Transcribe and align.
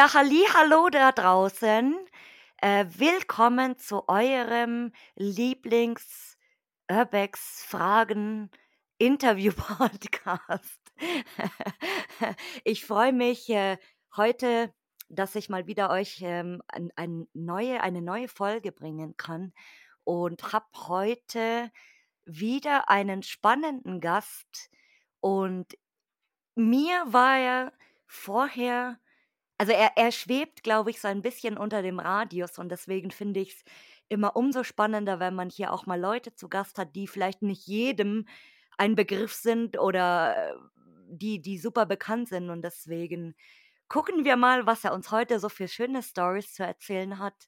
Ja, 0.00 0.14
halli, 0.14 0.42
hallo 0.54 0.88
da 0.88 1.12
draußen. 1.12 1.94
Äh, 2.56 2.86
willkommen 2.88 3.76
zu 3.76 4.08
eurem 4.08 4.94
Lieblings 5.14 6.38
Urbex 6.90 7.66
Fragen 7.68 8.50
Interview 8.96 9.52
Podcast. 9.52 10.80
ich 12.64 12.86
freue 12.86 13.12
mich 13.12 13.50
äh, 13.50 13.76
heute, 14.16 14.72
dass 15.10 15.34
ich 15.34 15.50
mal 15.50 15.66
wieder 15.66 15.90
euch 15.90 16.20
ähm, 16.22 16.62
ein, 16.68 16.90
ein 16.96 17.28
neue, 17.34 17.82
eine 17.82 18.00
neue 18.00 18.28
Folge 18.28 18.72
bringen 18.72 19.18
kann 19.18 19.52
und 20.04 20.54
habe 20.54 20.64
heute 20.88 21.70
wieder 22.24 22.88
einen 22.88 23.22
spannenden 23.22 24.00
Gast 24.00 24.70
und 25.20 25.76
mir 26.54 27.04
war 27.04 27.36
er 27.36 27.72
vorher 28.06 28.98
also 29.60 29.72
er 29.72 29.92
er 29.96 30.10
schwebt, 30.10 30.62
glaube 30.62 30.88
ich, 30.88 31.02
so 31.02 31.08
ein 31.08 31.20
bisschen 31.20 31.58
unter 31.58 31.82
dem 31.82 31.98
Radius 32.00 32.58
und 32.58 32.70
deswegen 32.70 33.10
finde 33.10 33.40
ich 33.40 33.56
es 33.56 33.64
immer 34.08 34.34
umso 34.34 34.64
spannender, 34.64 35.20
wenn 35.20 35.34
man 35.34 35.50
hier 35.50 35.74
auch 35.74 35.84
mal 35.84 36.00
Leute 36.00 36.34
zu 36.34 36.48
Gast 36.48 36.78
hat, 36.78 36.96
die 36.96 37.06
vielleicht 37.06 37.42
nicht 37.42 37.66
jedem 37.66 38.26
ein 38.78 38.94
Begriff 38.94 39.34
sind 39.34 39.78
oder, 39.78 40.34
äh, 40.34 40.54
die 41.10 41.42
die 41.42 41.58
super 41.58 41.84
bekannt 41.84 42.30
sind 42.30 42.48
und 42.48 42.62
deswegen 42.62 43.34
gucken 43.88 44.24
wir 44.24 44.36
mal, 44.36 44.64
was 44.64 44.82
er 44.82 44.94
uns 44.94 45.10
heute 45.10 45.38
so 45.38 45.50
für 45.50 45.68
schöne 45.68 46.02
Stories 46.02 46.54
zu 46.54 46.62
erzählen 46.62 47.18
hat. 47.18 47.46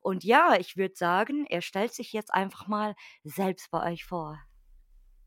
Und 0.00 0.24
ja, 0.24 0.56
ich 0.58 0.76
würde 0.76 0.96
sagen, 0.96 1.46
er 1.48 1.62
stellt 1.62 1.94
sich 1.94 2.12
jetzt 2.12 2.34
einfach 2.34 2.66
mal 2.66 2.96
selbst 3.22 3.70
bei 3.70 3.92
euch 3.92 4.04
vor. 4.04 4.36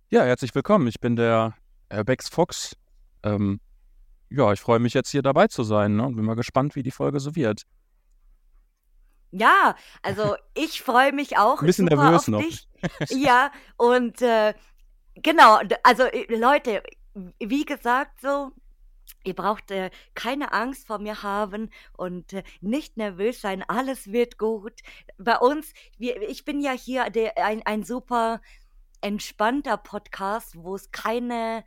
Ja, 0.09 0.23
herzlich 0.23 0.53
willkommen. 0.53 0.87
Ich 0.87 0.99
bin 0.99 1.15
der, 1.15 1.55
Bex 2.03 2.27
Fox. 2.27 2.75
Ähm, 3.23 3.61
ja, 4.29 4.51
ich 4.53 4.59
freue 4.61 4.79
mich 4.79 4.93
jetzt 4.93 5.09
hier 5.11 5.21
dabei 5.21 5.47
zu 5.47 5.63
sein, 5.63 5.95
ne, 5.95 6.05
und 6.05 6.15
bin 6.15 6.25
mal 6.25 6.35
gespannt, 6.35 6.75
wie 6.75 6.83
die 6.83 6.91
Folge 6.91 7.19
so 7.19 7.35
wird. 7.35 7.63
Ja, 9.33 9.75
also 10.01 10.35
ich 10.53 10.81
freue 10.81 11.11
mich 11.13 11.37
auch 11.37 11.61
'N 11.61 11.65
bisschen 11.65 11.85
nervös 11.85 12.27
noch. 12.27 12.41
dich. 12.41 12.67
Ja, 13.09 13.51
und, 13.77 14.21
äh, 14.21 14.53
genau, 15.15 15.59
also, 15.83 16.03
äh, 16.03 16.25
Leute, 16.35 16.83
wie 17.39 17.65
gesagt 17.65 18.21
so, 18.21 18.51
ihr 19.25 19.35
braucht, 19.35 19.71
äh, 19.71 19.91
keine 20.15 20.53
Angst 20.53 20.87
vor 20.87 20.99
mir 20.99 21.23
haben 21.23 21.69
und, 21.97 22.33
äh, 22.33 22.43
nicht 22.61 22.97
nervös 22.97 23.41
sein, 23.41 23.63
alles 23.67 24.11
wird 24.11 24.37
gut. 24.37 24.81
Bei 25.17 25.37
uns 25.39 25.73
wir 25.97 26.21
ich 26.29 26.45
bin 26.45 26.61
ja 26.61 26.71
hier 26.73 27.09
der 27.11 27.37
ein 27.45 27.63
ein 27.65 27.83
super 27.83 28.41
entspannter 29.01 29.77
Podcast, 29.77 30.55
wo 30.57 30.75
es 30.75 30.91
keine 30.91 31.65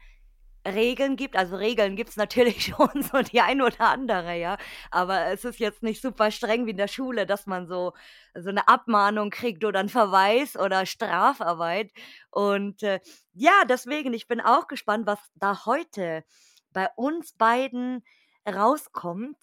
Regeln 0.66 1.16
gibt. 1.16 1.36
Also, 1.36 1.56
Regeln 1.56 1.96
gibt's 1.96 2.16
natürlich 2.16 2.64
schon 2.76 3.02
so 3.02 3.22
die 3.22 3.40
ein 3.40 3.62
oder 3.62 3.80
andere, 3.80 4.36
ja, 4.38 4.56
aber 4.90 5.26
es 5.26 5.44
ist 5.44 5.58
jetzt 5.60 5.82
nicht 5.82 6.02
super 6.02 6.30
streng 6.30 6.66
wie 6.66 6.70
in 6.72 6.76
der 6.76 6.88
Schule, 6.88 7.26
dass 7.26 7.46
man 7.46 7.66
so 7.66 7.92
so 8.34 8.50
'ne 8.50 8.66
Abmahnung 8.68 9.30
kriegt 9.30 9.64
oder 9.64 9.80
'n 9.80 9.88
Verweis 9.88 10.56
oder 10.56 10.86
Strafarbeit. 10.86 11.92
Und, 12.30 12.82
äh, 12.82 13.00
ja, 13.32 13.64
deswegen, 13.68 14.12
ich 14.14 14.26
bin 14.28 14.40
auch 14.40 14.66
gespannt, 14.68 15.06
was 15.06 15.18
da 15.34 15.64
heute 15.66 16.24
bei 16.72 16.88
uns 16.96 17.32
beiden 17.34 18.04
rauskommt. 18.48 19.36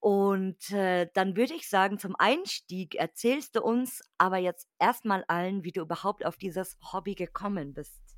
Und, 0.00 0.70
äh, 0.72 1.08
dann 1.14 1.36
würde 1.36 1.54
ich 1.54 1.68
sagen, 1.68 1.98
zum 1.98 2.16
Einstieg 2.18 2.94
erzählst 2.96 3.54
du 3.56 3.62
uns 3.62 4.02
aber 4.18 4.38
jetzt 4.38 4.66
erst 4.80 5.04
mal 5.04 5.24
allen, 5.28 5.62
wie 5.64 5.72
du 5.72 5.80
überhaupt 5.82 6.24
auf 6.26 6.36
dieses 6.36 6.76
Hobby 6.92 7.14
gekommen 7.14 7.72
bist. 7.74 8.11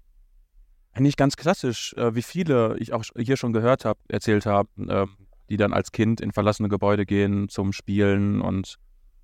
Eigentlich 0.97 1.17
ganz 1.17 1.37
klassisch, 1.37 1.93
äh, 1.97 2.15
wie 2.15 2.23
viele 2.23 2.77
ich 2.79 2.93
auch 2.93 3.03
hier 3.17 3.37
schon 3.37 3.53
gehört 3.53 3.85
habe 3.85 3.99
erzählt 4.09 4.47
haben, 4.47 4.69
ähm, 4.89 5.09
die 5.51 5.57
dann 5.57 5.73
als 5.73 5.91
Kind 5.91 6.21
in 6.21 6.31
verlassene 6.31 6.69
Gebäude 6.69 7.05
gehen 7.05 7.49
zum 7.49 7.73
Spielen 7.73 8.41
und 8.41 8.77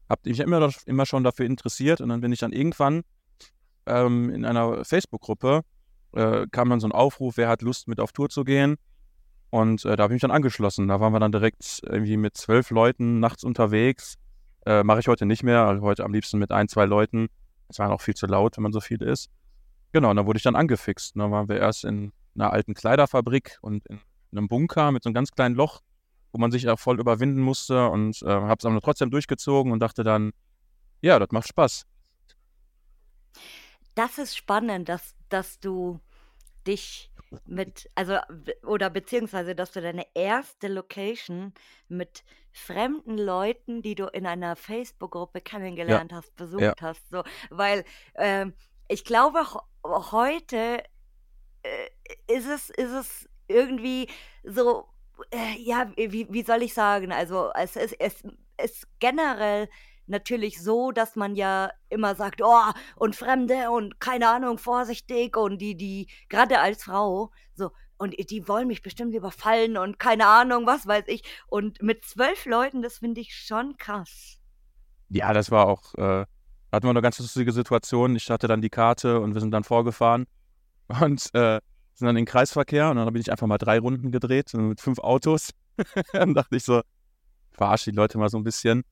habe 0.08 0.22
mich 0.28 0.40
immer 0.40 0.70
immer 0.86 1.06
schon 1.06 1.24
dafür 1.24 1.46
interessiert 1.46 2.00
und 2.00 2.08
dann 2.08 2.20
bin 2.22 2.32
ich 2.32 2.40
dann 2.40 2.52
irgendwann, 2.52 3.02
ähm, 3.86 4.30
in 4.30 4.44
einer 4.46 4.84
Facebook-Gruppe, 4.84 5.62
äh, 6.14 6.46
kam 6.52 6.70
dann 6.70 6.80
so 6.80 6.88
'n 6.88 6.92
Aufruf: 6.92 7.36
„Wer 7.38 7.48
hat 7.48 7.62
Lust, 7.62 7.88
mit 7.88 8.00
auf 8.00 8.12
Tour 8.12 8.30
zu 8.30 8.44
gehen?“ 8.44 8.76
Und, 9.50 9.84
äh, 9.86 9.96
da 9.96 10.04
habe 10.04 10.14
ich 10.14 10.16
mich 10.16 10.22
dann 10.22 10.30
angeschlossen. 10.32 10.88
Da 10.88 11.00
waren 11.00 11.12
wir 11.14 11.20
dann 11.20 11.32
direkt 11.32 11.80
irgendwie 11.84 12.16
mit 12.18 12.36
12 12.36 12.70
Leuten 12.70 13.20
nachts 13.20 13.44
unterwegs. 13.44 14.16
Äh, 14.66 14.84
mache 14.84 15.00
ich 15.00 15.08
heute 15.08 15.26
nicht 15.26 15.44
mehr, 15.44 15.66
also 15.66 15.82
heute 15.82 16.04
am 16.04 16.12
liebsten 16.14 16.38
mit 16.38 16.52
1, 16.52 16.68
2 16.68 16.86
Leuten. 16.86 17.28
Es 17.68 17.78
war 17.80 17.90
auch 17.92 18.02
viel 18.02 18.14
zu 18.14 18.26
laut, 18.26 18.56
wenn 18.58 18.64
man 18.64 18.72
so 18.72 18.80
viel 18.80 19.02
ist. 19.02 19.28
Genau, 19.94 20.10
und 20.10 20.16
dann 20.16 20.26
wurde 20.26 20.36
ich 20.36 20.42
dann 20.44 20.54
angefixt. 20.56 21.14
Und 21.16 21.20
dann 21.20 21.30
waren 21.32 21.48
wir 21.48 21.56
erst 21.58 21.84
in 21.84 22.12
'ner 22.34 22.52
alten 22.52 22.74
Kleiderfabrik 22.74 23.58
und 23.60 23.84
in 23.88 24.00
'nem 24.30 24.46
Bunker 24.48 24.92
mit 24.92 25.02
so 25.02 25.08
'nem 25.10 25.14
ganz 25.14 25.32
kleinen 25.32 25.56
Loch, 25.56 25.80
wo 26.32 26.38
man 26.38 26.52
sich 26.52 26.68
auch 26.68 26.78
voll 26.78 27.00
überwinden 27.00 27.40
musste 27.40 27.88
und, 27.88 28.22
äh, 28.22 28.26
habe 28.28 28.56
es 28.60 28.64
aber 28.64 28.80
trotzdem 28.80 29.10
durchgezogen 29.10 29.72
und 29.72 29.80
dachte 29.80 30.04
dann: 30.04 30.30
„Ja, 31.02 31.18
das 31.18 31.30
macht 31.32 31.48
Spaß.“ 31.48 31.84
Das 33.96 34.18
ist 34.18 34.36
spannend, 34.36 34.88
dass 34.88 35.14
dass 35.28 35.60
du 35.60 36.00
dich 36.66 37.12
mit 37.46 37.88
also, 37.96 38.18
oder 38.66 38.90
beziehungsweise, 38.90 39.54
dass 39.56 39.72
du 39.72 39.80
deine 39.82 40.06
erste 40.14 40.68
Location 40.68 41.54
mit 41.88 42.24
fremden 42.52 43.18
Leuten, 43.18 43.82
die 43.82 43.94
du 43.96 44.06
in 44.08 44.26
einer 44.26 44.56
Facebook-Gruppe 44.56 45.40
Ja, 45.86 46.00
kennengelernt 46.00 46.12
hast, 46.12 46.36
ja. 46.58 46.74
besucht 46.74 46.82
hast, 46.82 47.08
so. 47.10 47.24
Weil, 47.50 47.84
ähm, 48.16 48.54
ich 48.88 49.04
glaube, 49.04 49.40
ho 49.54 49.60
heute, 49.84 50.82
äh, 51.62 51.88
ist 52.28 52.46
es 52.48 52.70
ist 52.70 52.92
es 52.92 53.28
irgendwie 53.48 54.08
so, 54.44 54.88
äh, 55.32 55.56
ja, 55.58 55.92
wie 55.96 56.28
wie 56.32 56.42
soll 56.44 56.62
ich 56.62 56.74
sagen? 56.74 57.12
Also, 57.12 57.50
es 57.54 57.76
ist 57.76 57.96
es 58.00 58.22
ist 58.62 58.88
generell 59.00 59.68
natürlich 60.06 60.62
so, 60.62 60.90
dass 60.92 61.16
man 61.16 61.34
ja 61.36 61.70
immer 61.88 62.14
sagt: 62.14 62.40
„Oh, 62.42 62.62
und 62.96 63.16
Fremde 63.16 63.70
und 63.70 64.00
keine 64.00 64.28
Ahnung, 64.28 64.58
vorsichtig 64.58 65.36
und 65.36 65.58
die 65.58 65.76
die“ 65.76 66.10
grade 66.28 66.60
als 66.60 66.84
Frau 66.84 67.32
so: 67.54 67.70
„Und 67.98 68.14
die 68.30 68.48
wollen 68.48 68.68
mich 68.68 68.82
bestimmt 68.82 69.14
überfallen 69.14 69.76
und 69.76 69.98
keine 69.98 70.26
Ahnung, 70.26 70.66
was 70.66 70.86
weiß 70.86 71.04
ich.“ 71.08 71.22
Und 71.48 71.82
mit 71.82 72.04
12 72.04 72.46
Leuten, 72.46 72.82
das 72.82 72.98
finde 72.98 73.20
ich 73.22 73.34
schon 73.34 73.76
krass. 73.76 74.38
Ja, 75.08 75.32
das 75.32 75.50
war 75.50 75.66
auch 75.66 75.94
äh, 75.94 76.24
hatten 76.72 76.86
wir 76.86 76.92
'ne 76.94 77.02
ganz 77.02 77.18
lustige 77.20 77.52
Situation. 77.52 78.16
Ich 78.16 78.30
hatte 78.30 78.48
dann 78.48 78.62
die 78.62 78.70
Karte 78.70 79.20
und 79.20 79.34
wir 79.34 79.40
sind 79.40 79.52
dann 79.52 79.64
vorgefahren 79.64 80.26
und, 81.02 81.30
äh, 81.34 81.60
sind 81.94 82.06
dann 82.08 82.16
in 82.18 82.26
Kreisverkehr 82.26 82.90
und 82.90 82.96
dann 82.98 83.12
bin 83.12 83.20
ich 83.22 83.30
einfach 83.32 83.46
mal 83.48 83.58
3 83.58 83.78
Runden 83.80 84.12
gedreht, 84.12 84.54
mit 84.54 84.80
5 84.80 84.98
Autos. 85.00 85.50
Dann 86.14 86.34
dachte 86.34 86.56
ich 86.56 86.64
so: 86.64 86.82
„Verarsche 87.52 87.90
die 87.92 87.96
Leute 87.96 88.18
mal 88.18 88.28
so 88.30 88.38
'n 88.38 88.44
bisschen.“ 88.44 88.84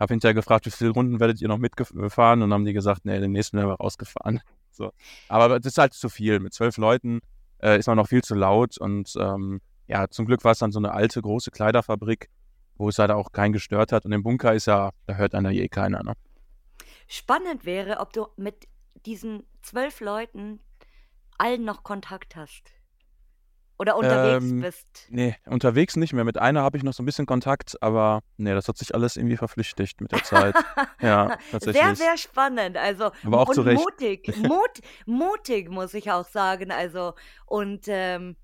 Habe 0.00 0.14
hinterher 0.14 0.34
gefragt: 0.34 0.66
„Wie 0.66 0.70
viele 0.72 0.90
Runden 0.90 1.20
werdet 1.20 1.40
ihr 1.42 1.48
noch 1.48 1.58
mitgef 1.58 1.92
äh, 1.92 2.10
fahren?“ 2.10 2.42
Und 2.42 2.50
dann 2.50 2.54
haben 2.60 2.66
die 2.66 2.72
gesagt: 2.74 3.04
„Ne, 3.06 3.20
den 3.20 3.32
nächsten 3.32 3.58
werden 3.58 3.70
wir 3.70 3.76
rausgefahren.“ 3.76 4.40
So. 4.72 4.92
Aber 5.28 5.60
das 5.60 5.72
ist 5.74 5.78
halt 5.78 5.94
zu 5.94 6.08
viel. 6.10 6.40
Mit 6.40 6.54
12 6.54 6.78
Leuten, 6.78 7.20
äh, 7.62 7.78
ist 7.78 7.88
man 7.88 7.96
noch 7.98 8.08
viel 8.08 8.22
zu 8.24 8.34
laut 8.36 8.78
und, 8.78 9.14
ähm, 9.20 9.60
ja, 9.88 10.08
zum 10.10 10.26
Glück 10.26 10.44
war's 10.44 10.58
dann 10.60 10.72
so 10.72 10.80
'ne 10.80 10.92
alte, 10.92 11.22
große 11.22 11.50
Kleiderfabrik, 11.52 12.28
wo 12.76 12.88
es 12.90 12.98
halt 13.00 13.10
auch 13.12 13.32
keinen 13.32 13.52
gestört 13.54 13.92
hat. 13.92 14.06
Und 14.06 14.12
im 14.12 14.22
Bunker 14.24 14.54
ist 14.54 14.66
ja 14.66 14.90
da 15.06 15.14
hört 15.16 15.34
einen 15.36 15.52
ja 15.54 15.62
eh 15.62 15.68
keiner, 15.68 16.02
ne? 16.04 16.14
Spannend 17.12 17.64
wäre, 17.64 17.98
ob 17.98 18.12
du 18.12 18.28
mit 18.36 18.68
diesen 19.04 19.44
12 19.62 19.98
Leuten 20.00 20.60
allen 21.38 21.64
noch 21.64 21.82
Kontakt 21.84 22.36
hast 22.36 22.72
oder 23.78 23.96
unterwegs 23.96 24.52
Ähm, 24.52 24.60
bist. 24.60 24.86
ne, 25.08 25.36
unterwegs 25.46 25.96
nicht 25.96 26.12
mehr. 26.12 26.24
Mit 26.24 26.38
einer 26.38 26.62
habe 26.62 26.76
ich 26.78 26.82
noch 26.84 26.92
so 26.94 27.02
'n 27.02 27.06
bisschen 27.06 27.26
Kontakt, 27.26 27.76
aber 27.82 28.22
ne, 28.36 28.54
das 28.54 28.68
hat 28.68 28.78
sich 28.78 28.94
alles 28.94 29.16
irgendwie 29.16 29.36
verflüchtigt 29.36 30.00
mit 30.00 30.12
der 30.12 30.22
Zeit. 30.22 30.64
Ja, 31.02 31.32
Sehr, 31.58 31.94
tatsächlich. 31.94 31.96
sehr 31.96 32.16
spannend, 32.16 32.76
also 32.76 33.10
Aber 33.22 33.40
auch 33.40 33.50
zu 33.50 33.60
und 33.60 33.62
Recht. 33.62 33.88
mutig. 33.88 34.26
Mut 34.34 34.80
mutig, 35.06 35.68
muss 35.70 35.94
ich 35.94 36.10
auch 36.10 36.26
sagen, 36.26 36.70
also 36.72 37.14
und, 37.46 37.86
ähm, 37.88 38.36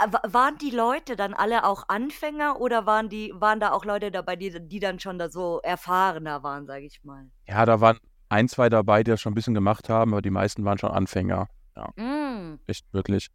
waren 0.00 0.58
die 0.58 0.70
Leute 0.70 1.16
dann 1.16 1.34
alle 1.34 1.64
auch 1.64 1.84
Anfänger 1.88 2.60
oder 2.60 2.86
waren 2.86 3.08
die 3.08 3.32
waren 3.34 3.60
da 3.60 3.72
auch 3.72 3.84
Leute 3.84 4.10
dabei, 4.10 4.36
die 4.36 4.50
die 4.68 4.80
dann 4.80 4.98
schon 5.00 5.18
da 5.18 5.30
so 5.30 5.60
erfahrener 5.62 6.42
waren, 6.42 6.66
sage 6.66 6.86
ich 6.86 7.02
mal? 7.04 7.32
Ja, 7.48 7.64
da 7.66 7.80
waren 7.80 7.98
1, 8.28 8.48
2 8.48 8.68
dabei, 8.68 9.02
die 9.02 9.10
das 9.10 9.20
schon 9.20 9.32
'n 9.32 9.34
bisschen 9.34 9.54
gemacht 9.54 9.88
haben, 9.88 10.12
aber 10.12 10.22
die 10.22 10.30
meisten 10.30 10.64
waren 10.64 10.78
schon 10.78 10.90
Anfänger. 10.90 11.48
Ja. 11.76 11.90
Hm. 11.98 12.62
Echt 12.68 12.86
wirklich. 12.92 13.28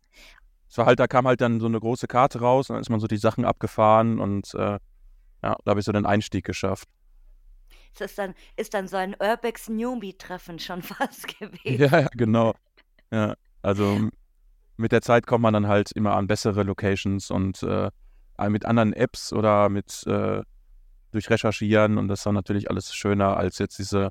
Es 0.69 0.77
war 0.77 0.85
halt 0.87 0.99
da 0.99 1.07
kam 1.07 1.27
halt 1.27 1.41
dann 1.41 1.59
so 1.61 1.67
'ne 1.69 1.79
große 1.79 2.07
Karte 2.07 2.39
raus 2.41 2.69
und 2.69 2.75
dann 2.75 2.81
ist 2.81 2.89
man 2.89 2.99
so 3.01 3.07
die 3.07 3.17
Sachen 3.17 3.45
abgefahren 3.45 4.19
und, 4.19 4.53
äh, 4.55 4.79
ja, 5.43 5.57
da 5.65 5.69
habe 5.71 5.79
ich 5.81 5.85
so 5.87 5.91
den 5.93 6.05
Einstieg 6.07 6.45
geschafft. 6.45 6.87
Es 7.95 8.01
ist 8.01 8.17
dann 8.17 8.33
ist 8.55 8.73
dann 8.73 8.87
so 8.87 8.97
ein 8.97 9.15
Urbex 9.19 9.69
Newbie-Treffen 9.69 10.59
schon 10.59 10.81
fast 10.83 11.27
gewesen. 11.39 11.79
Ja, 11.79 11.99
ja, 12.01 12.07
genau. 12.13 12.53
Ja, 13.11 13.35
also, 13.63 14.09
mit 14.77 14.91
der 14.91 15.01
Zeit 15.01 15.27
kommt 15.27 15.41
man 15.41 15.53
dann 15.53 15.67
halt 15.67 15.91
immer 15.91 16.15
an 16.15 16.27
bessere 16.27 16.63
Locations 16.63 17.29
und, 17.31 17.63
äh, 17.63 17.89
mit 18.49 18.65
anderen 18.65 18.93
Apps 18.93 19.33
oder 19.33 19.69
mit, 19.69 20.05
äh 20.07 20.41
durch 21.11 21.29
Recherchieren 21.29 21.97
und 21.97 22.09
das 22.09 22.25
war 22.25 22.33
natürlich 22.33 22.69
alles 22.69 22.93
schöner 22.93 23.37
als 23.37 23.57
jetzt 23.59 23.79
diese 23.79 24.09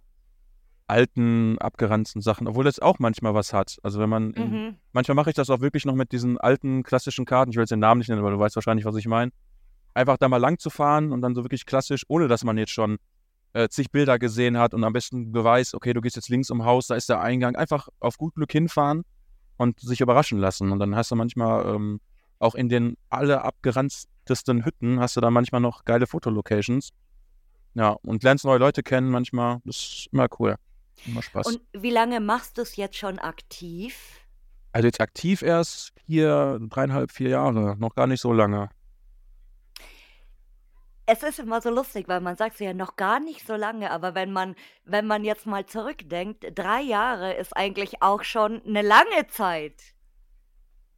alten, 0.86 1.58
abgeranzten 1.58 2.22
Sachen, 2.22 2.46
obwohl 2.46 2.64
das 2.64 2.78
auch 2.78 2.98
manchmal 2.98 3.34
was 3.34 3.52
hat. 3.52 3.76
Also, 3.82 3.98
wenn 4.00 4.08
man 4.08 4.32
in 4.32 4.50
Mhm. 4.50 4.74
manchmal 4.92 5.14
mache 5.16 5.30
ich 5.30 5.36
das 5.36 5.50
auch 5.50 5.60
wirklich 5.60 5.84
noch 5.84 5.94
mit 5.94 6.12
diesen 6.12 6.38
alten 6.38 6.82
klassischen 6.84 7.24
Karten. 7.24 7.50
Ich 7.50 7.56
will 7.56 7.62
jetzt 7.62 7.70
den 7.70 7.80
Namen 7.80 7.98
nicht 7.98 8.08
nennen, 8.08 8.20
aber 8.20 8.30
du 8.30 8.38
weißt 8.38 8.56
wahrscheinlich, 8.56 8.84
was 8.86 8.96
ich 8.96 9.06
meine. 9.06 9.32
einfach 9.94 10.18
da 10.18 10.28
mal 10.28 10.36
lang 10.36 10.58
zu 10.58 10.68
fahren 10.68 11.10
und 11.10 11.22
dann 11.22 11.34
so 11.34 11.42
wirklich 11.42 11.64
klassisch, 11.64 12.02
ohne 12.08 12.28
dass 12.28 12.44
man 12.44 12.58
jetzt 12.58 12.72
schon 12.72 12.98
äh, 13.54 13.68
zig 13.68 13.90
Bilder 13.90 14.18
gesehen 14.18 14.58
hat 14.58 14.74
und 14.74 14.84
am 14.84 14.92
besten 14.92 15.32
beweist, 15.32 15.74
okay, 15.74 15.94
du 15.94 16.02
gehst 16.02 16.16
jetzt 16.16 16.28
links 16.28 16.50
um 16.50 16.64
Haus, 16.66 16.86
da 16.86 16.96
ist 16.96 17.08
der 17.08 17.20
Eingang, 17.20 17.56
einfach 17.56 17.88
auf 17.98 18.18
gut 18.18 18.34
Glück 18.34 18.52
hinfahren 18.52 19.04
und 19.56 19.80
sich 19.80 20.00
überraschen 20.00 20.38
lassen. 20.38 20.72
Und 20.72 20.78
dann 20.78 20.96
hast 20.96 21.10
du 21.10 21.16
manchmal 21.16 21.74
ähm, 21.74 22.00
auch 22.38 22.54
in 22.54 22.68
den 22.68 22.96
alle 23.08 23.42
abgeranztesten 23.42 24.64
Hütten 24.64 25.00
hast 25.00 25.16
du 25.16 25.20
da 25.20 25.30
manchmal 25.30 25.60
noch 25.60 25.84
geile 25.84 26.06
Fotolocations. 26.06 26.90
Ja, 27.74 27.90
und 27.90 28.22
lernst 28.22 28.44
neue 28.44 28.58
Leute 28.58 28.82
kennen 28.82 29.10
manchmal. 29.10 29.60
Das 29.64 29.76
ist 29.76 30.08
immer 30.12 30.28
cool. 30.38 30.56
Immer 31.06 31.22
Spaß. 31.22 31.46
Und 31.46 31.60
wie 31.72 31.90
lange 31.90 32.20
machst 32.20 32.56
du 32.56 32.62
es 32.62 32.76
jetzt 32.76 32.96
schon 32.96 33.18
aktiv? 33.18 34.20
Also 34.72 34.88
jetzt 34.88 35.00
aktiv 35.00 35.42
erst 35.42 35.92
vier, 36.06 36.58
dreieinhalb, 36.68 37.10
vier 37.10 37.30
Jahre. 37.30 37.76
Noch 37.78 37.94
gar 37.94 38.06
nicht 38.06 38.20
so 38.20 38.32
lange. 38.32 38.70
Es 41.06 41.22
ist 41.22 41.38
immer 41.38 41.60
so 41.60 41.70
lustig, 41.70 42.08
weil 42.08 42.20
man 42.20 42.36
sagt 42.36 42.58
so 42.58 42.64
ja 42.64 42.74
noch 42.74 42.96
gar 42.96 43.20
nicht 43.20 43.46
so 43.46 43.54
lange, 43.54 43.90
aber 43.92 44.14
wenn 44.16 44.32
man, 44.32 44.56
wenn 44.84 45.06
man 45.06 45.24
jetzt 45.24 45.46
mal 45.46 45.64
zurückdenkt, 45.64 46.44
drei 46.54 46.80
Jahre 46.82 47.34
ist 47.34 47.56
eigentlich 47.56 48.02
auch 48.02 48.24
schon 48.24 48.60
eine 48.66 48.82
lange 48.82 49.26
Zeit. 49.28 49.94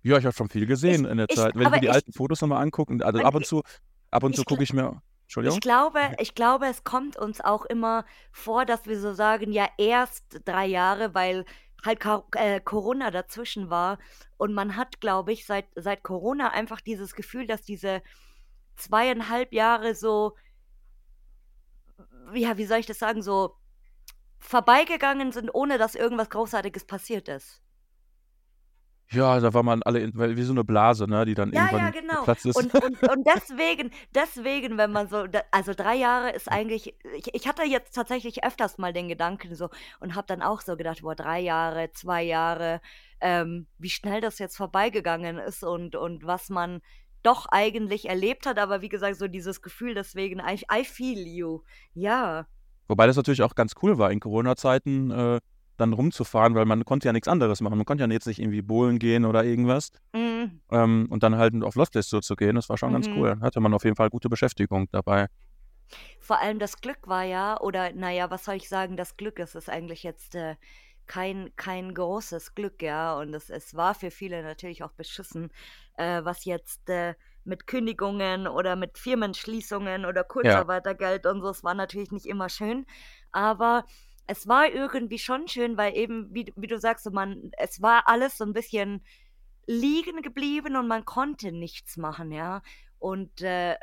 Ja, 0.02 0.16
ich 0.16 0.25
habe 0.25 0.34
schon 0.34 0.49
viel 0.49 0.64
gesehen 0.66 1.05
Ich, 1.05 1.10
in 1.10 1.19
der 1.19 1.26
ich, 1.28 1.37
Zeit. 1.37 1.55
Wenn 1.55 1.66
ich 1.66 1.70
mir 1.70 1.81
die 1.81 1.87
ich, 1.87 1.93
alten 1.93 2.12
Fotos 2.12 2.40
nochmal 2.40 2.62
angucke, 2.62 3.05
also 3.05 3.20
ab 3.20 3.34
und 3.34 3.43
ich, 3.43 3.49
zu, 3.49 3.62
ab 4.10 4.22
und 4.22 4.34
zu 4.34 4.43
ich, 4.43 4.46
gucke 4.46 4.62
ich 4.62 4.72
mir. 4.72 5.02
ich 5.02 5.22
Entschuldigung? 5.25 5.60
glaube, 5.60 6.00
ich 6.19 6.34
glaube, 6.34 6.66
es 6.66 6.84
kommt 6.84 7.19
uns 7.19 7.43
auch 7.43 7.66
immer 7.66 8.06
vor, 8.32 8.64
dass 8.64 8.87
wir 8.87 8.99
so 8.99 9.12
sagen, 9.12 9.52
ja, 9.52 9.69
erst 9.76 10.40
drei 10.46 10.66
Jahre, 10.66 11.14
weil 11.14 11.44
halt 11.84 12.00
äh, 12.37 12.60
Corona 12.60 13.10
dazwischen 13.10 13.69
war. 13.69 13.99
Und 14.38 14.55
man 14.55 14.76
hat, 14.76 15.00
glaube 15.00 15.32
ich, 15.32 15.44
seit, 15.44 15.66
seit 15.75 16.02
Corona 16.02 16.50
einfach 16.50 16.81
dieses 16.81 17.14
Gefühl, 17.14 17.46
dass 17.46 17.62
diese 17.62 18.02
zweieinhalb 18.79 19.53
Jahre 19.53 19.95
so, 19.95 20.35
ja, 22.35 22.57
wie 22.59 22.65
soll 22.67 22.79
ich 22.79 22.87
das 22.87 22.99
sagen, 22.99 23.23
so 23.23 23.57
vorbeigegangen 24.39 25.33
sind, 25.33 25.51
ohne 25.53 25.79
dass 25.79 25.95
irgendwas 25.95 26.31
Großartiges 26.31 26.85
passiert 26.85 27.29
ist. 27.29 27.61
Ja, 29.11 29.41
da 29.41 29.55
war 29.55 29.63
man 29.63 29.83
alle 29.85 30.01
in, 30.01 30.13
weil- 30.19 30.37
wie 30.37 30.43
so 30.43 30.53
eine 30.53 30.65
Blase, 30.65 31.07
ne, 31.09 31.25
die 31.25 31.33
dann 31.35 31.51
Ja, 31.51 31.61
ja, 31.61 31.73
irgendwann 31.73 31.93
genau. 31.93 32.19
geplatzt 32.19 32.45
ist. 32.45 32.57
Und, 32.57 32.75
und, 32.75 33.03
und 33.09 33.27
deswegen, 33.27 33.91
deswegen, 34.15 34.77
wenn 34.77 34.93
man 34.93 35.09
so, 35.09 35.25
also 35.51 35.73
drei 35.73 35.95
Jahre 35.95 36.31
ist 36.33 36.47
eigentlich, 36.51 36.95
ich, 37.17 37.35
ich 37.35 37.49
hatte 37.49 37.63
jetzt 37.63 37.95
tatsächlich 37.95 38.45
öfters 38.45 38.77
mal 38.77 38.93
den 38.93 39.09
Gedanken 39.09 39.55
so 39.55 39.71
und 40.01 40.15
habe 40.15 40.27
dann 40.27 40.43
auch 40.43 40.61
so 40.61 40.77
gedacht, 40.77 41.01
boah, 41.01 41.15
drei 41.15 41.41
Jahre, 41.41 41.91
zwei 41.93 42.23
Jahre, 42.23 42.83
ähm, 43.23 43.67
wie 43.79 43.89
schnell 43.91 44.21
das 44.21 44.39
jetzt 44.39 44.59
vorbeigegangen 44.59 45.39
ist 45.39 45.65
und, 45.65 45.97
und 45.97 46.27
was 46.27 46.51
man 46.51 46.83
doch 47.23 47.47
eigentlich 47.47 48.09
erlebt 48.09 48.47
hat, 48.47 48.59
aber 48.59 48.81
wie 48.81 48.88
gesagt, 48.88 49.17
so 49.17 49.29
dieses 49.29 49.62
Gefühl, 49.62 49.94
deswegen, 49.94 50.41
I, 50.41 50.62
I 50.73 50.85
feel 50.85 51.26
you. 51.26 51.62
Ja. 51.94 52.47
Wobei 52.87 53.06
das 53.06 53.17
natürlich 53.17 53.43
auch 53.43 53.55
ganz 53.55 53.75
cool 53.82 53.99
war, 53.99 54.11
in 54.11 54.20
Corona-Zeiten 54.20 55.11
äh, 55.11 55.41
dann 55.76 55.93
rumzufahren, 55.93 56.55
weil 56.55 56.65
man 56.65 56.85
konnte 56.85 57.09
ja 57.09 57.12
nichts 57.12 57.29
anderes 57.29 57.61
machen. 57.61 57.76
Man 57.76 57.85
konnte 57.85 58.05
ja 58.05 58.11
jetzt 58.11 58.26
nicht 58.26 58.41
irgendwie 58.41 58.62
bowlen 58.62 58.99
gehen 58.99 59.25
oder 59.25 59.44
irgendwas. 59.44 59.91
Mm, 60.12 60.61
Ähm, 60.70 61.06
und 61.11 61.23
dann 61.23 61.37
halt 61.37 61.55
auf 61.62 61.76
Lost 61.76 61.93
Place 61.93 62.09
so 62.09 62.20
zu 62.20 62.37
gehen, 62.37 62.56
das 62.56 62.69
war 62.69 62.76
schon 62.76 62.93
ganz 62.93 63.09
mhm. 63.09 63.19
cool. 63.19 63.38
Hatte 63.41 63.61
man 63.61 63.75
auf 63.75 63.85
jeden 63.85 63.97
Fall 63.97 64.11
gute 64.11 64.29
Beschäftigung 64.29 64.88
dabei. 64.91 65.29
Vor 66.20 66.41
allem 66.41 66.59
das 66.59 66.81
Glück 66.81 67.06
war 67.06 67.25
ja, 67.25 67.59
oder 67.61 67.93
naja, 67.93 68.31
was 68.31 68.44
soll 68.44 68.56
ich 68.56 68.69
sagen, 68.69 68.97
das 68.97 69.17
Glück 69.17 69.38
ist 69.38 69.55
es 69.55 69.69
eigentlich 69.69 70.03
jetzt 70.03 70.35
äh, 70.35 70.56
kein, 71.08 71.55
kein 71.56 71.94
großes 71.94 72.55
Glück, 72.55 72.82
ja. 72.82 73.16
Und 73.19 73.34
es, 73.34 73.50
es 73.50 73.75
war 73.75 73.94
für 73.94 74.10
viele 74.10 74.43
natürlich 74.43 74.82
auch 74.84 74.93
beschissen, 74.93 75.50
äh, 75.94 76.25
was 76.25 76.44
jetzt 76.44 76.88
äh, 76.90 77.14
mit 77.44 77.66
Kündigungen 77.66 78.46
oder 78.46 78.76
mit 78.76 78.99
Firmenschließungen 78.99 80.05
oder 80.06 80.25
Ja, 80.43 80.62
Kurzarbeitergeld 80.62 81.26
und 81.26 81.40
so, 81.43 81.49
es 81.50 81.64
war 81.64 81.75
natürlich 81.75 82.12
nicht 82.12 82.26
immer 82.26 82.49
schön. 82.49 82.87
Aber 83.32 83.84
es 84.26 84.46
war 84.46 84.69
irgendwie 84.70 85.19
schon 85.19 85.49
schön, 85.49 85.76
weil 85.76 85.96
eben, 85.96 86.28
wie, 86.34 86.44
du- 86.44 86.52
wie 86.56 86.66
du 86.66 86.78
sagst, 86.78 87.05
so 87.05 87.10
man, 87.10 87.50
es 87.58 87.81
war 87.82 88.08
alles 88.08 88.37
so 88.38 88.44
ein 88.44 88.52
bisschen 88.52 89.05
liegen 89.66 90.22
geblieben 90.22 90.76
und 90.76 90.88
man 90.88 91.05
konnte 91.05 91.52
nichts 91.52 91.96
machen, 91.96 92.32
ja. 92.32 92.62
Und 92.99 93.43
äh, 93.43 93.76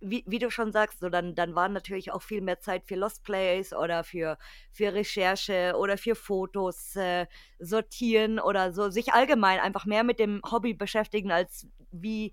wie, 0.00 0.24
wie 0.26 0.38
du 0.38 0.50
schon 0.50 0.72
sagst, 0.72 1.00
so 1.00 1.08
dann, 1.08 1.34
dann 1.34 1.54
war 1.54 1.68
natürlich 1.68 2.10
auch 2.12 2.22
viel 2.22 2.40
mehr 2.40 2.58
Zeit 2.60 2.84
für 2.86 2.96
Lost 2.96 3.22
Plays 3.22 3.72
oder 3.72 4.02
für, 4.04 4.38
für 4.72 4.92
Recherche 4.94 5.74
oder 5.76 5.98
für 5.98 6.14
Fotos 6.14 6.96
äh, 6.96 7.26
sortieren 7.58 8.38
oder 8.40 8.72
so, 8.72 8.90
sich 8.90 9.12
allgemein 9.12 9.60
einfach 9.60 9.84
mehr 9.84 10.04
mit 10.04 10.18
dem 10.18 10.40
Hobby 10.50 10.74
beschäftigen, 10.74 11.30
als 11.30 11.66
wie 11.92 12.32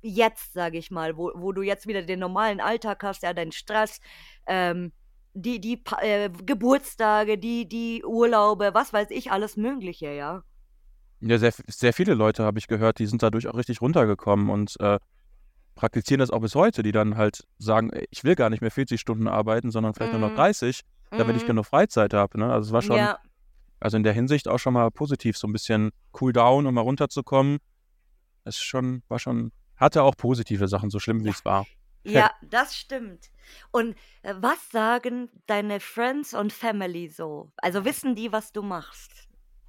jetzt, 0.00 0.52
sage 0.52 0.78
ich 0.78 0.90
mal, 0.90 1.16
wo, 1.16 1.32
wo 1.34 1.52
du 1.52 1.62
jetzt 1.62 1.86
wieder 1.86 2.02
den 2.02 2.20
normalen 2.20 2.60
Alltag 2.60 3.02
hast, 3.02 3.22
ja, 3.22 3.34
deinen 3.34 3.52
Stress, 3.52 4.00
ähm, 4.46 4.92
die, 5.34 5.60
die 5.60 5.82
äh, 6.00 6.30
Geburtstage, 6.30 7.38
die, 7.38 7.68
die 7.68 8.04
Urlaube, 8.04 8.70
was 8.72 8.92
weiß 8.92 9.10
ich, 9.10 9.30
alles 9.30 9.56
Mögliche, 9.56 10.12
ja. 10.12 10.42
ja 11.20 11.38
sehr, 11.38 11.52
sehr 11.66 11.92
viele 11.92 12.14
Leute 12.14 12.44
habe 12.44 12.58
ich 12.58 12.68
gehört, 12.68 12.98
die 12.98 13.06
sind 13.06 13.22
dadurch 13.22 13.48
auch 13.48 13.56
richtig 13.56 13.80
runtergekommen 13.80 14.50
und 14.50 14.78
äh, 14.80 14.98
praktizieren 15.78 16.18
das 16.18 16.30
auch 16.30 16.40
bis 16.40 16.54
heute, 16.56 16.82
die 16.82 16.90
dann 16.92 17.16
halt 17.16 17.46
sagen, 17.58 17.90
ey, 17.90 18.06
ich 18.10 18.24
will 18.24 18.34
gar 18.34 18.50
nicht 18.50 18.60
mehr 18.60 18.70
40 18.72 19.00
Stunden 19.00 19.28
arbeiten, 19.28 19.70
sondern 19.70 19.94
vielleicht 19.94 20.12
nur 20.12 20.20
noch 20.20 20.30
Mhm. 20.30 20.34
30, 20.34 20.80
damit 21.12 21.36
ich 21.36 21.42
Mhm. 21.42 21.46
genug 21.46 21.66
Freizeit 21.66 22.12
habe. 22.14 22.38
Ne? 22.38 22.52
Also 22.52 22.68
es 22.68 22.72
war 22.72 22.82
schon, 22.82 22.96
Ja, 22.98 23.18
also 23.80 23.96
in 23.96 24.02
der 24.02 24.12
Hinsicht 24.12 24.48
auch 24.48 24.58
schon 24.58 24.74
mal 24.74 24.90
positiv, 24.90 25.36
so 25.38 25.46
ein 25.46 25.52
bisschen 25.52 25.90
cool 26.20 26.32
down 26.32 26.66
und 26.66 26.74
mal 26.74 26.80
runterzukommen. 26.80 27.58
Es 28.44 28.58
schon, 28.58 29.02
war 29.08 29.20
schon, 29.20 29.52
hatte 29.76 30.02
auch 30.02 30.16
positive 30.16 30.66
Sachen, 30.66 30.90
so 30.90 30.98
schlimm 30.98 31.24
wie 31.24 31.30
es 31.30 31.44
war. 31.44 31.66
Ja, 32.04 32.30
das 32.42 32.76
stimmt. 32.76 33.30
Und 33.70 33.94
äh, 34.22 34.34
was 34.38 34.70
sagen 34.70 35.30
deine 35.46 35.78
Friends 35.78 36.34
und 36.34 36.52
Family 36.52 37.08
so? 37.08 37.52
Also 37.58 37.84
wissen 37.84 38.14
die, 38.16 38.32
was 38.32 38.52
du 38.52 38.62
machst? 38.62 39.28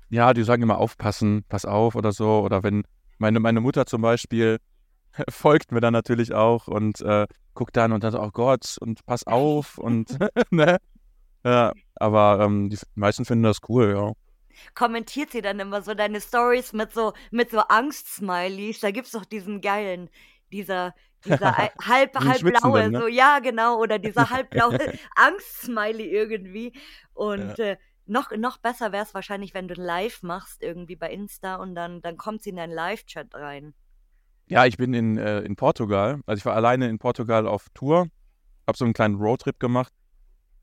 Ja, 0.10 0.34
die 0.34 0.44
sagen 0.44 0.64
immer 0.64 0.78
aufpassen, 0.80 1.44
pass 1.50 1.66
auf 1.66 1.96
oder 1.96 2.12
so. 2.12 2.40
Oder 2.40 2.64
wenn 2.64 2.84
meine, 3.20 3.40
meine 3.40 3.60
Mutter 3.62 3.86
zum 3.86 4.02
Beispiel 4.02 4.58
folgt 5.30 5.72
mir 5.72 5.82
dann 5.82 5.94
natürlich 5.94 6.34
auch 6.34 6.68
und 6.68 7.02
äh, 7.02 7.28
guckt 7.54 7.76
dann 7.78 7.92
und 7.92 8.04
dann 8.04 8.12
so, 8.12 8.22
oh 8.22 8.32
Gott, 8.32 8.78
und 8.80 9.06
pass 9.06 9.28
auf 9.28 9.78
und 9.78 10.18
ne? 10.52 10.78
Ja, 11.44 11.74
aber 11.96 12.40
ähm, 12.42 12.70
die 12.70 12.78
meisten 12.96 13.26
finden 13.26 13.44
das 13.44 13.60
cool, 13.70 13.94
ja. 13.96 14.14
Kommentiert 14.76 15.32
sie 15.32 15.42
dann 15.42 15.60
immer 15.60 15.82
so 15.82 15.94
deine 15.94 16.20
Stories 16.20 16.74
mit 16.74 16.92
so 16.94 17.14
mit 17.32 17.50
so 17.50 17.60
Angst-Smileys? 17.60 18.82
Da 18.82 18.92
gibt's 18.92 19.12
doch 19.12 19.24
diesen 19.24 19.62
geilen, 19.62 20.10
dieser 20.52 20.94
dieser 21.26 21.58
halb 21.58 21.74
halbblaue, 21.86 22.36
schwitzenden, 22.36 22.92
ne? 22.92 23.00
so 23.00 23.08
ja 23.08 23.40
genau, 23.40 23.80
oder 23.80 24.00
dieser 24.00 24.30
halbblaue 24.30 24.78
Angst-Smiley 25.16 26.10
irgendwie. 26.10 26.74
Ja. 26.74 26.82
Und 27.14 27.60
äh, 27.60 27.78
noch 28.06 28.32
noch 28.32 28.58
besser 28.58 28.92
wäre 28.92 29.04
es 29.04 29.14
wahrscheinlich, 29.14 29.54
wenn 29.54 29.70
du 29.70 29.76
live 29.76 30.24
machst 30.24 30.62
irgendwie 30.62 30.98
bei 30.98 31.10
Insta 31.10 31.56
und 31.56 31.74
dann 31.76 32.02
dann 32.02 32.18
kommt 32.18 32.44
sie 32.44 32.50
in 32.50 32.58
deinen 32.58 32.74
Live-Chat 32.74 33.34
rein. 33.36 33.74
Ja, 34.50 34.66
ich 34.66 34.78
bin 34.78 34.96
in, 34.96 35.18
äh, 35.18 35.42
in 35.42 35.56
Portugal. 35.56 36.22
Also 36.26 36.40
ich 36.40 36.46
war 36.46 36.56
alleine 36.56 36.90
in 36.90 36.98
Portugal 36.98 37.48
auf 37.48 37.68
Tour, 37.76 38.08
habe 38.68 38.78
so 38.78 38.84
einen 38.84 38.96
kleinen 38.96 39.16
Roadtrip 39.16 39.60
gemacht. 39.60 39.94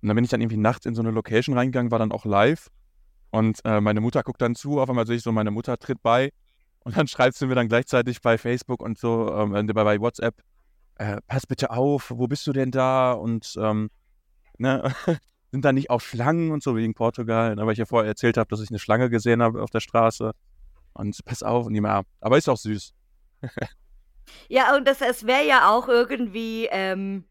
Und 0.03 0.09
dann 0.09 0.17
bin 0.17 0.25
ich 0.25 0.31
dann 0.31 0.41
irgendwie 0.41 0.57
nachts 0.57 0.87
in 0.87 0.95
so 0.97 1.03
eine 1.03 1.13
Location 1.13 1.57
reingegangen, 1.57 1.93
war 1.93 2.01
dann 2.01 2.11
auch 2.11 2.25
live. 2.25 2.69
Und 3.31 3.61
äh, 3.65 3.81
meine 3.81 4.01
Mutter 4.01 4.25
guckt 4.25 4.43
dann 4.43 4.57
zu, 4.57 4.81
auf 4.81 4.89
einmal 4.89 5.07
sehe 5.07 5.17
ich 5.17 5.23
so, 5.23 5.31
meine 5.31 5.53
Mutter 5.53 5.79
tritt 5.79 6.03
bei. 6.03 6.33
Und 6.81 6.97
dann 6.97 7.07
schreibt 7.09 7.37
sie 7.37 7.47
mir 7.47 7.55
dann 7.55 7.69
gleichzeitig 7.69 8.21
bei 8.21 8.39
Facebook 8.39 8.83
und 8.83 8.99
so, 8.99 9.33
ähm, 9.33 9.55
äh, 9.55 9.63
bei, 9.73 10.01
WhatsApp, 10.01 10.35
äh, 10.97 11.19
pass 11.29 11.47
bitte 11.47 11.71
auf, 11.71 12.11
wo 12.11 12.27
bist 12.27 12.45
du 12.49 12.53
denn 12.53 12.73
da? 12.73 13.13
Und 13.13 13.55
ähm, 13.61 13.91
ne, 14.59 14.93
sind 15.53 15.65
da 15.65 15.73
nicht 15.73 15.91
auch 15.91 16.01
Schlangen 16.01 16.51
und 16.51 16.61
so 16.61 16.75
wegen 16.75 16.95
Portugal? 16.95 17.55
Ne, 17.55 17.65
Weil 17.65 17.73
ich 17.73 17.79
ja 17.79 17.87
vorher 17.87 18.09
erzählt 18.09 18.37
habe, 18.37 18.49
dass 18.49 18.61
ich 18.61 18.71
eine 18.71 18.81
Schlange 18.81 19.11
gesehen 19.11 19.43
habe 19.43 19.63
auf 19.63 19.71
der 19.71 19.81
Straße. 19.81 20.33
Und 20.93 21.25
pass 21.25 21.45
auf, 21.45 21.67
und 21.67 21.75
die 21.75 21.81
mal, 21.81 22.03
aber 22.21 22.37
ist 22.37 22.49
auch 22.49 22.57
süß. 22.57 22.93
Ja, 24.49 24.77
und 24.77 24.87
das, 24.87 25.01
es 25.01 25.27
wäre 25.27 25.47
ja 25.47 25.71
auch 25.71 25.89
irgendwie, 25.89 26.67
ähm, 26.71 27.25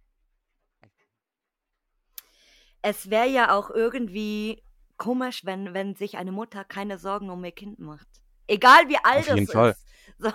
es 2.82 3.10
wäre 3.10 3.28
ja 3.28 3.56
auch 3.56 3.70
irgendwie 3.70 4.64
komisch, 4.98 5.46
wenn, 5.46 5.74
wenn 5.74 5.96
sich 5.96 6.18
eine 6.18 6.32
Mutter 6.32 6.64
keine 6.64 6.98
Sorgen 6.98 7.30
um 7.30 7.44
ihr 7.44 7.52
Kind 7.52 7.80
macht. 7.80 8.08
Egal 8.48 8.88
wie 8.90 8.98
alt 9.04 9.20
Auf 9.22 9.28
jeden 9.30 9.44
es 9.46 9.52
Fall. 9.52 9.72
ist. 9.72 9.82
So. 10.20 10.32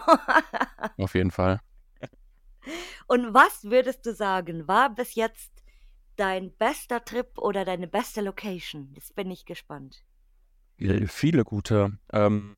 Auf 0.99 1.15
jeden 1.15 1.31
Fall. 1.31 1.61
Und 3.07 3.33
was 3.33 3.65
würdest 3.65 4.05
du 4.05 4.13
sagen, 4.13 4.67
war 4.69 4.95
bis 4.95 5.15
jetzt 5.15 5.53
dein 6.17 6.53
bester 6.57 7.05
Trip 7.05 7.39
oder 7.39 7.65
deine 7.65 7.87
beste 7.87 8.21
Location? 8.21 8.93
Jetzt 8.95 9.15
bin 9.15 9.31
ich 9.31 9.47
gespannt. 9.47 10.03
Ja, 10.77 11.07
Viele 11.07 11.45
gute. 11.45 11.99
Ähm, 12.13 12.57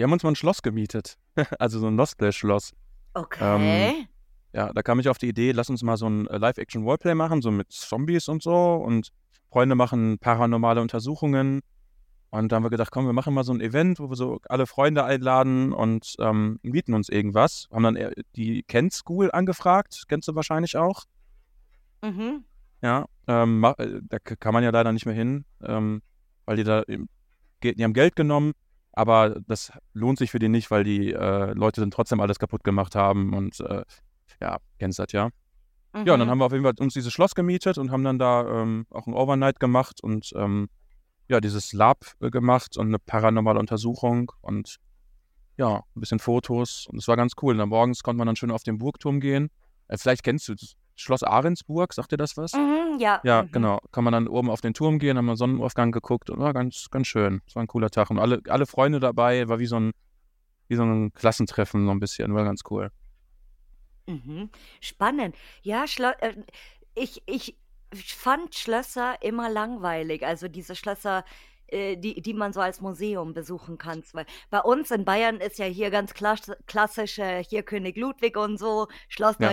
wir 0.00 0.04
haben 0.04 0.12
uns 0.12 0.22
mal 0.22 0.30
ein 0.30 0.36
Schloss 0.36 0.62
gemietet. 0.62 1.18
Also 1.58 1.78
so 1.78 1.86
ein 1.88 1.96
Lost 1.96 2.16
Place 2.16 2.34
Schloss. 2.34 2.72
Ähm, 3.14 3.22
Okay. 3.22 4.06
ja, 4.54 4.72
da 4.72 4.82
kam 4.82 4.98
ich 4.98 5.08
auf 5.10 5.18
die 5.18 5.28
Idee, 5.28 5.52
lass 5.52 5.68
uns 5.68 5.82
mal 5.82 5.98
so 5.98 6.08
ein 6.08 6.26
äh, 6.28 6.38
Live-Action-Roleplay 6.38 7.14
machen, 7.14 7.42
so 7.42 7.50
mit 7.50 7.70
Zombies 7.70 8.28
und 8.28 8.42
so. 8.42 8.76
Und 8.76 9.10
Freunde 9.50 9.74
machen 9.74 10.18
paranormale 10.18 10.80
Untersuchungen. 10.80 11.60
Und 12.30 12.50
da 12.50 12.56
haben 12.56 12.62
wir 12.62 12.70
gedacht, 12.70 12.90
komm, 12.92 13.04
wir 13.04 13.12
machen 13.12 13.34
mal 13.34 13.44
so 13.44 13.52
ein 13.52 13.60
Event, 13.60 14.00
wo 14.00 14.08
wir 14.08 14.16
so 14.16 14.40
alle 14.48 14.66
Freunde 14.66 15.04
einladen 15.04 15.72
und 15.74 16.14
ähm, 16.18 16.58
mieten 16.62 16.94
uns 16.94 17.10
irgendwas. 17.10 17.68
Haben 17.70 17.82
dann 17.82 18.12
die 18.36 18.62
Kent 18.62 18.94
School 18.94 19.30
angefragt, 19.32 20.04
kennst 20.08 20.28
du 20.28 20.34
wahrscheinlich 20.34 20.78
auch. 20.78 21.04
Mhm. 22.02 22.44
Ja, 22.82 23.04
ähm, 23.26 23.62
äh, 23.76 24.00
da 24.08 24.18
kann 24.18 24.54
man 24.54 24.64
ja 24.64 24.70
leider 24.70 24.92
nicht 24.92 25.04
mehr 25.04 25.14
hin, 25.14 25.44
ähm, 25.62 26.00
weil 26.46 26.56
die 26.56 26.64
da, 26.64 26.84
die 27.62 27.84
haben 27.84 27.92
Geld 27.92 28.16
genommen, 28.16 28.52
aber 28.92 29.40
das 29.46 29.72
lohnt 29.92 30.18
sich 30.18 30.30
für 30.30 30.38
die 30.38 30.48
nicht, 30.48 30.70
weil 30.70 30.84
die 30.84 31.12
äh, 31.12 31.52
Leute 31.52 31.80
dann 31.80 31.90
trotzdem 31.90 32.20
alles 32.20 32.38
kaputt 32.38 32.64
gemacht 32.64 32.94
haben 32.94 33.34
und 33.34 33.60
äh, 33.60 33.84
ja, 34.40 34.58
kennst 34.78 34.98
das 34.98 35.12
ja. 35.12 35.30
Mhm. 35.92 36.06
Ja, 36.06 36.14
und 36.14 36.20
dann 36.20 36.28
mhm. 36.28 36.30
haben 36.30 36.38
wir 36.38 36.46
auf 36.46 36.52
jeden 36.52 36.64
Fall 36.64 36.74
uns 36.78 36.94
dieses 36.94 37.12
Schloss 37.12 37.34
gemietet 37.34 37.78
und 37.78 37.90
haben 37.90 38.04
dann 38.04 38.18
da 38.18 38.62
ähm, 38.62 38.86
auch 38.90 39.06
ein 39.06 39.14
Overnight 39.14 39.60
gemacht 39.60 40.02
und 40.02 40.32
ähm, 40.36 40.68
ja, 41.28 41.40
dieses 41.40 41.72
Lab 41.72 42.04
äh, 42.20 42.30
gemacht 42.30 42.76
und 42.76 42.88
eine 42.88 42.98
paranormale 42.98 43.58
Untersuchung 43.58 44.32
und 44.40 44.76
ja, 45.56 45.76
ein 45.76 46.00
bisschen 46.00 46.18
Fotos 46.18 46.86
und 46.90 46.98
es 46.98 47.06
war 47.06 47.16
ganz 47.16 47.34
cool. 47.42 47.52
Und 47.52 47.58
dann 47.58 47.68
morgens 47.68 48.02
konnte 48.02 48.18
man 48.18 48.26
dann 48.26 48.36
schön 48.36 48.50
auf 48.50 48.62
den 48.62 48.78
Burgturm 48.78 49.20
gehen. 49.20 49.50
Äh, 49.88 49.98
vielleicht 49.98 50.22
kennst 50.22 50.48
du 50.48 50.54
das 50.54 50.74
Schloss 51.00 51.22
Ahrensburg, 51.22 51.92
sagt 51.92 52.12
dir 52.12 52.16
das 52.16 52.36
was? 52.36 52.52
Mhm, 52.52 52.98
ja. 52.98 53.20
Ja, 53.24 53.42
mhm. 53.42 53.52
genau. 53.52 53.80
Kann 53.92 54.04
man 54.04 54.12
dann 54.12 54.28
oben 54.28 54.50
auf 54.50 54.60
den 54.60 54.74
Turm 54.74 54.98
gehen, 54.98 55.16
haben 55.16 55.26
wir 55.26 55.36
Sonnenaufgang 55.36 55.92
geguckt 55.92 56.30
und 56.30 56.38
war 56.38 56.52
ganz, 56.52 56.88
ganz 56.90 57.06
schön. 57.06 57.40
Es 57.46 57.54
war 57.54 57.62
ein 57.62 57.68
cooler 57.68 57.90
Tag 57.90 58.10
und 58.10 58.18
alle, 58.18 58.40
alle 58.48 58.66
Freunde 58.66 59.00
dabei, 59.00 59.48
war 59.48 59.58
wie 59.58 59.66
so 59.66 59.76
ein, 59.76 59.92
wie 60.68 60.76
so 60.76 60.82
ein 60.82 61.12
Klassentreffen 61.12 61.86
so 61.86 61.90
ein 61.90 62.00
bisschen, 62.00 62.34
war 62.34 62.44
ganz 62.44 62.62
cool. 62.70 62.90
Mhm. 64.06 64.50
Spannend. 64.80 65.36
Ja, 65.62 65.86
Schlo 65.86 66.10
äh, 66.20 66.34
ich, 66.94 67.22
ich 67.26 67.56
fand 67.92 68.54
Schlösser 68.54 69.16
immer 69.22 69.50
langweilig, 69.50 70.24
also 70.24 70.48
diese 70.48 70.76
Schlösser, 70.76 71.24
äh, 71.68 71.96
die 71.96 72.20
die 72.20 72.34
man 72.34 72.52
so 72.52 72.60
als 72.60 72.80
Museum 72.80 73.32
besuchen 73.34 73.78
kann. 73.78 74.02
weil 74.12 74.26
bei 74.50 74.60
uns 74.60 74.90
in 74.90 75.04
Bayern 75.04 75.36
ist 75.36 75.58
ja 75.58 75.66
hier 75.66 75.90
ganz 75.90 76.14
klass 76.14 76.52
klassisch, 76.66 77.20
hier 77.48 77.62
König 77.62 77.96
Ludwig 77.96 78.36
und 78.36 78.58
so, 78.58 78.88
Schloss 79.08 79.36
Ja, 79.40 79.50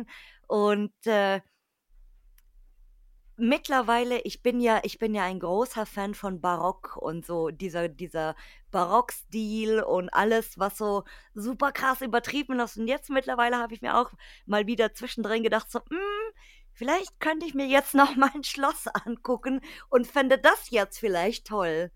ja. 0.00 0.06
Und, 0.48 0.92
äh 1.06 1.40
mittlerweile 3.36 4.20
ich 4.22 4.42
bin 4.42 4.60
ja 4.60 4.80
ich 4.82 4.98
bin 4.98 5.14
ja 5.14 5.22
ein 5.24 5.38
großer 5.40 5.86
Fan 5.86 6.14
von 6.14 6.40
Barock 6.40 6.96
und 6.96 7.24
so 7.24 7.50
dieser 7.50 7.88
dieser 7.88 8.34
Barockstil 8.72 9.80
und 9.82 10.08
alles, 10.12 10.58
was 10.58 10.76
so 10.76 11.04
super 11.34 11.70
krass 11.72 12.00
übertrieben 12.00 12.58
ist 12.60 12.76
und 12.78 12.88
jetzt 12.88 13.10
mittlerweile 13.10 13.58
habe 13.58 13.74
ich 13.74 13.80
mir 13.82 13.96
auch 13.96 14.10
mal 14.46 14.66
wieder 14.66 14.92
zwischendrin 14.94 15.42
gedacht 15.44 15.70
so: 15.70 15.80
„Hm, 15.88 16.32
vielleicht 16.72 17.20
könnte 17.20 17.46
ich 17.46 17.54
mir 17.54 17.66
jetzt 17.66 17.94
noch 17.94 18.16
mal 18.16 18.30
ein 18.34 18.42
Schloss 18.44 18.86
angucken 19.06 19.60
und 19.88 20.06
fände 20.08 20.38
das 20.38 20.70
jetzt 20.70 20.98
vielleicht 20.98 21.46
toll. 21.46 21.92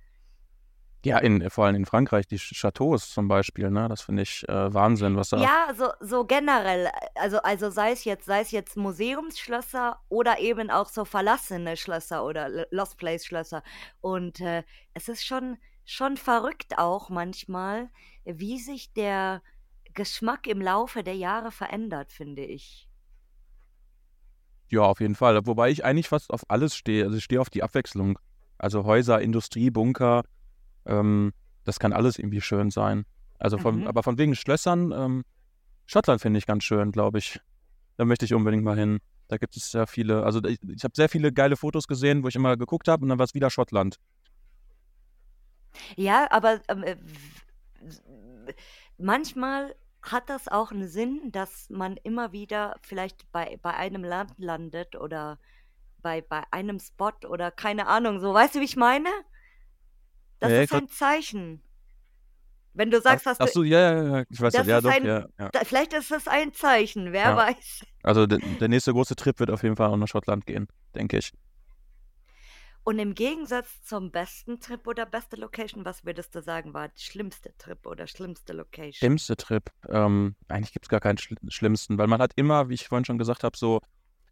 Ja, 1.05 1.19
in, 1.19 1.51
vor 1.51 1.67
allem 1.67 1.75
in 1.75 1.85
Frankreich, 1.85 2.29
die 2.29 2.39
Chateaus 2.39 3.11
zum 3.11 3.27
Beispiel, 3.27 3.71
ne? 3.71 3.89
Das 3.89 4.03
finde 4.03 4.23
ich 4.23 4.49
äh, 4.49 4.73
Wahnsinn, 4.73 5.17
was 5.17 5.31
da. 5.31 5.39
Ja, 5.39 5.75
so, 5.77 5.89
so 5.99 6.25
generell, 6.25 6.89
also, 7.17 7.39
also 7.39 7.71
sei 7.71 7.91
es 7.91 8.05
jetzt, 8.05 8.25
sei 8.25 8.41
es 8.41 8.53
jetzt 8.53 8.77
Museumsschlösser 8.77 9.99
oder 10.09 10.39
eben 10.39 10.71
auch 10.71 10.89
so 10.89 11.05
verlassene 11.05 11.77
Schlösser 11.77 12.25
oder 12.25 12.67
Lost 12.71 12.99
Place 12.99 13.27
Schlösser. 13.27 13.65
Und 14.01 14.41
äh, 14.41 14.63
es 14.95 15.09
ist 15.09 15.25
schon, 15.25 15.59
schon 15.85 16.17
verrückt 16.17 16.79
auch 16.79 17.09
manchmal, 17.09 17.91
wie 18.25 18.61
sich 18.61 18.93
der 18.93 19.43
Geschmack 19.95 20.47
im 20.47 20.61
Laufe 20.61 21.03
der 21.03 21.17
Jahre 21.17 21.51
verändert, 21.51 22.13
finde 22.13 22.45
ich. 22.45 22.89
Ja, 24.69 24.83
auf 24.83 25.01
jeden 25.01 25.17
Fall. 25.17 25.45
Wobei 25.47 25.71
ich 25.71 25.85
eigentlich 25.85 26.09
fast 26.09 26.31
auf 26.31 26.49
alles 26.49 26.77
stehe. 26.77 27.05
Also 27.05 27.17
ich 27.19 27.25
stehe 27.25 27.41
auf 27.41 27.51
die 27.51 27.65
Abwechslung. 27.65 28.19
Also 28.57 28.85
Häuser, 28.85 29.21
Industrie, 29.21 29.71
Bunker, 29.71 30.23
ähm, 30.87 31.33
das 31.65 31.79
kann 31.79 31.93
alles 31.93 32.19
irgendwie 32.19 32.41
schön 32.41 32.71
sein. 32.71 33.05
Also 33.39 33.59
von, 33.59 33.81
mhm. 33.81 33.87
aber 33.87 34.03
von 34.03 34.19
wegen 34.19 34.35
Schlössern, 34.35 34.93
ähm, 34.93 35.25
Schottland 35.87 36.21
finde 36.21 36.39
ich 36.39 36.47
ganz 36.47 36.65
schön, 36.65 36.93
glaube 36.93 37.19
ich. 37.19 37.41
Da 37.97 38.05
möchte 38.05 38.25
ich 38.25 38.35
unbedingt 38.35 38.65
mal 38.65 38.79
hin. 38.79 39.01
Da 39.29 39.37
gibt 39.37 39.57
es 39.57 39.71
sehr 39.71 39.87
viele, 39.87 40.25
also 40.25 40.43
ich, 40.45 40.59
ich 40.69 40.85
habe 40.85 40.95
sehr 40.95 41.09
viele 41.09 41.33
geile 41.33 41.57
Fotos 41.57 41.87
gesehen, 41.87 42.23
wo 42.23 42.29
ich 42.29 42.37
immer 42.37 42.57
geguckt 42.57 42.89
habe 42.89 43.03
und 43.03 43.09
dann 43.09 43.19
war 43.19 43.25
es 43.25 43.35
wieder 43.35 43.51
Schottland. 43.51 43.99
Ja, 45.97 46.31
aber 46.31 46.61
ähm, 46.69 46.83
äh, 46.85 46.97
manchmal 48.99 49.75
hat 50.03 50.29
das 50.29 50.49
auch 50.49 50.73
einen 50.73 50.89
Sinn, 50.89 51.31
dass 51.33 51.71
man 51.71 51.97
immer 51.97 52.33
wieder 52.33 52.77
vielleicht 52.83 53.31
bei 53.33 53.59
bei 53.63 53.75
einem 53.75 54.05
Land 54.05 54.33
landet 54.37 54.97
oder 54.97 55.39
bei 56.03 56.21
bei 56.21 56.43
einem 56.51 56.79
Spot 56.79 57.13
oder 57.29 57.51
keine 57.51 57.87
Ahnung, 57.87 58.21
so, 58.21 58.35
weißt 58.35 58.57
du, 58.57 58.61
wie 58.61 58.65
ich 58.65 58.77
meine? 58.77 59.09
Das 60.43 60.51
Ja, 60.51 60.63
ist 60.63 60.73
ein 60.73 60.89
Zeichen. 60.89 61.63
Wenn 62.75 62.91
du 62.91 63.01
sagst, 63.01 63.27
hast 63.27 63.41
ach 63.41 63.47
du 63.47 63.53
so, 63.53 63.63
ja, 63.63 63.79
ja, 63.79 64.03
ja, 64.19 64.25
ich 64.29 64.41
weiß 64.41 64.53
das 64.55 64.67
ja, 64.67 64.79
ist 64.79 64.85
doch, 64.85 64.91
ein 64.91 65.05
ja, 65.05 65.27
ja, 65.39 65.49
da 65.51 65.61
vielleicht 65.65 65.93
ist 65.93 66.11
es 66.11 66.27
ein 66.27 66.53
Zeichen, 66.53 67.13
wer 67.13 67.31
ja. 67.31 67.37
weiß. 67.37 67.85
Also 68.03 68.27
der, 68.27 68.39
der 68.39 68.69
nächste 68.69 68.93
große 68.93 69.15
Trip 69.15 69.39
wird 69.39 69.51
auf 69.51 69.63
jeden 69.63 69.77
Fall 69.77 69.91
auch 69.91 69.97
nach 69.97 70.09
Schottland 70.09 70.47
gehen, 70.47 70.67
denke 70.95 71.19
ich. 71.19 71.33
Und 72.85 72.99
im 72.99 73.15
Gegensatz 73.15 73.85
zum 73.85 74.11
besten 74.11 74.59
Trip 74.59 74.85
oder 74.89 75.07
beste 75.07 75.37
Location, 75.37 75.85
was 75.85 76.05
würdest 76.05 76.35
du 76.35 76.43
sagen, 76.43 76.75
war 76.75 76.89
der 76.89 76.99
schlimmste 76.99 77.57
Trip 77.57 77.87
oder 77.87 78.09
schlimmste 78.09 78.53
Location? 78.53 78.95
Schlimmste 78.95 79.37
Trip. 79.37 79.71
Ähm, 79.89 80.35
eigentlich 80.49 80.73
gibt 80.73 80.87
es 80.87 80.89
gar 80.89 80.99
keinen 80.99 81.19
schl 81.19 81.37
schlimmsten, 81.49 81.99
weil 81.99 82.09
man 82.09 82.21
hat 82.21 82.33
immer, 82.35 82.69
wie 82.69 82.75
ich 82.75 82.89
vorhin 82.89 83.05
schon 83.05 83.19
gesagt 83.19 83.45
habe, 83.45 83.57
so, 83.57 83.81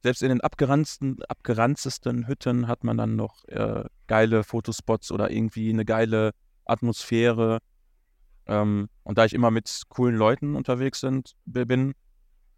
selbst 0.03 0.23
in 0.23 0.31
den 0.31 0.41
abgeranzten, 0.41 1.23
abgeranztesten 1.25 2.27
Hütten 2.27 2.69
hat 2.69 2.85
man 2.85 2.97
dann 2.97 3.17
noch 3.17 3.45
äh, 3.49 3.85
geile 4.07 4.45
Fotospots 4.45 5.13
oder 5.13 5.31
irgendwie 5.31 5.71
eine 5.71 5.85
geile 5.85 6.33
Atmosphäre. 6.65 7.59
Ähm, 8.47 8.89
und 9.03 9.19
da 9.19 9.25
ich 9.25 9.35
immer 9.35 9.51
mit 9.51 9.83
coolen 9.89 10.17
Leuten 10.17 10.57
unterwegs 10.57 11.01
sind, 11.01 11.35
bin, 11.45 11.95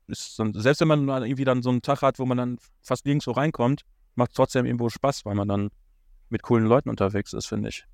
ist 0.07 0.39
dann, 0.39 0.53
selbst 0.55 0.81
wenn 0.81 0.89
man 0.89 1.09
irgendwie 1.25 1.45
dann 1.45 1.63
so 1.63 1.71
einen 1.71 1.83
Tag 1.83 2.03
hat, 2.03 2.19
wo 2.19 2.27
man 2.27 2.39
dann 2.39 2.59
fast 2.83 3.07
nirgendwo 3.07 3.33
reinkommt, 3.33 3.83
macht 4.15 4.31
es 4.31 4.37
trotzdem 4.37 4.67
irgendwo 4.67 4.89
Spaß, 4.89 5.25
weil 5.25 5.35
man 5.35 5.49
dann 5.49 5.71
mit 6.29 6.43
coolen 6.43 6.67
Leuten 6.67 6.91
unterwegs 6.91 7.33
ist, 7.33 7.47
finde 7.47 7.71
ich. 7.71 7.85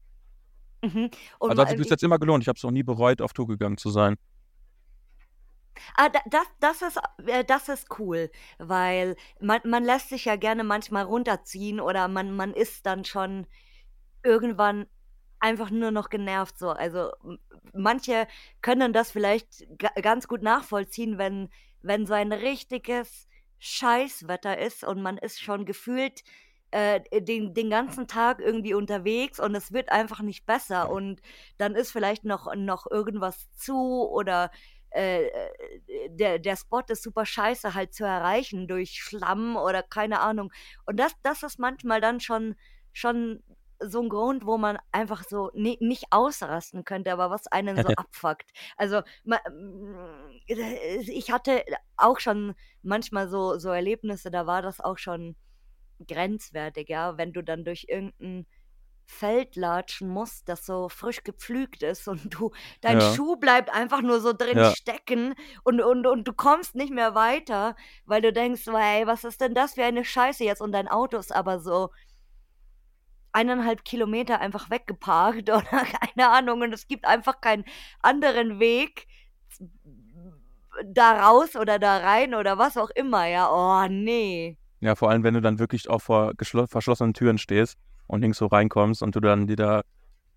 Mhm. 0.83 1.11
also 1.41 1.61
hat 1.61 1.71
sich 1.71 1.79
bis 1.79 1.89
jetzt 1.89 2.05
immer 2.05 2.19
gelohnt. 2.19 2.45
Ich 2.45 2.49
habe 2.49 2.57
es 2.57 2.63
noch 2.63 2.71
nie 2.71 2.85
bereut, 2.85 3.21
auf 3.21 3.33
Tour 3.33 3.49
gegangen 3.49 3.79
zu 3.79 3.91
sein. 3.91 4.17
Ah, 5.97 6.09
das, 6.09 6.47
das, 6.61 6.83
ist, 6.83 6.99
äh, 7.27 7.45
das 7.45 7.69
ist 7.69 7.99
cool, 7.99 8.31
weil 8.59 9.17
man, 9.41 9.61
man 9.65 9.85
lässt 9.85 10.09
sich 10.11 10.25
ja 10.25 10.37
gerne 10.37 10.65
manchmal 10.65 11.05
runterziehen 11.05 11.81
oder 11.81 12.09
man, 12.09 12.35
man 12.35 12.55
ist 12.55 12.87
dann 12.87 13.05
schon 13.05 13.47
irgendwann 14.23 14.87
einfach 15.41 15.71
nur 15.71 15.91
noch 15.91 16.11
genervt 16.11 16.59
so. 16.59 16.71
Also 16.71 17.13
manche 17.73 18.27
können 18.63 18.93
das 18.93 19.11
vielleicht 19.11 19.67
ganz 20.03 20.29
gut 20.29 20.43
nachvollziehen, 20.43 21.19
wenn, 21.19 21.49
wenn 21.83 22.07
so 22.07 22.15
ein 22.15 22.33
richtiges 22.33 23.29
Scheißwetter 23.59 24.59
ist 24.59 24.85
und 24.85 25.03
man 25.03 25.19
ist 25.19 25.41
schon 25.41 25.65
gefühlt 25.65 26.23
äh, 26.71 27.01
den, 27.21 27.55
den 27.55 27.71
ganzen 27.71 28.07
Tag 28.07 28.41
irgendwie 28.41 28.75
unterwegs 28.75 29.41
und 29.41 29.55
es 29.55 29.73
wird 29.73 29.91
einfach 29.91 30.21
nicht 30.21 30.47
besser 30.47 30.91
und 30.91 31.21
dann 31.57 31.75
ist 31.75 31.91
vielleicht 31.91 32.25
noch, 32.25 32.55
noch 32.55 32.91
irgendwas 32.91 33.51
zu 33.55 34.09
oder 34.09 34.51
äh, 34.91 35.27
äh, 35.27 36.11
der, 36.11 36.39
der 36.39 36.57
Spot 36.57 36.83
ist 36.89 37.03
super 37.03 37.27
scheiße 37.27 37.75
halt 37.75 37.95
zu 37.95 38.05
erreichen 38.05 38.69
durch 38.69 39.03
Schlamm 39.03 39.57
oder 39.57 39.83
keine 39.83 40.21
Ahnung. 40.21 40.53
Und 40.87 40.99
das, 40.99 41.13
das 41.23 41.43
ist 41.43 41.59
manchmal 41.59 42.01
dann 42.01 42.21
schon, 42.21 42.57
schon 42.93 43.43
so 43.81 44.03
ein 44.03 44.09
Grund, 44.09 44.45
wo 44.45 44.59
man 44.59 44.79
einfach 44.93 45.25
so 45.25 45.51
nie, 45.55 45.79
nicht 45.81 46.07
ausrasten 46.11 46.85
könnte, 46.85 47.13
aber 47.13 47.31
was 47.31 47.47
einen 47.47 47.77
so 47.77 47.89
abfuckt. 47.97 48.51
Also 48.77 49.03
ich 50.47 51.31
hatte 51.31 51.65
auch 51.97 52.19
schon 52.19 52.55
manchmal 52.83 53.29
so, 53.29 53.59
so 53.59 53.71
Erlebnisse, 53.71 54.31
da 54.31 54.47
war 54.47 54.63
das 54.63 54.81
auch 54.81 54.99
schon 54.99 55.37
grenzwertig, 56.07 56.89
ja, 56.89 57.19
wenn 57.19 57.33
du 57.33 57.43
dann 57.43 57.65
durch 57.65 57.87
irgendein 57.89 58.47
Feld 59.11 59.57
latschen 59.57 60.09
musst, 60.09 60.49
das 60.51 60.67
so 60.67 60.91
frisch 60.91 61.25
gepflügt 61.25 61.83
ist 61.83 62.07
und 62.09 62.35
du, 62.35 62.53
dein 62.83 63.01
Ja. 63.01 63.15
Schuh 63.15 63.37
bleibt 63.37 63.71
einfach 63.73 64.03
nur 64.03 64.21
so 64.21 64.35
drin 64.35 64.59
Ja. 64.59 64.71
stecken 64.71 65.35
und, 65.65 65.81
und, 65.81 66.07
und 66.07 66.29
du 66.29 66.33
kommst 66.35 66.75
nicht 66.75 66.93
mehr 66.93 67.15
weiter, 67.15 67.75
weil 68.05 68.21
du 68.21 68.33
denkst, 68.35 68.63
so, 68.65 68.77
ey, 68.77 69.07
was 69.07 69.25
ist 69.25 69.41
denn 69.41 69.55
das 69.55 69.75
für 69.75 69.85
eine 69.85 70.05
Scheiße 70.05 70.45
jetzt? 70.45 70.61
Und 70.61 70.73
dein 70.73 70.89
Auto 70.89 71.17
ist 71.17 71.35
aber 71.35 71.59
so 71.59 71.89
eineinhalb 73.33 73.85
Kilometer 73.85 74.41
einfach 74.41 74.69
weggeparkt 74.71 75.49
oder 75.51 75.63
keine 75.63 76.29
Ahnung 76.29 76.61
und 76.61 76.73
es 76.75 76.87
gibt 76.87 77.07
einfach 77.07 77.41
keinen 77.41 77.65
anderen 78.01 78.61
Weg 78.61 79.07
da 80.85 81.29
raus 81.29 81.57
oder 81.57 81.79
da 81.79 81.97
rein 81.97 82.35
oder 82.35 82.59
was 82.59 82.77
auch 82.77 82.91
immer, 82.91 83.27
ja. 83.27 83.51
Oh, 83.51 83.89
nee. 83.91 84.59
Ja, 84.81 84.95
vor 84.95 85.11
allem, 85.11 85.25
wenn 85.25 85.35
du 85.35 85.41
dann 85.41 85.59
wirklich 85.59 85.89
auch 85.89 86.03
vor 86.03 86.35
verschlossenen 86.39 87.15
Türen 87.15 87.39
stehst 87.39 87.79
und 88.09 88.23
links 88.23 88.39
so 88.39 88.47
reinkommst 88.47 89.03
und 89.03 89.15
du 89.15 89.21
dann 89.21 89.47
dir 89.47 89.57
da 89.57 89.83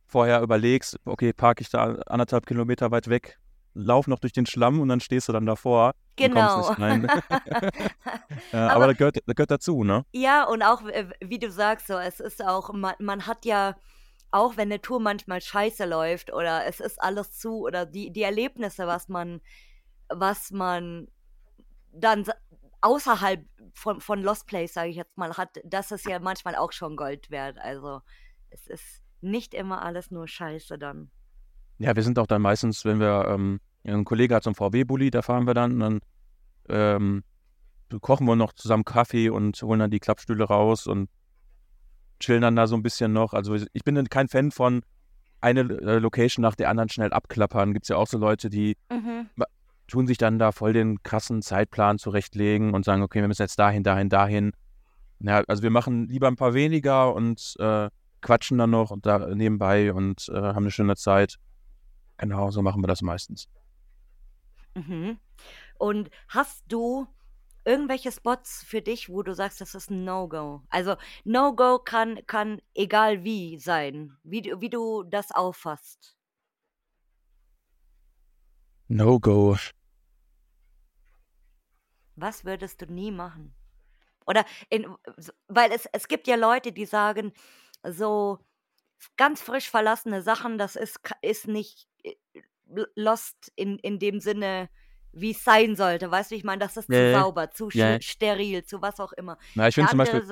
vorher 0.05 0.41
überlegst, 0.41 0.99
okay, 1.05 1.33
parke 1.33 1.61
ich 1.61 1.69
da 1.69 1.95
anderthalb 2.05 2.45
Kilometer 2.45 2.91
weit 2.91 3.07
weg, 3.07 3.39
lauf 3.73 4.07
noch 4.07 4.19
durch 4.19 4.33
den 4.33 4.45
Schlamm 4.45 4.79
und 4.79 4.89
dann 4.89 4.99
stehst 4.99 5.29
du 5.29 5.33
dann 5.33 5.45
davor 5.45 5.93
genau. 6.15 6.57
und 6.57 6.63
kommst 6.63 6.75
genau. 6.75 6.95
nicht 6.97 7.13
rein. 7.13 7.71
ja, 8.51 8.67
aber, 8.67 8.75
aber 8.75 8.87
das, 8.87 8.97
gehört, 8.97 9.17
das 9.25 9.35
gehört 9.35 9.51
dazu, 9.51 9.83
ne? 9.83 10.05
Ja, 10.11 10.43
und 10.43 10.61
auch, 10.61 10.83
wie 11.21 11.39
du 11.39 11.49
sagst, 11.49 11.87
so, 11.87 11.97
es 11.97 12.19
ist 12.19 12.45
auch, 12.45 12.71
man, 12.73 12.93
man 12.99 13.25
hat 13.25 13.45
ja 13.45 13.75
auch 14.31 14.55
wenn 14.55 14.69
eine 14.69 14.81
Tour 14.81 14.99
manchmal 14.99 15.41
scheiße 15.41 15.85
läuft 15.85 16.31
oder 16.33 16.65
es 16.65 16.79
ist 16.79 17.01
alles 17.01 17.37
zu 17.37 17.65
oder 17.65 17.85
die, 17.85 18.11
die 18.11 18.23
Erlebnisse, 18.23 18.87
was 18.87 19.09
man, 19.09 19.41
was 20.07 20.51
man 20.51 21.09
dann 21.91 22.25
außerhalb 22.81 23.45
von, 23.73 24.01
von 24.01 24.21
Lost 24.21 24.47
Place, 24.47 24.73
sage 24.73 24.89
ich 24.89 24.95
jetzt 24.95 25.17
mal, 25.17 25.37
hat, 25.37 25.59
das 25.63 25.91
ist 25.91 26.07
ja 26.07 26.19
manchmal 26.19 26.55
auch 26.55 26.71
schon 26.71 26.95
Gold 26.95 27.29
wert. 27.29 27.57
Also 27.59 28.01
es 28.49 28.67
ist 28.67 29.01
nicht 29.21 29.53
immer 29.53 29.81
alles 29.83 30.11
nur 30.11 30.27
Scheiße 30.27 30.77
dann. 30.77 31.11
Ja, 31.77 31.95
wir 31.95 32.03
sind 32.03 32.19
auch 32.19 32.27
dann 32.27 32.41
meistens, 32.41 32.85
wenn 32.85 32.99
wir, 32.99 33.25
ähm, 33.27 33.59
ein 33.83 34.05
Kollege 34.05 34.35
hat 34.35 34.43
so 34.43 34.49
einen 34.49 34.55
VW-Bully, 34.55 35.09
da 35.09 35.21
fahren 35.21 35.47
wir 35.47 35.53
dann, 35.53 35.79
dann 35.79 35.99
ähm, 36.69 37.23
kochen 38.01 38.27
wir 38.27 38.35
noch 38.35 38.53
zusammen 38.53 38.85
Kaffee 38.85 39.29
und 39.29 39.61
holen 39.61 39.79
dann 39.79 39.91
die 39.91 39.99
Klappstühle 39.99 40.43
raus 40.43 40.87
und 40.87 41.09
chillen 42.19 42.41
dann 42.41 42.55
da 42.55 42.67
so 42.67 42.75
ein 42.75 42.83
bisschen 42.83 43.13
noch. 43.13 43.33
Also 43.33 43.55
ich 43.55 43.83
bin 43.83 44.09
kein 44.09 44.27
Fan 44.27 44.51
von 44.51 44.83
eine 45.41 45.61
äh, 45.61 45.97
Location 45.97 46.43
nach 46.43 46.55
der 46.55 46.69
anderen 46.69 46.89
schnell 46.89 47.11
abklappern. 47.11 47.73
Gibt 47.73 47.85
es 47.85 47.89
ja 47.89 47.97
auch 47.97 48.07
so 48.07 48.17
Leute, 48.17 48.49
die 48.49 48.77
mhm. 48.91 49.29
Tun 49.91 50.07
sich 50.07 50.17
dann 50.17 50.39
da 50.39 50.51
voll 50.51 50.73
den 50.73 51.03
krassen 51.03 51.41
Zeitplan 51.41 51.99
zurechtlegen 51.99 52.73
und 52.73 52.85
sagen, 52.85 53.01
okay, 53.01 53.19
wir 53.19 53.27
müssen 53.27 53.41
jetzt 53.41 53.59
dahin, 53.59 53.83
dahin, 53.83 54.09
dahin. 54.09 54.53
Ja, 55.19 55.43
also 55.47 55.61
wir 55.63 55.69
machen 55.69 56.07
lieber 56.07 56.27
ein 56.27 56.37
paar 56.37 56.53
weniger 56.53 57.13
und 57.13 57.55
äh, 57.59 57.89
quatschen 58.21 58.57
dann 58.57 58.69
noch 58.69 58.89
und 58.91 59.05
da 59.05 59.19
nebenbei 59.35 59.93
und 59.93 60.29
äh, 60.29 60.35
haben 60.35 60.63
eine 60.63 60.71
schöne 60.71 60.95
Zeit. 60.95 61.37
Genau, 62.17 62.51
so 62.51 62.61
machen 62.61 62.81
wir 62.81 62.87
das 62.87 63.01
meistens. 63.01 63.47
Mhm. 64.75 65.19
Und 65.77 66.09
hast 66.29 66.63
du 66.69 67.07
irgendwelche 67.65 68.11
Spots 68.11 68.63
für 68.63 68.81
dich, 68.81 69.09
wo 69.09 69.23
du 69.23 69.35
sagst, 69.35 69.59
das 69.59 69.75
ist 69.75 69.91
ein 69.91 70.05
No-Go? 70.05 70.61
Also 70.69 70.95
No-Go 71.25 71.79
kann, 71.79 72.19
kann 72.27 72.61
egal 72.73 73.25
wie 73.25 73.59
sein, 73.59 74.15
wie, 74.23 74.53
wie 74.57 74.69
du 74.69 75.03
das 75.03 75.31
auffasst. 75.31 76.15
No-Go. 78.87 79.57
Was 82.21 82.45
würdest 82.45 82.81
du 82.81 82.85
nie 82.85 83.11
machen? 83.11 83.55
Oder 84.27 84.45
in, 84.69 84.85
weil 85.47 85.71
es, 85.71 85.87
es 85.91 86.07
gibt 86.07 86.27
ja 86.27 86.35
Leute, 86.35 86.71
die 86.71 86.85
sagen, 86.85 87.33
so 87.83 88.39
ganz 89.17 89.41
frisch 89.41 89.69
verlassene 89.69 90.21
Sachen, 90.21 90.59
das 90.59 90.75
ist, 90.75 90.99
ist 91.23 91.47
nicht 91.47 91.87
äh, 92.03 92.13
lost 92.95 93.51
in, 93.55 93.79
in 93.79 93.97
dem 93.97 94.19
Sinne, 94.19 94.69
wie 95.11 95.31
es 95.31 95.43
sein 95.43 95.75
sollte. 95.75 96.11
Weißt 96.11 96.29
du, 96.31 96.35
ich 96.35 96.43
meine, 96.43 96.59
das 96.59 96.77
ist 96.77 96.85
zu 96.85 97.11
sauber, 97.11 97.49
zu 97.49 97.69
ja. 97.71 97.99
steril, 97.99 98.63
zu 98.63 98.81
was 98.81 98.99
auch 98.99 99.13
immer. 99.13 99.37
Na, 99.55 99.67
ich 99.67 99.75
finde 99.75 99.89
zum 99.89 99.97
Beispiel. 99.97 100.23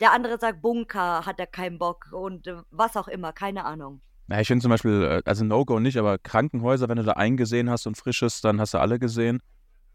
der 0.00 0.12
andere 0.12 0.38
sagt 0.38 0.60
Bunker, 0.60 1.24
hat 1.24 1.38
er 1.38 1.46
keinen 1.46 1.78
Bock 1.78 2.08
und 2.12 2.48
äh, 2.48 2.56
was 2.70 2.96
auch 2.96 3.08
immer, 3.08 3.32
keine 3.32 3.64
Ahnung. 3.64 4.02
Na, 4.26 4.40
ich 4.40 4.48
finde 4.48 4.62
zum 4.62 4.70
Beispiel, 4.70 5.02
äh, 5.02 5.22
also 5.24 5.44
No-Go 5.44 5.78
nicht, 5.78 5.96
aber 5.96 6.18
Krankenhäuser, 6.18 6.88
wenn 6.88 6.96
du 6.96 7.04
da 7.04 7.12
eingesehen 7.12 7.70
hast 7.70 7.86
und 7.86 7.96
frisches, 7.96 8.40
dann 8.40 8.60
hast 8.60 8.74
du 8.74 8.78
alle 8.78 8.98
gesehen. 8.98 9.40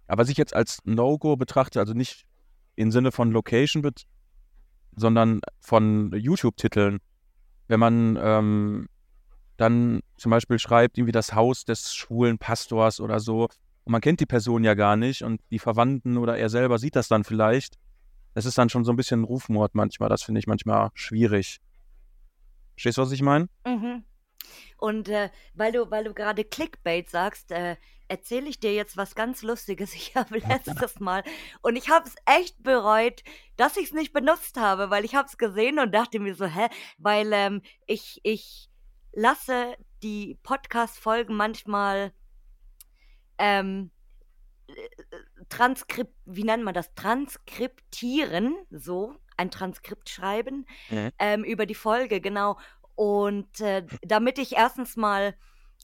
Aber 0.08 0.22
was 0.22 0.30
ich 0.30 0.38
jetzt 0.38 0.56
als 0.56 0.80
No-Go 0.86 1.36
betrachte, 1.36 1.80
also 1.80 1.94
nicht 1.94 2.26
im 2.76 2.92
Sinne 2.92 3.12
von 3.12 3.32
Location, 3.32 3.84
sondern 4.96 5.42
von 5.60 6.12
YouTube-Titeln. 6.14 7.00
Wenn 7.68 7.80
man 7.80 8.18
ähm, 8.22 8.88
dann 9.58 10.02
zum 10.18 10.30
Beispiel 10.30 10.60
schreibt, 10.60 10.98
irgendwie 10.98 11.12
das 11.12 11.34
Haus 11.34 11.66
des 11.66 11.94
schwulen 11.96 12.38
Pastors 12.38 13.00
oder 13.00 13.20
so, 13.20 13.50
und 13.86 13.92
man 13.92 14.02
kennt 14.02 14.20
die 14.20 14.26
Person 14.26 14.64
ja 14.64 14.74
gar 14.74 14.96
nicht 14.96 15.24
und 15.24 15.42
die 15.52 15.60
Verwandten 15.60 16.18
oder 16.18 16.38
er 16.38 16.50
selber 16.50 16.80
sieht 16.80 16.96
das 16.96 17.08
dann 17.08 17.24
vielleicht. 17.24 17.78
Das 18.34 18.46
ist 18.46 18.58
dann 18.58 18.70
schon 18.70 18.84
so 18.84 18.92
ein 18.92 18.96
bisschen 18.96 19.24
Rufmord 19.24 19.76
manchmal. 19.76 20.10
Das 20.10 20.24
finde 20.24 20.40
ich 20.40 20.48
manchmal 20.48 20.90
schwierig. 20.96 21.60
Verstehst 22.74 22.98
du, 22.98 23.04
was 23.04 23.12
ich 23.12 23.22
meine? 23.22 23.48
Mhm. 23.66 24.04
Und 24.78 25.08
äh, 25.08 25.30
weil 25.54 25.72
du, 25.72 25.90
weil 25.92 26.04
du 26.04 26.14
gerade 26.14 26.44
Clickbait 26.44 27.10
sagst, 27.10 27.52
äh, 27.52 27.78
erzähle 28.08 28.48
ich 28.48 28.60
dir 28.60 28.74
jetzt 28.74 28.98
was 28.98 29.16
ganz 29.16 29.42
Lustiges. 29.42 29.94
Ich 29.96 30.16
habe 30.16 30.38
letztes 30.40 31.00
Mal 31.00 31.24
und 31.62 31.76
ich 31.76 31.90
habe 31.90 32.08
es 32.08 32.16
echt 32.26 32.62
bereut, 32.62 33.24
dass 33.58 33.78
ich 33.78 33.86
es 33.86 33.94
nicht 33.94 34.14
benutzt 34.14 34.58
habe, 34.58 34.90
weil 34.90 35.06
ich 35.06 35.16
habe 35.16 35.28
es 35.28 35.38
gesehen 35.38 35.80
und 35.80 35.94
dachte 35.94 36.20
mir 36.20 36.36
so, 36.36 36.46
hä, 36.46 36.68
weil 36.98 37.32
ähm, 37.34 37.62
ich 37.88 38.20
ich 38.24 38.70
lasse 39.14 39.76
die 40.04 40.38
Podcast-Folgen 40.44 41.36
manchmal 41.36 42.12
ähm, 43.38 43.92
Transkript, 45.50 46.14
wie 46.26 46.44
nennt 46.44 46.64
man 46.64 46.74
das? 46.74 46.94
Transkriptieren, 46.96 48.56
so, 48.72 49.16
ein 49.38 49.52
Transkript 49.52 50.10
schreiben 50.10 50.66
mhm. 50.90 51.12
ähm, 51.20 51.44
über 51.44 51.66
die 51.66 51.76
Folge, 51.76 52.22
genau. 52.22 52.58
Und 52.96 53.60
äh, 53.60 53.86
damit 54.02 54.38
ich 54.38 54.54
erstens 54.54 54.96
mal 54.96 55.36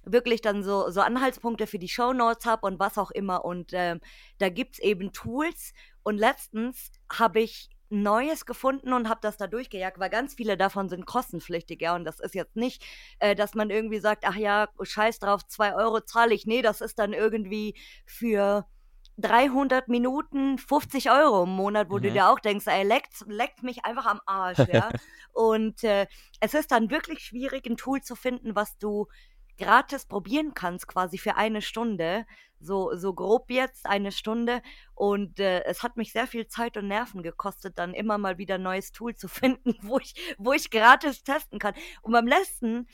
wirklich 0.04 0.42
dann 0.42 0.64
so, 0.64 0.90
so 0.90 1.02
Anhaltspunkte 1.02 1.68
für 1.68 1.80
die 1.80 1.90
Show 1.90 2.14
Notes 2.14 2.46
habe 2.46 2.68
und 2.68 2.80
was 2.80 2.98
auch 2.98 3.12
immer. 3.12 3.46
Und 3.46 3.74
äh, 3.74 4.00
da 4.38 4.50
gibt 4.50 4.76
es 4.76 4.80
eben 4.80 5.12
Tools. 5.14 5.74
Und 6.04 6.18
letztens 6.18 6.92
habe 7.12 7.42
ich 7.42 7.70
Neues 7.90 8.46
gefunden 8.46 8.94
und 8.94 9.10
habe 9.10 9.20
das 9.22 9.38
da 9.38 9.48
durchgejagt, 9.48 10.00
weil 10.00 10.10
ganz 10.10 10.34
viele 10.34 10.56
davon 10.56 10.88
sind 10.88 11.06
kostenpflichtig, 11.06 11.82
ja. 11.82 11.94
Und 11.94 12.06
das 12.06 12.20
ist 12.20 12.34
jetzt 12.34 12.56
nicht, 12.56 12.84
äh, 13.20 13.36
dass 13.36 13.54
man 13.54 13.70
irgendwie 13.70 14.00
sagt, 14.00 14.24
ach 14.26 14.38
ja, 14.38 14.70
scheiß 14.82 15.20
drauf, 15.20 15.46
zwei 15.48 15.76
Euro 15.76 16.00
zahle 16.00 16.34
ich. 16.34 16.46
Nee, 16.46 16.62
das 16.62 16.80
ist 16.82 17.00
dann 17.00 17.12
irgendwie 17.14 17.76
für 18.06 18.66
300 19.18 19.88
Minuten 19.90 20.58
50 20.58 21.12
Euro 21.12 21.44
im 21.44 21.50
Monat, 21.50 21.90
wo 21.90 21.98
mhm. 21.98 22.04
du 22.04 22.12
dir 22.12 22.30
auch 22.30 22.40
denkst, 22.40 22.66
ey, 22.68 22.84
leckt, 22.84 23.26
leckt 23.28 23.62
mich 23.62 23.86
einfach 23.86 24.06
am 24.06 24.22
Arsch, 24.26 24.60
ja. 24.72 24.90
und 25.34 25.84
äh, 25.84 26.08
es 26.40 26.54
ist 26.54 26.72
dann 26.72 26.90
wirklich 26.90 27.20
schwierig, 27.20 27.66
ein 27.66 27.78
Tool 27.78 28.02
zu 28.02 28.16
finden, 28.16 28.56
was 28.56 28.78
du 28.78 29.08
gratis 29.58 30.06
probieren 30.06 30.54
kannst, 30.54 30.88
quasi 30.88 31.18
für 31.18 31.36
eine 31.36 31.62
Stunde. 31.62 32.26
So, 32.60 32.96
so 32.96 33.14
grob 33.14 33.50
jetzt 33.50 33.86
eine 33.86 34.12
Stunde. 34.12 34.62
Und 34.94 35.40
äh, 35.40 35.64
es 35.64 35.84
hat 35.84 35.98
mich 35.98 36.12
sehr 36.12 36.28
viel 36.28 36.48
Zeit 36.48 36.78
und 36.78 36.88
Nerven 36.88 37.24
gekostet, 37.24 37.80
dann 37.80 37.94
immer 37.94 38.18
mal 38.18 38.38
wieder 38.38 38.56
ein 38.56 38.64
neues 38.64 38.92
Tool 38.92 39.16
zu 39.16 39.28
finden, 39.30 39.76
wo 39.82 40.00
ich, 40.00 40.36
wo 40.38 40.54
ich 40.54 40.70
gratis 40.70 41.24
testen 41.24 41.60
kann. 41.60 41.74
Und 42.02 42.12
beim 42.12 42.28
letzten, 42.28 42.88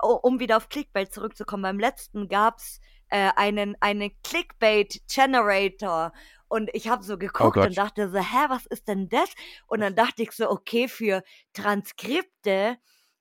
um 0.00 0.40
wieder 0.40 0.56
auf 0.56 0.68
Clickbait 0.68 1.12
zurückzukommen, 1.12 1.62
beim 1.62 1.78
letzten 1.78 2.28
gab 2.28 2.58
es 2.58 2.80
äh, 3.10 3.30
einen, 3.36 3.76
einen 3.80 4.10
Clickbait-Generator. 4.22 6.12
Und 6.48 6.70
ich 6.72 6.88
habe 6.88 7.04
so 7.04 7.14
oh 7.14 7.18
geguckt 7.18 7.56
oh 7.56 7.62
und 7.62 7.76
dachte 7.78 8.10
so, 8.10 8.18
hä, 8.18 8.46
was 8.48 8.66
ist 8.66 8.88
denn 8.88 9.08
das? 9.08 9.30
Und 9.66 9.80
dann 9.80 9.94
dachte 9.94 10.22
ich 10.22 10.32
so, 10.32 10.50
okay, 10.50 10.88
für 10.88 11.22
Transkripte 11.52 12.78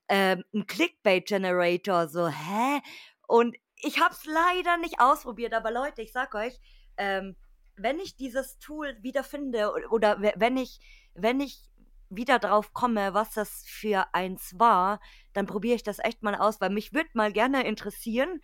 ähm, 0.10 0.44
ein 0.54 0.68
Clickbait-Generator. 0.68 2.08
So, 2.08 2.28
hä? 2.28 2.82
Und 3.28 3.56
ich 3.78 4.02
habe 4.02 4.14
es 4.14 4.26
leider 4.26 4.78
nicht 4.78 5.00
ausprobiert, 5.00 5.54
aber 5.54 5.72
Leute, 5.72 6.02
ich 6.02 6.12
sag 6.12 6.36
euch, 6.36 6.60
ähm, 6.98 7.36
wenn 7.78 8.00
ich 8.00 8.18
dieses 8.18 8.60
Tool 8.60 8.98
wiederfinde 9.02 9.72
oder 9.90 10.22
wenn 10.36 10.58
ich, 10.58 10.80
wenn 11.14 11.40
ich 11.40 11.64
wieder 12.10 12.40
drauf 12.40 12.74
komme, 12.74 13.14
was 13.14 13.32
das 13.32 13.64
für 13.66 14.14
eins 14.14 14.56
war, 14.58 15.00
dann 15.34 15.46
probiere 15.46 15.76
ich 15.76 15.84
das 15.84 16.00
echt 16.00 16.24
mal 16.24 16.36
aus, 16.36 16.60
weil 16.60 16.72
mich 16.72 16.94
würde 16.94 17.10
mal 17.14 17.32
gerne 17.32 17.66
interessieren, 17.66 18.42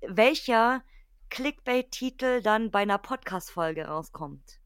welcher 0.00 0.84
Clickbait-Titel 1.30 2.42
dann 2.42 2.70
bei 2.70 2.80
einer 2.80 2.98
Podcast-Folge 2.98 3.86
rauskommt. 3.86 4.61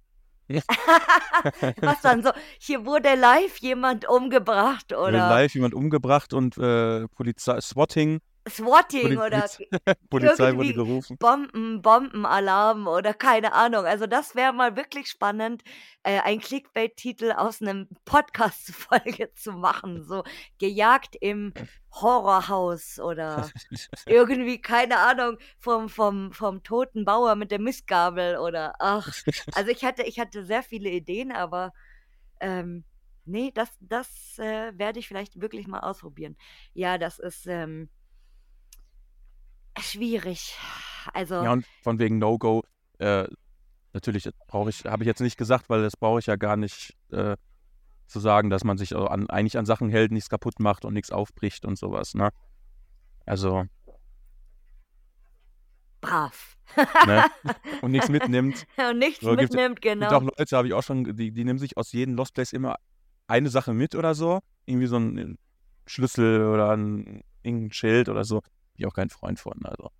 Was 1.81 2.01
dann 2.03 2.23
so, 2.23 2.31
hier 2.59 2.87
wurde 2.87 3.15
live 3.15 3.59
jemand 3.59 4.09
umgebracht 4.09 4.93
oder? 4.93 5.03
Wurde 5.03 5.17
live 5.17 5.55
jemand 5.55 5.75
umgebracht 5.75 6.33
und 6.33 6.57
äh, 6.59 7.09
Polizei, 7.09 7.61
Swatting 7.61 8.21
Swatting 8.49 9.03
Poli 9.03 9.19
oder 9.19 9.49
Polizei 10.11 10.55
wurde 10.55 10.75
gerufen. 10.75 11.19
Bomben, 11.19 11.83
Bombenalarm 11.83 12.87
oder 12.87 13.13
keine 13.13 13.53
Ahnung. 13.53 13.85
Also 13.85 14.07
das 14.07 14.35
wäre 14.35 14.53
mal 14.53 14.77
wirklich 14.77 15.09
spannend, 15.09 15.63
äh, 16.05 16.21
ein 16.21 16.41
Clickbait-Titel 16.41 17.33
aus 17.33 17.61
einem 17.61 17.89
Podcast-Folge 18.05 19.33
zu 19.35 19.53
machen. 19.53 20.05
So 20.05 20.23
gejagt 20.59 21.17
im 21.21 21.53
Horrorhaus 21.93 23.01
oder 23.01 23.51
irgendwie, 24.07 24.61
keine 24.61 24.99
Ahnung, 24.99 25.39
vom, 25.59 25.89
vom, 25.89 26.33
vom 26.33 26.63
toten 26.63 27.05
Bauer 27.05 27.35
mit 27.35 27.51
der 27.51 27.61
Mistgabel 27.61 28.37
oder 28.37 28.75
ach. 28.79 29.13
Also 29.55 29.71
ich 29.71 29.85
hatte, 29.85 30.05
ich 30.05 30.21
hatte 30.21 30.45
sehr 30.45 30.63
viele 30.63 30.91
Ideen, 30.91 31.33
aber 31.33 31.73
ähm, 32.41 32.85
nee, 33.25 33.51
das, 33.53 33.71
das 33.81 34.39
äh, 34.39 34.73
werde 34.79 35.01
ich 35.01 35.09
vielleicht 35.09 35.41
wirklich 35.41 35.67
mal 35.67 35.81
ausprobieren. 35.81 36.37
Ja, 36.75 36.97
das 36.97 37.19
ist. 37.19 37.47
Ähm, 37.47 37.89
Schwierig. 39.81 40.57
Also. 41.13 41.37
Ja, 41.37 41.53
und 41.53 41.67
von 41.83 41.99
wegen 41.99 42.19
No-Go, 42.19 42.63
äh, 42.99 43.27
natürlich 43.93 44.29
brauche 44.47 44.71
ich, 44.71 44.85
habe 44.85 45.03
ich 45.03 45.07
jetzt 45.07 45.21
nicht 45.21 45.37
gesagt, 45.37 45.69
weil 45.69 45.83
das 45.83 45.97
brauche 45.97 46.19
ich 46.19 46.27
ja 46.27 46.37
gar 46.37 46.57
nicht 46.57 46.95
äh, 47.11 47.37
zu 48.07 48.21
sagen, 48.21 48.51
dass 48.51 48.65
man 48.65 48.79
sich 48.79 48.95
an, 48.95 49.29
eigentlich 49.29 49.59
an 49.59 49.67
Sachen 49.67 49.91
hält, 49.91 50.13
nichts 50.13 50.29
kaputt 50.29 50.61
macht 50.61 50.85
und 50.85 50.95
nichts 50.95 51.11
aufbricht 51.11 51.65
und 51.65 51.79
sowas, 51.79 52.15
ne? 52.15 52.31
Also. 53.25 53.65
Brav. 56.01 56.57
ne? 57.07 57.25
Und 57.83 57.91
nichts 57.91 58.09
mitnimmt. 58.09 58.67
und 58.77 58.99
nichts 58.99 59.21
so, 59.21 59.33
mitnimmt, 59.33 59.81
genau. 59.81 60.09
Auch 60.09 60.23
Leute, 60.23 60.57
habe 60.57 60.69
ich 60.69 60.75
auch 60.75 60.83
schon, 60.83 61.17
die, 61.17 61.33
die 61.33 61.45
nehmen 61.45 61.59
sich 61.59 61.77
aus 61.77 61.93
jedem 61.93 62.15
Lost 62.15 62.35
Place 62.35 62.53
immer 62.53 62.77
eine 63.27 63.49
Sache 63.51 63.73
mit 63.73 63.95
oder 63.95 64.15
so. 64.15 64.41
Irgendwie 64.67 64.87
so 64.87 64.97
ein 64.99 65.39
Schlüssel 65.87 66.47
oder 66.47 66.71
ein, 66.71 67.23
irgendein 67.43 67.73
Schild 67.73 68.09
oder 68.09 68.25
so. 68.25 68.43
Bin 68.77 68.85
ich 68.85 68.87
auch 68.87 68.95
kein 68.95 69.11
Freund 69.11 69.41
von, 69.41 69.65
also. 69.65 69.91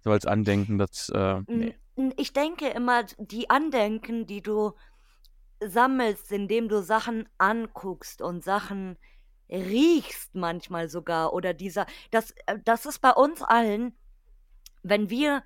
so 0.00 0.10
als 0.10 0.26
Andenken, 0.26 0.78
das, 0.78 1.10
äh, 1.10 1.42
nee. 1.46 1.74
Ich 2.16 2.32
denke 2.32 2.68
immer, 2.68 3.04
die 3.18 3.50
Andenken, 3.50 4.26
die 4.26 4.40
du 4.40 4.72
sammelst, 5.62 6.32
indem 6.32 6.68
du 6.68 6.82
Sachen 6.82 7.28
anguckst 7.36 8.22
und 8.22 8.42
Sachen 8.42 8.96
riechst 9.50 10.34
manchmal 10.34 10.88
sogar 10.88 11.34
oder 11.34 11.52
dieser, 11.52 11.86
das, 12.10 12.32
äh, 12.46 12.58
das 12.64 12.86
ist 12.86 13.00
bei 13.00 13.10
uns 13.10 13.42
allen, 13.42 13.94
wenn 14.82 15.10
wir 15.10 15.42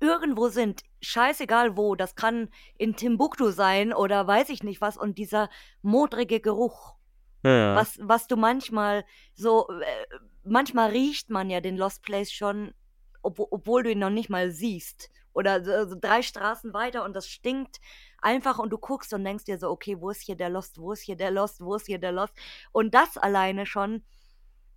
irgendwo 0.00 0.48
sind, 0.48 0.82
scheißegal 1.00 1.76
wo, 1.76 1.96
das 1.96 2.14
kann 2.14 2.50
in 2.76 2.94
Timbuktu 2.94 3.50
sein 3.50 3.92
oder 3.92 4.26
weiß 4.26 4.50
ich 4.50 4.62
nicht 4.62 4.80
was 4.80 4.96
und 4.96 5.18
dieser 5.18 5.50
modrige 5.82 6.40
Geruch, 6.40 6.94
Ja, 7.42 7.76
was, 7.76 7.98
was 8.02 8.26
du 8.26 8.36
manchmal 8.36 9.04
so, 9.34 9.68
äh, 9.68 10.06
manchmal 10.44 10.90
riecht 10.90 11.30
man 11.30 11.50
ja 11.50 11.60
den 11.60 11.76
Lost 11.76 12.02
Place 12.02 12.32
schon, 12.32 12.74
obwo- 13.22 13.48
obwohl 13.50 13.82
du 13.82 13.92
ihn 13.92 13.98
noch 13.98 14.10
nicht 14.10 14.30
mal 14.30 14.50
siehst. 14.50 15.10
Oder 15.32 15.62
so 15.86 15.94
drei 16.00 16.22
Straßen 16.22 16.72
weiter 16.74 17.04
und 17.04 17.14
das 17.14 17.28
stinkt 17.28 17.80
einfach 18.20 18.58
und 18.58 18.70
du 18.70 18.78
guckst 18.78 19.12
und 19.14 19.24
denkst 19.24 19.44
dir 19.44 19.58
so, 19.58 19.70
okay, 19.70 20.00
wo 20.00 20.10
ist 20.10 20.22
hier 20.22 20.34
der 20.34 20.48
Lost, 20.48 20.80
wo 20.80 20.92
ist 20.92 21.02
hier 21.02 21.14
der 21.16 21.30
Lost, 21.30 21.60
wo 21.60 21.76
ist 21.76 21.86
hier 21.86 22.00
der 22.00 22.10
Lost? 22.10 22.34
Und 22.72 22.92
das 22.94 23.16
alleine 23.16 23.64
schon 23.64 24.02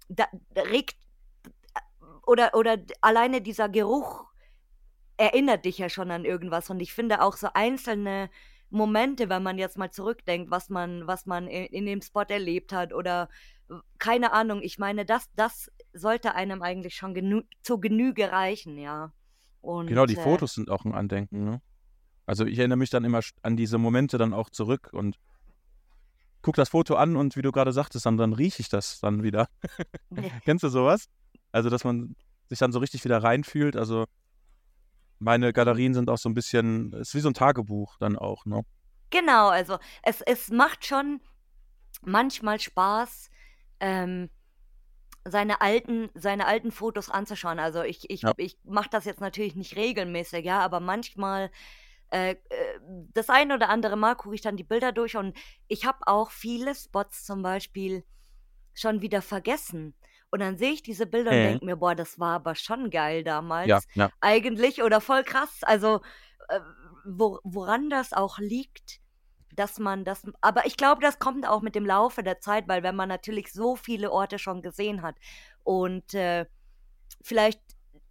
da, 0.08 0.28
da 0.52 0.62
regt 0.62 0.98
oder 2.28 2.54
oder 2.54 2.78
alleine 3.02 3.42
dieser 3.42 3.70
Geruch 3.70 4.26
erinnert 5.18 5.66
dich 5.66 5.78
ja 5.80 5.90
schon 5.90 6.12
an 6.12 6.26
irgendwas. 6.26 6.70
Und 6.70 6.80
ich 6.80 6.94
finde 6.94 7.22
auch 7.22 7.38
so 7.38 7.48
einzelne 7.54 8.30
Momente, 8.72 9.30
wenn 9.30 9.44
man 9.44 9.58
jetzt 9.58 9.78
mal 9.78 9.92
zurückdenkt, 9.92 10.50
was 10.50 10.70
man 10.70 11.08
was 11.08 11.26
man 11.26 11.48
in, 11.48 11.66
in 11.66 11.86
dem 11.86 12.02
Spot 12.02 12.24
erlebt 12.24 12.74
hat 12.74 12.94
oder 12.94 13.30
keine 14.00 14.34
Ahnung, 14.34 14.62
ich 14.62 14.80
meine, 14.80 15.06
das 15.06 15.30
das 15.36 15.72
sollte 15.94 16.36
einem 16.36 16.62
eigentlich 16.62 16.96
schon 16.96 17.14
genü 17.14 17.44
zur 17.62 17.80
Genüge 17.80 18.32
reichen, 18.32 18.78
ja. 18.78 19.14
Und 19.62 19.88
Genau, 19.88 20.06
die 20.06 20.18
äh, 20.18 20.24
Fotos 20.24 20.54
sind 20.54 20.70
auch 20.70 20.86
ein 20.86 20.94
Andenken, 20.94 21.44
ne? 21.44 21.62
Also 22.26 22.46
ich 22.46 22.58
erinnere 22.60 22.78
mich 22.78 22.90
dann 22.90 23.04
immer 23.04 23.22
an 23.42 23.58
diese 23.58 23.78
Momente 23.78 24.18
dann 24.18 24.34
auch 24.34 24.50
zurück 24.50 24.90
und 24.94 25.18
guck 26.42 26.56
das 26.56 26.70
Foto 26.70 26.96
an 26.96 27.16
und 27.16 27.36
wie 27.36 27.42
du 27.42 27.52
gerade 27.52 27.72
sagtest, 27.72 28.06
dann, 28.06 28.18
dann 28.18 28.34
rieche 28.34 28.62
ich 28.62 28.70
das 28.70 29.00
dann 29.00 29.24
wieder. 29.24 29.48
Kennst 30.46 30.64
du 30.64 30.70
sowas? 30.70 31.08
Also, 31.52 31.70
dass 31.70 31.84
man 31.84 32.16
sich 32.50 32.60
dann 32.60 32.72
so 32.72 32.80
richtig 32.80 33.04
wieder 33.06 33.24
reinfühlt. 33.24 33.76
Also 33.76 34.06
meine 35.22 35.54
Galerien 35.54 35.94
sind 35.94 36.10
auch 36.10 36.18
so 36.18 36.30
ein 36.30 36.34
bisschen, 36.34 36.94
es 36.96 37.10
ist 37.10 37.16
wie 37.16 37.20
so 37.20 37.30
ein 37.30 37.34
Tagebuch 37.34 37.98
dann 38.00 38.18
auch, 38.18 38.46
ne? 38.46 38.64
Genau, 39.12 39.50
also 39.50 39.78
es, 40.04 40.22
es 40.22 40.50
macht 40.50 40.86
schon 40.86 41.22
manchmal 42.02 42.60
Spaß, 42.60 43.30
ähm, 43.80 44.30
seine 45.24 45.62
alten, 45.62 46.10
seine 46.16 46.48
alten 46.48 46.72
Fotos 46.72 47.10
anzuschauen. 47.10 47.60
Also 47.60 47.84
ich, 47.84 48.10
ich, 48.10 48.24
Ja. 48.24 48.34
ich 48.38 48.58
mache 48.64 48.90
das 48.90 49.06
jetzt 49.06 49.22
natürlich 49.22 49.56
nicht 49.56 49.76
regelmäßig, 49.76 50.44
ja, 50.44 50.60
aber 50.60 50.80
manchmal 50.80 51.52
äh, 52.12 52.32
äh, 52.32 52.36
das 53.14 53.30
ein 53.30 53.52
oder 53.52 53.70
andere 53.70 53.98
Mal 53.98 54.16
gucke 54.16 54.34
ich 54.36 54.42
dann 54.42 54.58
die 54.58 54.64
Bilder 54.64 54.92
durch 54.92 55.16
und 55.18 55.38
ich 55.68 55.86
habe 55.86 56.00
auch 56.08 56.32
viele 56.32 56.74
Spots 56.74 57.26
zum 57.26 57.44
Beispiel 57.44 58.04
schon 58.74 59.02
wieder 59.02 59.22
vergessen. 59.22 59.94
Und 60.32 60.40
dann 60.40 60.58
sehe 60.58 60.72
ich 60.72 60.82
diese 60.82 61.06
Bilder 61.06 61.32
und 61.34 61.38
Mhm. 61.40 61.44
denke 61.44 61.66
mir, 61.66 61.76
boah, 61.76 61.94
das 61.96 62.20
war 62.20 62.36
aber 62.36 62.56
schon 62.56 62.90
geil 62.90 63.24
damals 63.24 63.68
Ja, 63.70 63.82
ja. 63.96 64.12
eigentlich 64.22 64.82
oder 64.82 65.02
voll 65.02 65.24
krass. 65.24 65.60
Also 65.64 66.02
äh, 66.50 66.60
wo, 67.06 67.40
woran 67.44 67.90
das 67.90 68.14
auch 68.14 68.40
liegt, 68.40 69.00
dass 69.54 69.80
man 69.80 70.06
das, 70.06 70.24
aber 70.40 70.66
ich 70.66 70.78
glaube, 70.78 71.02
das 71.02 71.20
kommt 71.20 71.46
auch 71.48 71.62
mit 71.62 71.76
dem 71.76 71.86
Laufe 71.86 72.24
der 72.24 72.40
Zeit, 72.40 72.68
weil 72.70 72.84
wenn 72.84 72.96
man 72.96 73.10
natürlich 73.10 73.52
so 73.52 73.76
viele 73.76 74.12
Orte 74.12 74.40
schon 74.40 74.62
gesehen 74.62 75.02
hat 75.02 75.18
und 75.64 76.14
äh, 76.14 76.46
vielleicht 77.24 77.62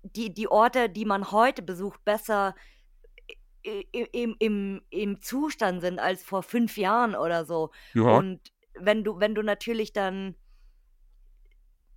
die, 0.03 0.35
die 0.35 0.49
Orte, 0.49 0.91
die 0.91 1.05
man 1.07 1.31
heute 1.31 1.63
besucht, 1.63 2.05
besser 2.05 2.55
im, 3.63 4.37
im, 4.39 4.81
im 4.91 5.21
Zustand 5.21 5.81
sind 5.83 5.99
als 5.99 6.23
vor 6.23 6.43
fünf 6.43 6.77
Jahren 6.77 7.15
oder 7.15 7.45
so. 7.45 7.71
Ja, 7.95 8.17
Und 8.17 8.41
wenn 8.75 9.05
du, 9.05 9.21
wenn 9.21 9.35
du 9.35 9.43
natürlich 9.43 9.93
dann 9.93 10.35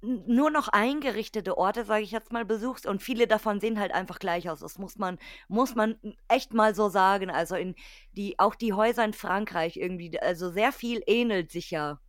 nur 0.04 0.50
noch 0.50 0.68
eingerichtete 0.68 1.58
Orte, 1.58 1.86
sage 1.86 2.04
ich 2.04 2.12
jetzt 2.12 2.34
mal, 2.34 2.44
besuchst 2.44 2.86
und 2.86 3.02
viele 3.02 3.26
davon 3.26 3.62
sehen 3.62 3.80
halt 3.80 3.94
einfach 3.94 4.20
gleich 4.20 4.50
aus. 4.50 4.60
Das 4.60 4.78
muss 4.78 4.98
man, 4.98 5.18
muss 5.48 5.76
man 5.76 5.98
echt 6.28 6.54
mal 6.54 6.76
so 6.76 6.90
sagen. 6.90 7.30
Also 7.30 7.56
in 7.56 7.76
die, 8.12 8.38
auch 8.38 8.56
die 8.56 8.74
Häuser 8.74 9.06
in 9.06 9.14
Frankreich 9.14 9.78
irgendwie, 9.78 10.20
also 10.20 10.52
sehr 10.52 10.74
viel 10.74 11.02
ähnelt 11.08 11.52
sich 11.52 11.72
ja. 11.72 12.00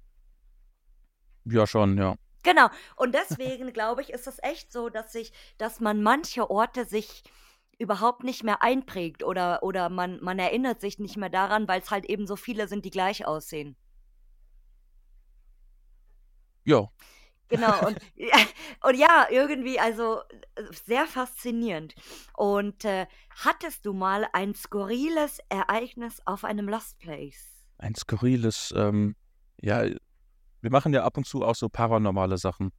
ja 1.45 1.67
schon, 1.67 1.97
ja. 1.97 2.17
Genau. 2.43 2.69
Und 2.97 3.15
deswegen 3.31 3.73
glaube 3.73 4.03
ich, 4.03 4.11
ist 4.11 4.27
es 4.27 4.43
echt 4.43 4.73
so, 4.73 4.89
dass 4.89 5.13
sich, 5.13 5.33
dass 5.57 5.79
man 5.79 6.03
manche 6.03 6.51
Orte 6.51 6.87
sich 6.87 7.23
überhaupt 7.79 8.25
nicht 8.25 8.43
mehr 8.43 8.63
einprägt 8.63 9.23
oder, 9.23 9.63
oder 9.63 9.89
man, 9.89 10.23
man 10.23 10.39
erinnert 10.41 10.81
sich 10.81 10.99
nicht 10.99 11.17
mehr 11.17 11.31
daran, 11.31 11.69
weil 11.69 11.81
es 11.81 11.91
halt 11.91 12.07
eben 12.07 12.27
so 12.27 12.35
viele 12.35 12.67
sind, 12.67 12.85
die 12.85 12.91
gleich 12.91 13.27
aussehen. 13.27 13.77
Ja, 16.65 16.89
Genau, 17.49 17.87
und, 17.87 17.99
ja, 18.15 18.37
und 18.83 18.97
ja, 18.97 19.27
irgendwie, 19.31 19.79
also 19.79 20.21
sehr 20.87 21.07
faszinierend. 21.07 21.95
Und 22.37 22.85
äh, 22.85 23.07
hattest 23.31 23.87
du 23.87 23.93
mal 23.93 24.27
ein 24.33 24.55
skurriles 24.55 25.39
Ereignis 25.49 26.21
auf 26.25 26.45
einem 26.45 26.69
Lost 26.69 26.99
Place? 26.99 27.55
ein 27.79 27.95
skurriles, 27.95 28.73
ähm, 28.77 29.15
ja, 29.61 29.85
wir 30.61 30.71
machen 30.71 30.93
ja 30.93 31.05
ab 31.05 31.17
und 31.17 31.27
zu 31.27 31.45
auch 31.45 31.55
so 31.55 31.69
paranormale 31.69 32.39
Sachen. 32.39 32.73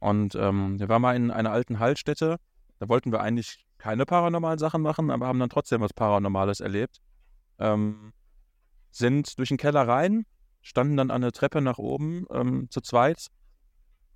Und 0.00 0.34
ähm, 0.34 0.78
wir 0.78 0.88
waren 0.88 1.02
mal 1.02 1.16
in 1.16 1.30
einer 1.30 1.52
alten 1.52 1.78
Heilstätte, 1.78 2.38
da 2.78 2.88
wollten 2.88 3.12
wir 3.12 3.20
eigentlich 3.20 3.64
keine 3.78 4.04
paranormalen 4.04 4.58
Sachen 4.58 4.82
machen, 4.82 5.10
aber 5.10 5.26
haben 5.26 5.38
dann 5.38 5.50
trotzdem 5.50 5.80
was 5.80 5.92
Paranormales 5.92 6.60
erlebt. 6.60 7.00
Ähm, 7.58 8.12
sind 8.90 9.38
durch 9.38 9.48
den 9.48 9.58
Keller 9.58 9.86
rein, 9.86 10.26
standen 10.62 10.96
dann 10.96 11.10
an 11.10 11.22
der 11.22 11.32
Treppe 11.32 11.60
nach 11.60 11.78
oben 11.78 12.26
ähm, 12.30 12.68
zu 12.70 12.80
zweit 12.80 13.28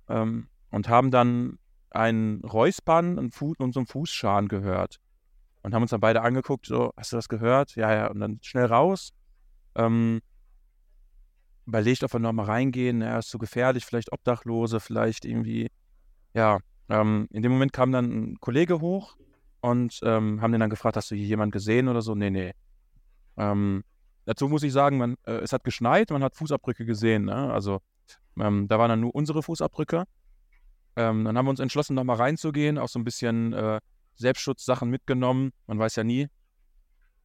ähm, 0.09 0.47
und 0.71 0.89
haben 0.89 1.11
dann 1.11 1.57
ein 1.91 2.41
Räuspern 2.43 3.17
und, 3.17 3.33
Fu 3.33 3.53
und 3.57 3.73
so 3.73 3.79
einen 3.79 3.87
Fußscharen 3.87 4.47
gehört. 4.47 4.99
Und 5.61 5.73
haben 5.73 5.81
uns 5.81 5.91
dann 5.91 5.99
beide 5.99 6.21
angeguckt, 6.21 6.65
so, 6.65 6.93
hast 6.95 7.11
du 7.11 7.15
das 7.17 7.29
gehört? 7.29 7.75
Ja, 7.75 7.93
ja, 7.93 8.07
und 8.07 8.19
dann 8.19 8.39
schnell 8.41 8.65
raus. 8.65 9.11
Ähm, 9.75 10.21
überlegt, 11.65 12.03
ob 12.03 12.13
wir 12.13 12.19
nochmal 12.19 12.45
reingehen, 12.45 13.01
ja, 13.01 13.19
ist 13.19 13.29
zu 13.29 13.37
gefährlich, 13.37 13.85
vielleicht 13.85 14.11
Obdachlose, 14.11 14.79
vielleicht 14.79 15.25
irgendwie, 15.25 15.69
ja. 16.33 16.59
Ähm, 16.89 17.27
in 17.31 17.43
dem 17.43 17.51
Moment 17.51 17.71
kam 17.71 17.91
dann 17.91 18.05
ein 18.05 18.39
Kollege 18.39 18.81
hoch 18.81 19.15
und 19.61 19.99
ähm, 20.03 20.41
haben 20.41 20.51
den 20.51 20.61
dann 20.61 20.71
gefragt, 20.71 20.95
hast 20.97 21.11
du 21.11 21.15
hier 21.15 21.27
jemand 21.27 21.51
gesehen 21.51 21.87
oder 21.87 22.01
so? 22.01 22.15
Nee, 22.15 22.31
nee. 22.31 22.53
Ähm, 23.37 23.83
dazu 24.25 24.47
muss 24.47 24.63
ich 24.63 24.73
sagen, 24.73 24.97
man, 24.97 25.15
äh, 25.25 25.33
es 25.33 25.53
hat 25.53 25.63
geschneit, 25.63 26.09
man 26.09 26.23
hat 26.23 26.35
Fußabdrücke 26.35 26.85
gesehen, 26.85 27.25
ne? 27.25 27.53
Also 27.53 27.81
ähm, 28.39 28.67
da 28.67 28.79
waren 28.79 28.89
dann 28.89 29.01
nur 29.01 29.13
unsere 29.13 29.43
Fußabdrücke. 29.43 30.03
Ähm, 30.95 31.25
dann 31.25 31.37
haben 31.37 31.45
wir 31.45 31.51
uns 31.51 31.59
entschlossen, 31.59 31.95
nochmal 31.95 32.17
reinzugehen, 32.17 32.77
auch 32.77 32.89
so 32.89 32.99
ein 32.99 33.03
bisschen 33.03 33.53
äh, 33.53 33.79
Selbstschutzsachen 34.15 34.89
mitgenommen, 34.89 35.51
man 35.67 35.79
weiß 35.79 35.95
ja 35.95 36.03
nie. 36.03 36.27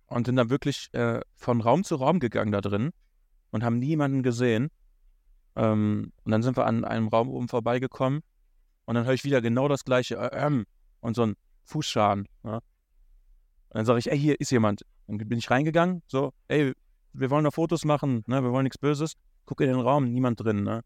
Und 0.07 0.27
sind 0.27 0.37
dann 0.37 0.51
wirklich 0.51 0.93
äh, 0.93 1.21
von 1.35 1.61
Raum 1.61 1.83
zu 1.83 1.97
Raum 1.97 2.21
gegangen 2.21 2.53
da 2.53 2.61
drin 2.61 2.91
und 3.51 3.65
haben 3.65 3.79
niemanden 3.79 4.23
gesehen. 4.23 4.71
Ähm, 5.57 6.13
und 6.25 6.33
dann 6.33 6.43
sind 6.43 6.57
wir 6.57 6.67
an 6.67 6.85
einem 6.85 7.09
Raum 7.09 7.29
oben 7.29 7.49
vorbeigekommen 7.49 8.21
und 8.85 8.95
dann 8.95 9.07
höre 9.07 9.15
ich 9.15 9.25
wieder 9.25 9.41
genau 9.41 9.69
das 9.69 9.85
gleiche 9.85 10.17
äh, 10.17 10.47
ähm, 10.47 10.67
und 11.01 11.15
so 11.15 11.27
ein 11.27 11.37
Fußscharen. 11.65 12.29
Ja. 12.45 12.57
Und 12.57 12.63
dann 13.71 13.87
sage 13.87 13.99
ich, 13.99 14.11
ey, 14.11 14.19
hier 14.19 14.41
ist 14.41 14.51
jemand. 14.51 14.85
Dann 15.07 15.19
bin 15.19 15.39
ich 15.39 15.51
reingegangen, 15.51 16.03
so, 16.07 16.33
ey, 16.49 16.75
wir 17.13 17.31
wollen 17.31 17.45
noch 17.45 17.55
Fotos 17.55 17.85
machen, 17.85 18.25
ne, 18.27 18.43
wir 18.43 18.53
wollen 18.53 18.65
nichts 18.65 18.79
Böses. 18.79 19.15
Guck 19.47 19.61
in 19.61 19.69
den 19.69 19.81
Raum, 19.81 20.13
niemand 20.13 20.43
drin, 20.43 20.63
ne. 20.63 20.83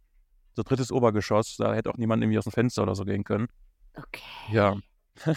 So 0.54 0.62
drittes 0.62 0.90
Obergeschoss, 0.90 1.56
da 1.56 1.74
hätte 1.74 1.90
auch 1.90 1.96
niemand 1.96 2.22
irgendwie 2.22 2.38
aus 2.38 2.44
dem 2.44 2.52
Fenster 2.52 2.82
oder 2.82 2.94
so 2.94 3.04
gehen 3.04 3.24
können. 3.24 3.48
Okay. 3.94 4.22
Ja. 4.52 4.76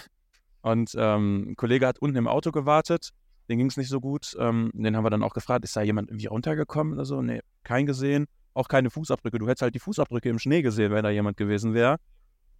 Und 0.61 0.95
ähm, 0.97 1.51
ein 1.51 1.55
Kollege 1.55 1.87
hat 1.87 1.99
unten 1.99 2.17
im 2.17 2.27
Auto 2.27 2.51
gewartet, 2.51 3.11
den 3.49 3.57
ging 3.57 3.67
es 3.67 3.77
nicht 3.77 3.89
so 3.89 3.99
gut. 3.99 4.35
Ähm, 4.39 4.71
den 4.73 4.95
haben 4.95 5.03
wir 5.03 5.09
dann 5.09 5.23
auch 5.23 5.33
gefragt, 5.33 5.65
ist 5.65 5.75
da 5.75 5.81
jemand 5.81 6.09
irgendwie 6.09 6.27
runtergekommen 6.27 6.93
oder 6.93 7.05
so? 7.05 7.21
Nee, 7.21 7.41
kein 7.63 7.85
gesehen. 7.85 8.27
Auch 8.53 8.67
keine 8.67 8.89
Fußabdrücke. 8.89 9.39
Du 9.39 9.47
hättest 9.47 9.61
halt 9.61 9.75
die 9.75 9.79
Fußabdrücke 9.79 10.29
im 10.29 10.39
Schnee 10.39 10.61
gesehen, 10.61 10.91
wenn 10.91 11.03
da 11.03 11.09
jemand 11.09 11.37
gewesen 11.37 11.73
wäre. 11.73 11.97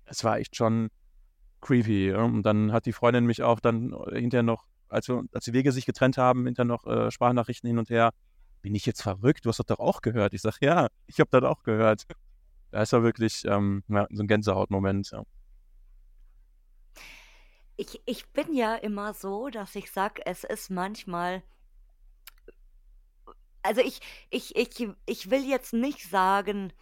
Es 0.06 0.24
war 0.24 0.38
echt 0.38 0.56
schon 0.56 0.90
creepy. 1.62 2.10
ja. 2.10 2.24
Und 2.24 2.44
dann 2.44 2.72
hat 2.72 2.86
die 2.86 2.94
Freundin 2.94 3.26
mich 3.26 3.44
auch 3.44 3.60
dann 3.60 3.96
hinterher 4.12 4.44
noch, 4.44 4.66
als, 4.90 5.08
wir, 5.08 5.24
als 5.32 5.46
die 5.46 5.54
Wege 5.54 5.72
sich 5.72 5.86
getrennt 5.86 6.18
haben, 6.18 6.46
hinterher 6.46 6.66
noch 6.66 6.86
äh, 6.86 7.12
Sprachnachrichten 7.12 7.68
hin 7.68 7.78
und 7.78 7.90
her. 7.90 8.12
Bin 8.62 8.76
ich 8.76 8.86
jetzt 8.86 9.02
verrückt? 9.02 9.46
Du 9.46 9.50
hast 9.50 9.60
das 9.60 9.66
doch 9.68 9.80
auch 9.80 10.02
gehört. 10.02 10.34
Ich 10.34 10.42
sage, 10.42 10.58
ja, 10.62 10.88
ich 11.08 11.20
habe 11.20 11.30
das 11.32 11.44
auch 11.44 11.64
gehört. 11.64 12.06
Das 12.72 12.92
war 12.94 13.04
wirklich 13.04 13.46
ähm, 13.46 13.84
ja, 13.90 14.08
so 14.12 14.24
ein 14.24 14.28
Gänsehautmoment. 14.28 15.12
Ja. 15.12 15.24
Ich, 17.78 18.02
ich 18.06 18.30
bin 18.32 18.54
ja 18.54 18.76
immer 18.76 19.14
so, 19.14 19.50
dass 19.50 19.76
ich 19.76 19.92
sage, 19.92 20.22
es 20.26 20.44
ist 20.44 20.70
manchmal. 20.70 21.44
Also 23.64 23.82
ich, 23.82 24.00
ich, 24.30 24.56
ich, 24.56 24.88
ich 25.06 25.30
will 25.30 25.48
jetzt 25.48 25.74
nicht 25.74 26.10
sagen, 26.10 26.74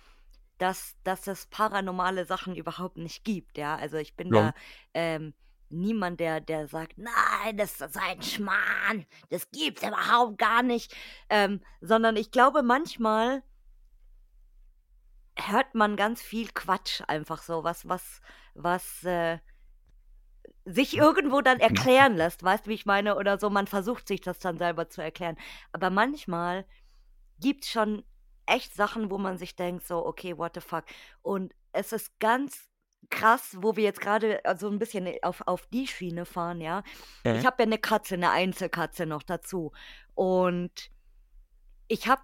dass, 0.57 0.95
dass 1.03 1.27
es 1.27 1.45
paranormale 1.47 2.25
Sachen 2.25 2.55
überhaupt 2.55 2.97
nicht 2.97 3.23
gibt, 3.23 3.57
ja. 3.57 3.75
Also 3.77 3.97
ich 3.97 4.15
bin 4.15 4.33
Ja. 4.33 4.51
da 4.51 4.53
ähm, 4.93 5.33
niemand, 5.69 6.19
der, 6.19 6.41
der 6.41 6.67
sagt, 6.67 6.97
nein, 6.97 7.57
das 7.57 7.81
ist 7.81 7.97
ein 7.97 8.21
Schmarrn, 8.21 9.05
das 9.29 9.49
gibt's 9.51 9.83
überhaupt 9.83 10.37
gar 10.37 10.63
nicht. 10.63 10.95
Ähm, 11.29 11.61
sondern 11.81 12.15
ich 12.15 12.31
glaube, 12.31 12.63
manchmal 12.63 13.43
hört 15.35 15.75
man 15.75 15.95
ganz 15.95 16.21
viel 16.21 16.49
Quatsch 16.49 17.01
einfach 17.07 17.41
so, 17.41 17.63
was, 17.63 17.87
was, 17.87 18.21
was 18.55 19.03
äh, 19.03 19.39
sich 20.65 20.97
irgendwo 20.97 21.41
dann 21.41 21.59
erklären 21.59 22.15
lässt, 22.15 22.43
weißt 22.43 22.65
du, 22.65 22.69
wie 22.69 22.75
ich 22.75 22.85
meine? 22.85 23.15
Oder 23.15 23.39
so, 23.39 23.49
man 23.49 23.67
versucht 23.67 24.07
sich 24.07 24.21
das 24.21 24.39
dann 24.39 24.57
selber 24.57 24.89
zu 24.89 25.01
erklären. 25.01 25.37
Aber 25.71 25.89
manchmal 25.89 26.65
gibt 27.39 27.63
es 27.63 27.71
schon 27.71 28.03
echt 28.45 28.73
Sachen, 28.73 29.09
wo 29.09 29.17
man 29.17 29.37
sich 29.37 29.55
denkt, 29.55 29.85
so, 29.85 30.05
okay, 30.05 30.37
what 30.37 30.53
the 30.55 30.61
fuck. 30.61 30.85
Und 31.21 31.53
es 31.71 31.93
ist 31.93 32.19
ganz 32.19 32.68
krass, 33.09 33.57
wo 33.59 33.75
wir 33.75 33.83
jetzt 33.83 34.01
gerade 34.01 34.43
äh, 34.45 34.55
so 34.57 34.69
ein 34.69 34.79
bisschen 34.79 35.09
auf, 35.23 35.41
auf 35.47 35.65
die 35.67 35.87
Schiene 35.87 36.25
fahren, 36.25 36.61
ja. 36.61 36.83
Ich 37.23 37.31
Mhm. 37.33 37.45
habe 37.45 37.63
ja 37.63 37.65
eine 37.65 37.77
Katze, 37.79 38.15
eine 38.15 38.31
Einzelkatze 38.31 39.05
noch 39.05 39.23
dazu. 39.23 39.71
Und 40.15 40.91
ich 41.87 42.07
habe 42.07 42.21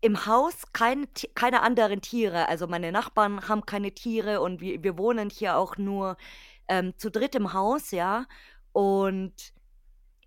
im 0.00 0.26
Haus 0.26 0.72
keine, 0.72 1.06
Ti- 1.08 1.30
keine 1.34 1.62
anderen 1.62 2.00
Tiere. 2.00 2.48
Also 2.48 2.66
meine 2.66 2.92
Nachbarn 2.92 3.48
haben 3.48 3.66
keine 3.66 3.92
Tiere 3.92 4.40
und 4.40 4.60
wir, 4.60 4.82
wir 4.82 4.96
wohnen 4.98 5.30
hier 5.30 5.56
auch 5.56 5.76
nur 5.76 6.16
ähm, 6.68 6.94
zu 6.98 7.10
dritt 7.10 7.34
im 7.34 7.52
Haus, 7.52 7.90
ja. 7.90 8.26
Und 8.72 9.34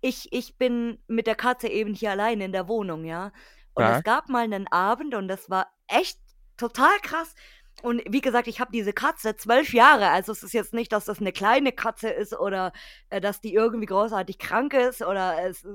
ich, 0.02 0.32
ich 0.32 0.56
bin 0.56 0.98
mit 1.06 1.26
der 1.26 1.34
Katze 1.36 1.68
eben 1.68 1.94
hier 1.94 2.10
allein 2.10 2.40
in 2.40 2.52
der 2.52 2.68
Wohnung, 2.68 3.04
ja. 3.04 3.32
Und 3.74 3.84
Ja. 3.84 3.96
es 3.98 4.02
gab 4.04 4.28
mal 4.28 4.44
einen 4.44 4.66
Abend 4.68 5.14
und 5.14 5.28
das 5.28 5.48
war 5.50 5.66
echt 5.86 6.18
total 6.56 6.98
krass. 7.02 7.34
Und 7.82 8.02
wie 8.08 8.20
gesagt, 8.20 8.48
ich 8.48 8.60
habe 8.60 8.72
diese 8.72 8.92
Katze 8.92 9.36
zwölf 9.36 9.72
Jahre. 9.72 10.10
Also 10.10 10.32
es 10.32 10.42
ist 10.42 10.52
jetzt 10.52 10.74
nicht, 10.74 10.92
dass 10.92 11.06
das 11.06 11.20
eine 11.20 11.32
kleine 11.32 11.72
Katze 11.72 12.08
ist 12.10 12.38
oder 12.38 12.72
äh, 13.10 13.20
dass 13.20 13.40
die 13.40 13.54
irgendwie 13.54 13.86
großartig 13.86 14.38
krank 14.38 14.74
ist 14.74 15.02
oder 15.02 15.44
es 15.44 15.64
äh, 15.64 15.68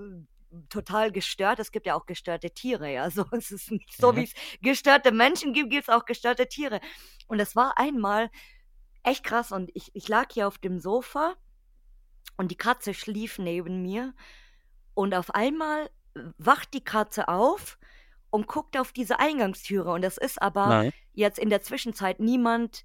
total 0.69 1.11
gestört. 1.11 1.59
Es 1.59 1.71
gibt 1.71 1.87
ja 1.87 1.95
auch 1.95 2.05
gestörte 2.05 2.51
Tiere, 2.51 2.91
ja. 2.91 3.09
So, 3.11 3.25
es 3.31 3.51
ist 3.51 3.71
nicht 3.71 3.95
so, 3.95 4.15
wie 4.15 4.23
es 4.23 4.33
gestörte 4.61 5.11
Menschen 5.11 5.53
gibt, 5.53 5.69
gibt 5.69 5.83
es 5.83 5.89
auch 5.89 6.05
gestörte 6.05 6.47
Tiere. 6.47 6.79
Und 7.27 7.39
es 7.39 7.55
war 7.55 7.77
einmal 7.77 8.29
echt 9.03 9.23
krass 9.23 9.51
und 9.51 9.71
ich, 9.73 9.91
ich 9.93 10.07
lag 10.07 10.27
hier 10.33 10.47
auf 10.47 10.57
dem 10.57 10.79
Sofa 10.79 11.35
und 12.37 12.51
die 12.51 12.57
Katze 12.57 12.93
schlief 12.93 13.37
neben 13.39 13.81
mir 13.81 14.13
und 14.93 15.13
auf 15.13 15.33
einmal 15.33 15.89
wacht 16.37 16.73
die 16.73 16.83
Katze 16.83 17.27
auf 17.27 17.77
und 18.35 18.47
guckt 18.47 18.77
auf 18.77 18.91
diese 18.91 19.19
Eingangstüre 19.19 19.91
und 19.91 20.03
es 20.03 20.17
ist 20.17 20.41
aber 20.41 20.67
Nein. 20.67 20.93
jetzt 21.13 21.39
in 21.39 21.49
der 21.49 21.61
Zwischenzeit 21.61 22.19
niemand 22.19 22.83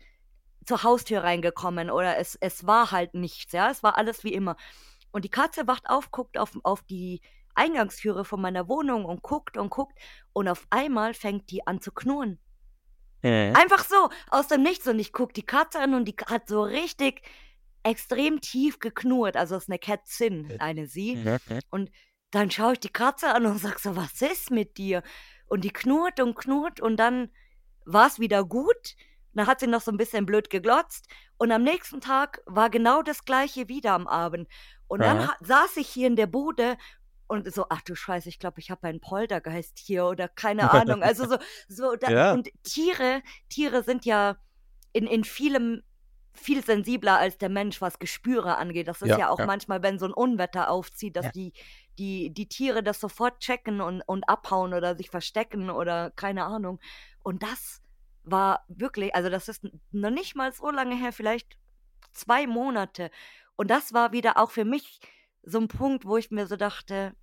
zur 0.65 0.83
Haustür 0.83 1.25
reingekommen 1.25 1.91
oder 1.91 2.17
es, 2.19 2.37
es 2.41 2.67
war 2.67 2.93
halt 2.93 3.15
nichts, 3.15 3.53
ja, 3.53 3.71
es 3.71 3.83
war 3.83 3.99
alles 3.99 4.25
wie 4.25 4.33
immer. 4.33 4.57
Und 5.11 5.25
die 5.25 5.31
Katze 5.31 5.67
wacht 5.67 5.89
auf, 5.91 6.11
guckt 6.11 6.39
auf, 6.39 6.53
auf 6.63 6.83
die 6.83 7.21
Eingangstüre 7.55 8.25
von 8.25 8.41
meiner 8.41 8.69
Wohnung 8.69 9.05
und 9.05 9.23
guckt 9.23 9.57
und 9.57 9.71
guckt 9.71 9.99
und 10.33 10.49
auf 10.49 10.67
einmal 10.71 11.15
fängt 11.15 11.51
die 11.51 11.67
an 11.67 11.81
zu 11.81 11.93
knurren. 11.93 12.39
Mhm. 13.23 13.55
Einfach 13.57 13.85
so, 13.85 14.09
aus 14.31 14.49
dem 14.49 14.63
Nichts. 14.63 14.87
Und 14.87 14.99
ich 14.99 15.13
gucke 15.13 15.33
die 15.33 15.45
Katze 15.45 15.81
an 15.81 15.95
und 15.95 16.07
die 16.07 16.17
hat 16.27 16.49
so 16.49 16.63
richtig 16.63 17.23
extrem 17.83 18.41
tief 18.41 18.79
geknurrt. 18.79 19.37
Also 19.37 19.57
es 19.57 19.65
ist 19.65 19.69
eine 19.69 19.79
Kätzin, 19.79 20.57
eine 20.61 20.87
sie. 20.87 21.17
Und 21.71 21.91
dann 22.31 22.51
schaue 22.51 22.75
ich 22.75 22.81
die 22.81 22.91
Katze 22.91 23.35
an 23.35 23.47
und 23.47 23.59
sage 23.59 23.79
so, 23.79 23.97
was 23.97 24.23
ist 24.23 24.51
mit 24.51 24.79
dir? 24.79 25.03
Und 25.51 25.63
die 25.65 25.73
knurrt 25.73 26.21
und 26.21 26.35
knurrt 26.37 26.81
und 26.81 26.97
dann 26.97 27.29
war 27.85 28.07
es 28.07 28.19
wieder 28.19 28.45
gut. 28.45 28.95
Dann 29.35 29.47
hat 29.47 29.61
sie 29.61 29.67
noch 29.67 29.81
so 29.81 29.91
ein 29.91 29.97
bisschen 29.97 30.25
blöd 30.25 30.49
geglotzt. 30.49 31.07
Und 31.39 31.53
am 31.53 31.63
nächsten 31.63 32.01
Tag 32.01 32.41
war 32.47 32.71
genau 32.71 33.03
das 33.03 33.25
gleiche 33.25 33.69
wieder 33.69 33.93
am 33.93 34.07
Abend. 34.07 34.49
Und 34.87 35.03
dann 35.03 35.21
Ja. 35.21 35.29
ha- 35.29 35.37
saß 35.41 35.77
ich 35.77 35.89
hier 35.89 36.07
in 36.07 36.17
der 36.17 36.27
Bude 36.27 36.77
und 37.27 37.53
so, 37.53 37.67
ach 37.69 37.81
du 37.83 37.95
Scheiße, 37.95 38.29
ich 38.29 38.39
glaube, 38.39 38.59
ich 38.61 38.71
habe 38.71 38.87
einen 38.89 39.01
Poltergeist 39.01 39.79
hier 39.79 40.07
oder 40.07 40.29
keine 40.29 40.71
Ahnung. 40.71 41.03
Also 41.03 41.27
so, 41.29 41.37
so 41.69 41.97
da, 41.97 42.11
Ja. 42.11 42.33
und 42.33 42.49
Tiere, 42.65 43.23
Tiere 43.49 43.83
sind 43.83 44.05
ja 44.05 44.37
in, 44.93 45.07
in 45.07 45.25
vielem 45.25 45.83
viel 46.33 46.65
sensibler 46.65 47.19
als 47.19 47.39
der 47.39 47.49
Mensch, 47.49 47.81
was 47.81 47.99
Gespüre 47.99 48.57
angeht. 48.57 48.87
Das 48.89 49.03
ist 49.03 49.09
ja, 49.09 49.19
Ja, 49.19 49.31
auch 49.31 49.45
manchmal, 49.47 49.83
wenn 49.83 49.99
so 49.99 50.07
ein 50.07 50.13
Unwetter 50.13 50.71
aufzieht, 50.71 51.17
dass 51.17 51.31
die, 51.33 51.53
die, 52.01 52.31
die 52.33 52.49
Tiere 52.49 52.83
das 52.83 53.01
sofort 53.01 53.41
checken 53.41 53.81
und, 53.83 54.03
und 54.03 54.29
abhauen 54.29 54.75
oder 54.75 54.97
sich 54.97 55.11
verstecken 55.11 55.71
oder 55.71 56.11
keine 56.13 56.45
Ahnung. 56.47 56.81
Und 57.23 57.43
das 57.43 57.83
war 58.25 58.65
wirklich, 58.69 59.15
also 59.15 59.29
das 59.31 59.49
ist 59.49 59.65
noch 59.93 60.11
nicht 60.11 60.37
mal 60.37 60.53
so 60.53 60.71
lange 60.71 60.97
her, 60.97 61.13
vielleicht 61.13 61.59
zwei 62.13 62.47
Monate. 62.47 63.11
Und 63.57 63.71
das 63.71 63.93
war 63.93 64.13
wieder 64.13 64.39
auch 64.39 64.51
für 64.51 64.65
mich 64.65 65.01
so 65.43 65.59
ein 65.61 65.69
Punkt, 65.69 66.05
wo 66.07 66.17
ich 66.17 66.31
mir 66.31 66.47
so 66.47 66.57
dachte, 66.57 67.15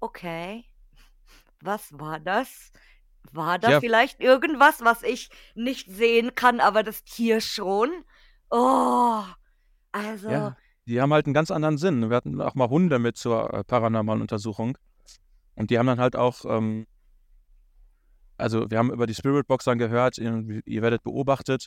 okay, 0.00 0.64
was 1.60 1.98
war 1.98 2.20
das? 2.20 2.72
War 3.32 3.58
das 3.58 3.72
Ja. 3.74 3.80
vielleicht 3.80 4.20
irgendwas, 4.20 4.82
was 4.84 5.02
ich 5.02 5.30
nicht 5.54 5.90
sehen 5.90 6.34
kann, 6.34 6.60
aber 6.60 6.82
das 6.82 7.04
Tier 7.04 7.40
schon? 7.40 7.90
Oh, 8.50 9.24
also, 9.92 10.30
Ja, 10.30 10.56
die 10.86 11.00
haben 11.00 11.12
halt 11.12 11.26
einen 11.26 11.34
ganz 11.34 11.50
anderen 11.50 11.78
Sinn. 11.78 12.08
Wir 12.08 12.16
hatten 12.16 12.40
auch 12.40 12.54
mal 12.54 12.68
Hunde 12.68 12.98
mit 12.98 13.16
zur 13.16 13.52
äh, 13.52 13.64
paranormalen 13.64 14.22
Untersuchung. 14.22 14.78
Und 15.54 15.70
die 15.70 15.78
haben 15.78 15.86
dann 15.86 16.00
halt 16.00 16.16
auch, 16.16 16.44
ähm, 16.44 16.86
also 18.36 18.70
wir 18.70 18.78
haben 18.78 18.92
über 18.92 19.06
die 19.06 19.14
Spiritbox 19.14 19.64
dann 19.64 19.78
gehört, 19.78 20.18
ihr, 20.18 20.62
ihr 20.64 20.82
werdet 20.82 21.02
beobachtet. 21.02 21.66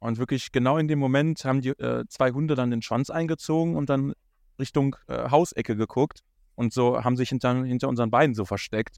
Und 0.00 0.18
wirklich 0.18 0.52
genau 0.52 0.76
in 0.76 0.86
dem 0.86 0.98
Moment 0.98 1.44
haben 1.44 1.60
die 1.60 1.70
äh, 1.70 2.04
zwei 2.08 2.30
Hunde 2.30 2.54
dann 2.54 2.70
den 2.70 2.82
Schwanz 2.82 3.10
eingezogen 3.10 3.74
und 3.74 3.88
dann 3.88 4.12
Richtung 4.58 4.96
äh, 5.08 5.30
Hausecke 5.30 5.74
geguckt. 5.76 6.20
Und 6.54 6.72
so 6.72 7.02
haben 7.02 7.16
sich 7.16 7.30
hinter, 7.30 7.64
hinter 7.64 7.88
unseren 7.88 8.10
Beinen 8.10 8.34
so 8.34 8.44
versteckt. 8.44 8.96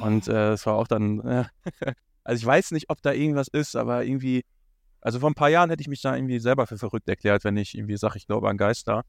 Und 0.00 0.28
äh, 0.28 0.52
es 0.52 0.64
war 0.64 0.74
auch 0.74 0.86
dann, 0.86 1.20
äh, 1.20 1.44
also 2.24 2.40
ich 2.40 2.46
weiß 2.46 2.70
nicht, 2.70 2.88
ob 2.88 3.02
da 3.02 3.12
irgendwas 3.12 3.48
ist, 3.48 3.76
aber 3.76 4.04
irgendwie, 4.04 4.44
also 5.06 5.20
vor 5.20 5.30
ein 5.30 5.34
paar 5.34 5.50
Jahren 5.50 5.70
hätte 5.70 5.82
ich 5.82 5.86
mich 5.86 6.02
da 6.02 6.16
irgendwie 6.16 6.40
selber 6.40 6.66
für 6.66 6.78
verrückt 6.78 7.08
erklärt, 7.08 7.44
wenn 7.44 7.56
ich 7.56 7.78
irgendwie 7.78 7.96
sage, 7.96 8.16
ich 8.16 8.26
glaube 8.26 8.48
an 8.48 8.56
Geister. 8.56 9.04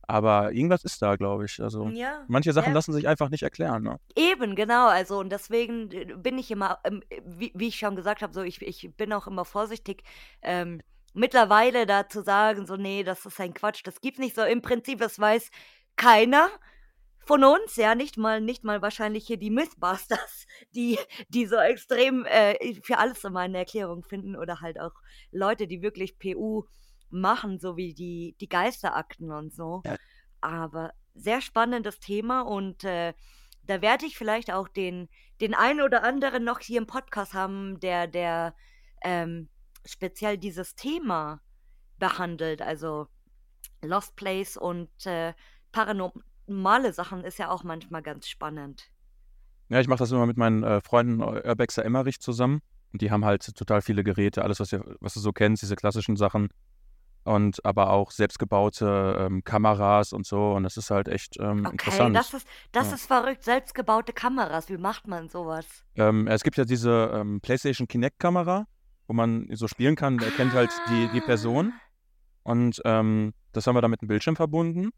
Aber 0.00 0.52
irgendwas 0.52 0.84
ist 0.84 1.02
da, 1.02 1.16
glaube 1.16 1.44
ich. 1.44 1.62
Also 1.62 1.86
ja. 1.88 2.24
manche 2.28 2.54
Sachen 2.54 2.68
Ja. 2.70 2.74
lassen 2.74 2.94
sich 2.94 3.06
einfach 3.06 3.28
nicht 3.28 3.42
erklären. 3.42 3.82
Ne? 3.82 4.00
Eben, 4.16 4.54
genau. 4.54 4.88
Also, 4.88 5.18
und 5.18 5.30
deswegen 5.30 5.90
äh, 5.92 6.14
bin 6.16 6.38
ich 6.38 6.50
immer, 6.50 6.78
ähm, 6.84 7.02
wie, 7.26 7.52
wie 7.54 7.68
ich 7.68 7.76
schon 7.76 7.94
gesagt 7.94 8.22
habe, 8.22 8.32
so 8.32 8.40
ich, 8.40 8.62
ich 8.62 8.90
bin 8.96 9.12
auch 9.12 9.26
immer 9.26 9.44
vorsichtig, 9.44 10.04
ähm, 10.40 10.80
mittlerweile 11.12 11.84
da 11.84 12.08
zu 12.08 12.22
sagen, 12.22 12.66
so, 12.66 12.76
nee, 12.76 13.04
das 13.04 13.26
ist 13.26 13.38
ein 13.38 13.52
Quatsch, 13.52 13.82
das 13.84 14.00
gibt's 14.00 14.20
nicht 14.20 14.34
so. 14.34 14.44
Im 14.44 14.62
Prinzip, 14.62 14.98
das 14.98 15.18
weiß 15.18 15.50
keiner 15.96 16.48
von 17.26 17.44
uns, 17.44 17.76
ja, 17.76 17.94
nicht 17.94 18.16
mal, 18.16 18.40
nicht 18.40 18.64
mal 18.64 18.82
wahrscheinlich 18.82 19.26
hier 19.26 19.36
die 19.36 19.50
Mythbusters, 19.50 20.46
die, 20.74 20.98
die 21.28 21.46
so 21.46 21.56
extrem 21.56 22.24
äh, 22.26 22.74
für 22.82 22.98
alles 22.98 23.24
immer 23.24 23.40
eine 23.40 23.58
Erklärung 23.58 24.02
finden 24.02 24.36
oder 24.36 24.60
halt 24.60 24.80
auch 24.80 24.94
Leute, 25.30 25.66
die 25.66 25.82
wirklich 25.82 26.18
PU 26.18 26.64
machen, 27.10 27.58
so 27.58 27.76
wie 27.76 27.94
die, 27.94 28.36
die 28.40 28.48
Geisterakten 28.48 29.30
und 29.30 29.52
so. 29.54 29.82
Ja. 29.84 29.96
Aber 30.40 30.92
sehr 31.14 31.40
spannendes 31.40 32.00
Thema 32.00 32.42
und 32.42 32.84
äh, 32.84 33.14
da 33.66 33.80
werde 33.80 34.04
ich 34.06 34.18
vielleicht 34.18 34.52
auch 34.52 34.68
den, 34.68 35.08
den 35.40 35.54
einen 35.54 35.80
oder 35.80 36.02
anderen 36.02 36.44
noch 36.44 36.60
hier 36.60 36.78
im 36.78 36.86
Podcast 36.86 37.32
haben, 37.32 37.80
der, 37.80 38.06
der 38.06 38.54
ähm, 39.02 39.48
speziell 39.86 40.38
dieses 40.38 40.74
Thema 40.74 41.40
behandelt. 41.98 42.60
Also 42.60 43.06
Lost 43.82 44.16
Place 44.16 44.56
und 44.56 44.90
äh, 45.06 45.34
paranormale 46.46 46.92
Sachen 46.92 47.24
ist 47.24 47.38
ja 47.38 47.50
auch 47.50 47.64
manchmal 47.64 48.02
ganz 48.02 48.28
spannend. 48.28 48.90
Ja, 49.68 49.80
ich 49.80 49.88
mache 49.88 49.98
das 50.00 50.12
immer 50.12 50.26
mit 50.26 50.36
meinen 50.36 50.62
äh, 50.62 50.80
Freunden 50.80 51.20
äh, 51.20 51.48
Urbexer 51.48 51.84
Emmerich 51.84 52.20
zusammen. 52.20 52.60
Und 52.92 53.02
die 53.02 53.10
haben 53.10 53.24
halt 53.24 53.56
total 53.56 53.82
viele 53.82 54.04
Geräte, 54.04 54.42
alles, 54.44 54.60
was, 54.60 54.72
ihr, 54.72 54.84
was 55.00 55.14
du 55.14 55.20
so 55.20 55.32
kennst, 55.32 55.62
diese 55.62 55.74
klassischen 55.74 56.16
Sachen. 56.16 56.48
Und 57.24 57.64
aber 57.64 57.90
auch 57.90 58.10
selbstgebaute 58.10 59.16
ähm, 59.18 59.42
Kameras 59.42 60.12
und 60.12 60.26
so. 60.26 60.52
Und 60.52 60.62
das 60.64 60.76
ist 60.76 60.90
halt 60.90 61.08
echt 61.08 61.38
ähm, 61.40 61.60
Okay, 61.64 61.70
interessant. 61.72 62.14
das 62.14 62.34
ist, 62.34 62.46
das 62.72 62.88
Ja. 62.88 62.94
ist 62.94 63.06
verrückt. 63.06 63.42
Selbstgebaute 63.42 64.12
Kameras, 64.12 64.68
wie 64.68 64.76
macht 64.76 65.08
man 65.08 65.28
sowas? 65.30 65.66
Ähm, 65.96 66.26
es 66.28 66.42
gibt 66.44 66.58
ja 66.58 66.66
diese 66.66 67.10
ähm, 67.14 67.40
PlayStation 67.40 67.88
Kinect-Kamera, 67.88 68.66
wo 69.08 69.14
man 69.14 69.48
so 69.52 69.66
spielen 69.66 69.96
kann. 69.96 70.18
Der 70.18 70.28
erkennt 70.28 70.52
halt 70.52 70.70
die, 70.90 71.08
die 71.14 71.20
Person. 71.22 71.72
Und 72.42 72.82
ähm, 72.84 73.32
das 73.52 73.66
haben 73.66 73.74
wir 73.74 73.80
dann 73.80 73.90
mit 73.90 74.02
dem 74.02 74.08
Bildschirm 74.08 74.36
verbunden. 74.36 74.90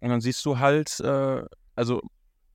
Und 0.00 0.10
dann 0.10 0.20
siehst 0.20 0.44
du 0.44 0.58
halt, 0.58 1.00
äh, 1.00 1.42
also 1.74 2.00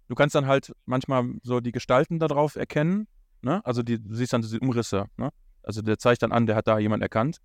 du 0.08 0.16
kannst 0.16 0.36
dann 0.36 0.48
halt 0.48 0.74
manchmal 0.86 1.26
so 1.44 1.60
die 1.60 1.72
Gestalten 1.72 2.20
da 2.20 2.28
drauf 2.28 2.56
erkennen. 2.56 3.08
Ne? 3.42 3.62
Also 3.66 3.84
die, 3.84 4.00
du 4.02 4.16
siehst 4.16 4.34
dann 4.34 4.42
diese 4.42 4.60
Umrisse. 4.60 5.06
Ne? 5.18 5.30
Also 5.64 5.82
der 5.82 5.98
zeigt 5.98 6.24
dann 6.24 6.32
an, 6.32 6.46
der 6.46 6.56
hat 6.56 6.68
da 6.68 6.80
jemand 6.80 7.04
erkannt. 7.04 7.38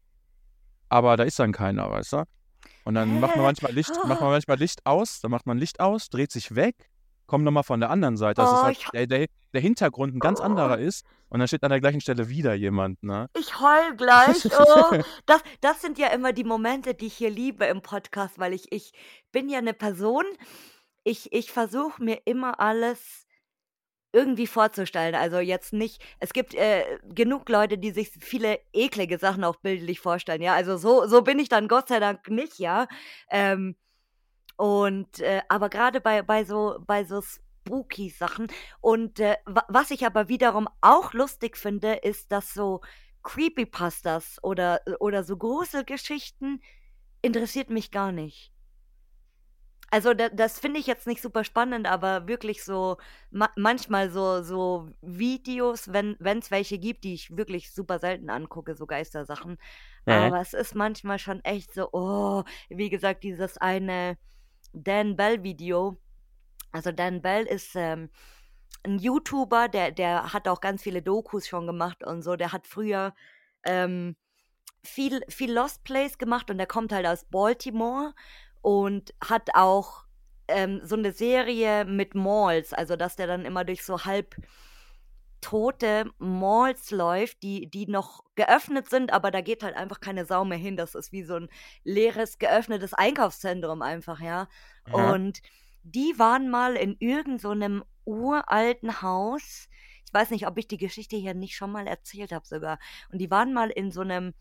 Aber 0.89 1.17
da 1.17 1.25
ist 1.25 1.39
dann 1.39 1.53
keiner, 1.53 1.91
weißt 1.91 2.13
du? 2.15 2.25
Und 2.85 2.95
dann 2.95 3.21
macht 3.21 3.37
man 3.37 3.45
manchmal 3.45 3.73
Licht, 3.73 3.91
macht 4.07 4.21
man 4.21 4.31
manchmal 4.31 4.57
Licht 4.59 4.87
aus, 4.87 5.21
dann 5.21 5.31
macht 5.31 5.47
man 5.47 5.59
Licht 5.59 5.81
aus, 5.81 6.09
dreht 6.09 6.33
sich 6.33 6.55
weg, 6.55 6.89
kommt 7.27 7.45
nochmal 7.45 7.63
von 7.63 7.81
der 7.81 7.91
anderen 7.91 8.17
Seite. 8.17 8.41
Das 8.41 8.53
ist 8.53 8.61
Oh, 8.61 8.65
halt, 8.65 8.77
ich 8.79 8.87
ha- 8.87 8.91
der, 8.93 9.07
der, 9.07 9.27
der 9.53 9.61
Hintergrund 9.61 10.15
ein 10.15 10.21
ganz 10.21 10.41
anderer 10.41 10.79
ist 10.79 11.05
und 11.29 11.41
dann 11.41 11.49
steht 11.49 11.63
an 11.63 11.71
der 11.71 11.81
gleichen 11.81 12.01
Stelle 12.01 12.29
wieder 12.29 12.55
jemand, 12.55 13.03
ne? 13.03 13.29
Ich 13.39 13.61
heul 13.61 13.97
gleich. 13.97 14.47
Oh, 14.59 14.99
das, 15.27 15.43
das 15.61 15.81
sind 15.81 15.99
ja 15.99 16.09
immer 16.09 16.33
die 16.33 16.45
Momente, 16.45 16.95
die 16.95 17.07
ich 17.07 17.15
hier 17.15 17.31
liebe 17.31 17.65
im 17.67 17.83
Podcast, 17.83 18.39
weil 18.39 18.53
ich, 18.53 18.73
ich 18.73 18.93
bin 19.33 19.49
ja 19.49 19.59
eine 19.59 19.75
Person, 19.75 20.25
ich, 21.05 21.33
ich 21.33 21.51
versuche 21.51 22.03
mir 22.03 22.21
immer 22.25 22.61
alles 22.61 23.27
irgendwie 24.13 24.47
vorzustellen. 24.47 25.15
Also 25.15 25.39
jetzt 25.39 25.73
nicht, 25.73 26.03
es 26.19 26.33
gibt 26.33 26.55
äh, 26.55 26.99
genug 27.05 27.49
Leute, 27.49 27.79
die 27.79 27.91
sich 27.91 28.11
viele 28.21 28.59
eklige 28.73 29.19
Sachen 29.19 29.45
auch 29.45 29.57
bildlich 29.57 30.01
vorstellen, 30.01 30.43
ja. 30.43 30.55
Also 30.55 30.77
so, 30.77 31.07
so 31.07 31.23
bin 31.23 31.39
ich 31.39 31.49
dann 31.49 31.69
Gott 31.69 31.89
sei 31.89 32.01
Dank 32.01 32.29
nicht, 32.29 32.59
ja. 32.59 32.87
Ähm, 33.31 33.77
und 34.57 35.21
äh, 35.21 35.43
aber 35.49 35.69
gerade 35.69 36.01
bei, 36.01 36.23
bei 36.23 36.45
so, 36.45 36.79
bei 36.87 37.05
so 37.05 37.23
spooky 37.69 38.11
Sachen. 38.11 38.49
Und 38.81 39.21
äh, 39.21 39.37
was 39.45 39.91
ich 39.91 40.07
aber 40.07 40.29
wiederum 40.29 40.69
auch 40.81 41.13
lustig 41.13 41.57
finde, 41.57 41.95
ist, 41.95 42.33
dass 42.33 42.55
so 42.55 42.81
Creepypastas 43.23 44.39
oder, 44.43 44.81
oder 45.01 45.23
so 45.23 45.37
Gruselgeschichten 45.37 46.63
interessiert 47.23 47.71
mich 47.71 47.91
gar 47.91 48.13
nicht. 48.13 48.53
Also 49.91 50.13
da, 50.13 50.29
das 50.29 50.59
finde 50.61 50.81
ich 50.81 50.87
jetzt 50.87 51.07
nicht 51.07 51.23
super 51.23 51.45
spannend, 51.45 51.87
aber 51.87 52.29
wirklich 52.29 52.63
so 52.63 52.99
ma 53.31 53.49
manchmal 53.57 54.11
so, 54.11 54.43
so 54.43 54.91
Videos, 55.01 55.91
wenn 55.93 56.17
es 56.21 56.51
welche 56.51 56.79
gibt, 56.79 57.05
die 57.05 57.15
ich 57.15 57.35
wirklich 57.37 57.73
super 57.73 57.99
selten 57.99 58.29
angucke, 58.29 58.75
so 58.75 58.87
Geistersachen. 58.87 59.57
Ja. 60.07 60.27
Aber 60.27 60.41
es 60.41 60.53
ist 60.53 60.75
manchmal 60.75 61.19
schon 61.19 61.43
echt 61.43 61.73
so, 61.73 61.89
oh, 61.93 62.45
wie 62.69 62.91
gesagt, 62.91 63.25
dieses 63.25 63.57
eine 63.57 64.19
Dan 64.75 65.17
Bell 65.17 65.43
Video. 65.43 65.99
Also 66.73 66.93
Dan 66.93 67.23
Bell 67.23 67.45
ist 67.47 67.75
ähm, 67.75 68.11
ein 68.83 68.99
YouTuber, 68.99 69.69
der, 69.69 69.93
der 69.93 70.33
hat 70.33 70.49
auch 70.49 70.61
ganz 70.61 70.83
viele 70.83 71.03
Dokus 71.03 71.47
schon 71.47 71.67
gemacht 71.67 72.05
und 72.05 72.23
so. 72.23 72.37
Der 72.37 72.53
hat 72.53 72.67
früher 72.67 73.15
ähm, 73.65 74.17
viel, 74.83 75.23
viel 75.29 75.53
Lost 75.53 75.85
Place 75.85 76.19
gemacht 76.19 76.51
und 76.51 76.59
der 76.59 76.67
kommt 76.67 76.93
halt 76.93 77.07
aus 77.07 77.25
Baltimore 77.25 78.15
und 78.63 79.15
hat 79.25 79.51
auch 79.55 80.05
ähm, 80.49 80.81
so 80.83 80.97
eine 80.97 81.13
Serie 81.13 81.85
mit 81.85 82.15
Malls, 82.15 82.73
also 82.73 82.97
dass 82.97 83.17
der 83.17 83.27
dann 83.27 83.45
immer 83.45 83.65
durch 83.65 83.85
so 83.85 84.05
halb 84.05 84.37
tote 85.41 86.11
Malls 86.19 86.91
läuft, 86.91 87.43
die, 87.43 87.71
die 87.71 87.87
noch 87.87 88.25
geöffnet 88.35 88.91
sind, 88.91 89.13
aber 89.13 89.31
da 89.31 89.41
geht 89.41 89.63
halt 89.63 89.77
einfach 89.77 90.01
keine 90.01 90.25
Sau 90.25 90.45
mehr 90.45 90.59
hin. 90.59 90.77
Das 90.77 90.95
ist 90.95 91.13
wie 91.13 91.23
so 91.23 91.37
ein 91.37 91.49
leeres, 91.85 92.39
geöffnetes 92.39 92.93
Einkaufszentrum 92.95 93.83
einfach, 93.83 94.21
ja. 94.21 94.49
Ja. 94.89 95.13
Und 95.13 95.41
die 95.83 96.15
waren 96.19 96.51
mal 96.51 96.77
in 96.77 96.97
irgendeinem 96.99 97.79
so 97.81 97.87
uralten 98.09 99.03
Haus. 99.03 99.69
Ich 100.07 100.15
weiß 100.15 100.31
nicht, 100.31 100.47
ob 100.47 100.57
ich 100.57 100.67
die 100.67 100.79
Geschichte 100.79 101.17
hier 101.17 101.35
nicht 101.35 101.57
schon 101.57 101.71
mal 101.71 101.87
erzählt 101.87 102.33
habe 102.33 102.47
sogar. 102.47 102.79
Und 103.13 103.19
die 103.19 103.31
waren 103.31 103.53
mal 103.53 103.69
in 103.71 103.91
so 103.91 104.01
einem 104.01 104.33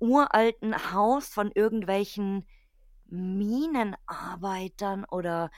uralten 0.00 0.92
Haus 0.92 1.28
von 1.28 1.52
irgendwelchen 1.52 2.46
Minenarbeitern 3.06 5.04
oder 5.04 5.50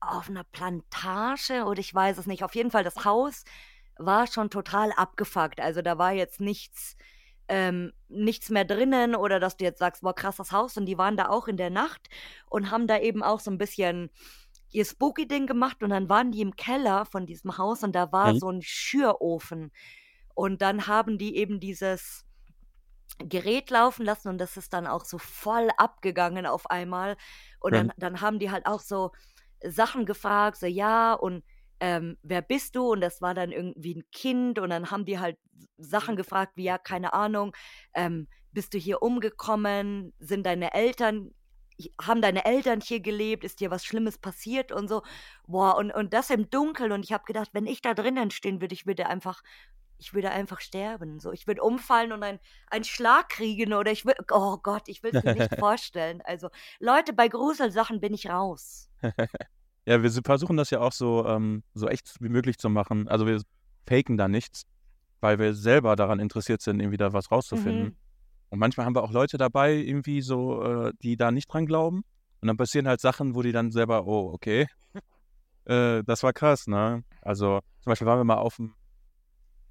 auf 0.00 0.30
einer 0.30 0.44
Plantage 0.44 1.64
oder 1.64 1.80
ich 1.80 1.94
weiß 1.94 2.16
es 2.18 2.26
nicht. 2.26 2.42
Auf 2.42 2.54
jeden 2.54 2.70
Fall, 2.70 2.84
das 2.84 3.04
Haus 3.04 3.44
war 3.98 4.26
schon 4.26 4.48
total 4.48 4.92
abgefuckt. 4.92 5.60
Also 5.60 5.82
da 5.82 5.98
war 5.98 6.12
jetzt 6.12 6.40
nichts, 6.40 6.96
ähm, 7.48 7.92
nichts 8.08 8.48
mehr 8.48 8.64
drinnen 8.64 9.14
oder 9.14 9.38
dass 9.40 9.58
du 9.58 9.64
jetzt 9.64 9.78
sagst, 9.78 10.00
boah, 10.02 10.14
krass, 10.14 10.36
das 10.36 10.52
Haus. 10.52 10.78
Und 10.78 10.86
die 10.86 10.96
waren 10.96 11.18
da 11.18 11.28
auch 11.28 11.48
in 11.48 11.58
der 11.58 11.68
Nacht 11.70 12.08
und 12.48 12.70
haben 12.70 12.86
da 12.86 12.98
eben 12.98 13.22
auch 13.22 13.40
so 13.40 13.50
ein 13.50 13.58
bisschen 13.58 14.10
ihr 14.70 14.84
Spooky-Ding 14.84 15.46
gemacht 15.46 15.82
und 15.82 15.90
dann 15.90 16.08
waren 16.08 16.30
die 16.32 16.40
im 16.42 16.56
Keller 16.56 17.04
von 17.06 17.26
diesem 17.26 17.58
Haus 17.58 17.82
und 17.82 17.94
da 17.94 18.12
war 18.12 18.34
Mhm. 18.34 18.40
so 18.40 18.48
ein 18.50 18.62
Schürofen. 18.62 19.72
Und 20.34 20.62
dann 20.62 20.86
haben 20.86 21.18
die 21.18 21.36
eben 21.36 21.60
dieses 21.60 22.24
Gerät 23.18 23.70
laufen 23.70 24.04
lassen 24.06 24.28
und 24.28 24.38
das 24.38 24.56
ist 24.56 24.72
dann 24.72 24.86
auch 24.86 25.04
so 25.04 25.18
voll 25.18 25.68
abgegangen 25.76 26.46
auf 26.46 26.70
einmal. 26.70 27.16
Und 27.60 27.72
Mhm. 27.72 27.76
dann, 27.76 27.92
dann 27.98 28.20
haben 28.22 28.38
die 28.38 28.50
halt 28.50 28.66
auch 28.66 28.80
so 28.80 29.12
Sachen 29.62 30.06
gefragt, 30.06 30.56
so 30.58 30.66
ja, 30.66 31.12
und 31.14 31.44
ähm, 31.80 32.16
wer 32.22 32.40
bist 32.42 32.76
du? 32.76 32.92
Und 32.92 33.00
das 33.02 33.20
war 33.20 33.34
dann 33.34 33.52
irgendwie 33.52 33.94
ein 33.96 34.04
Kind 34.12 34.58
und 34.58 34.70
dann 34.70 34.90
haben 34.90 35.04
die 35.04 35.18
halt 35.18 35.38
Sachen 35.76 36.16
gefragt, 36.16 36.52
wie 36.56 36.64
ja, 36.64 36.78
keine 36.78 37.12
Ahnung, 37.12 37.54
ähm, 37.94 38.26
bist 38.52 38.72
du 38.74 38.78
hier 38.78 39.02
umgekommen? 39.02 40.14
Sind 40.18 40.46
deine 40.46 40.72
Eltern, 40.72 41.30
haben 42.00 42.22
deine 42.22 42.44
Eltern 42.44 42.80
hier 42.80 43.00
gelebt? 43.00 43.44
Ist 43.44 43.60
dir 43.60 43.70
was 43.70 43.84
Schlimmes 43.84 44.18
passiert 44.18 44.72
und 44.72 44.88
so? 44.88 45.02
Boah, 45.46 45.76
und, 45.76 45.90
und 45.92 46.12
das 46.12 46.30
im 46.30 46.50
Dunkeln 46.50 46.92
und 46.92 47.04
ich 47.04 47.12
habe 47.12 47.24
gedacht, 47.24 47.50
wenn 47.52 47.66
ich 47.66 47.82
da 47.82 47.94
drinnen 47.94 48.30
stehen 48.30 48.60
würde, 48.60 48.74
ich 48.74 48.86
würde 48.86 49.06
einfach 49.06 49.42
ich 50.00 50.14
würde 50.14 50.30
einfach 50.30 50.60
sterben. 50.60 51.20
So, 51.20 51.30
ich 51.30 51.46
würde 51.46 51.62
umfallen 51.62 52.12
und 52.12 52.22
ein, 52.22 52.40
einen 52.70 52.84
Schlag 52.84 53.28
kriegen 53.28 53.74
oder 53.74 53.92
ich 53.92 54.06
würde, 54.06 54.24
oh 54.30 54.56
Gott, 54.56 54.88
ich 54.88 55.02
will 55.02 55.14
es 55.14 55.22
mir 55.22 55.34
nicht 55.34 55.54
vorstellen. 55.58 56.22
Also, 56.24 56.48
Leute, 56.78 57.12
bei 57.12 57.28
Gruselsachen 57.28 58.00
bin 58.00 58.14
ich 58.14 58.28
raus. 58.28 58.88
Ja, 59.86 60.02
wir 60.02 60.10
versuchen 60.10 60.56
das 60.56 60.70
ja 60.70 60.80
auch 60.80 60.92
so, 60.92 61.26
ähm, 61.26 61.62
so 61.74 61.88
echt 61.88 62.14
wie 62.20 62.28
möglich 62.28 62.58
zu 62.58 62.68
machen. 62.68 63.08
Also 63.08 63.26
wir 63.26 63.40
faken 63.88 64.18
da 64.18 64.28
nichts, 64.28 64.64
weil 65.20 65.38
wir 65.38 65.54
selber 65.54 65.96
daran 65.96 66.20
interessiert 66.20 66.60
sind, 66.60 66.80
irgendwie 66.80 66.98
da 66.98 67.12
was 67.12 67.30
rauszufinden. 67.30 67.84
Mhm. 67.84 67.96
Und 68.50 68.58
manchmal 68.58 68.86
haben 68.86 68.94
wir 68.94 69.02
auch 69.02 69.12
Leute 69.12 69.38
dabei, 69.38 69.74
irgendwie 69.74 70.22
so, 70.22 70.62
äh, 70.62 70.92
die 71.02 71.16
da 71.16 71.30
nicht 71.30 71.46
dran 71.46 71.66
glauben. 71.66 72.04
Und 72.40 72.48
dann 72.48 72.56
passieren 72.56 72.88
halt 72.88 73.00
Sachen, 73.00 73.34
wo 73.34 73.42
die 73.42 73.52
dann 73.52 73.70
selber, 73.70 74.06
oh, 74.06 74.32
okay, 74.32 74.66
äh, 75.66 76.02
das 76.04 76.22
war 76.22 76.32
krass, 76.32 76.66
ne? 76.66 77.04
Also 77.22 77.60
zum 77.80 77.90
Beispiel 77.90 78.06
waren 78.06 78.18
wir 78.18 78.24
mal 78.24 78.38
auf, 78.38 78.60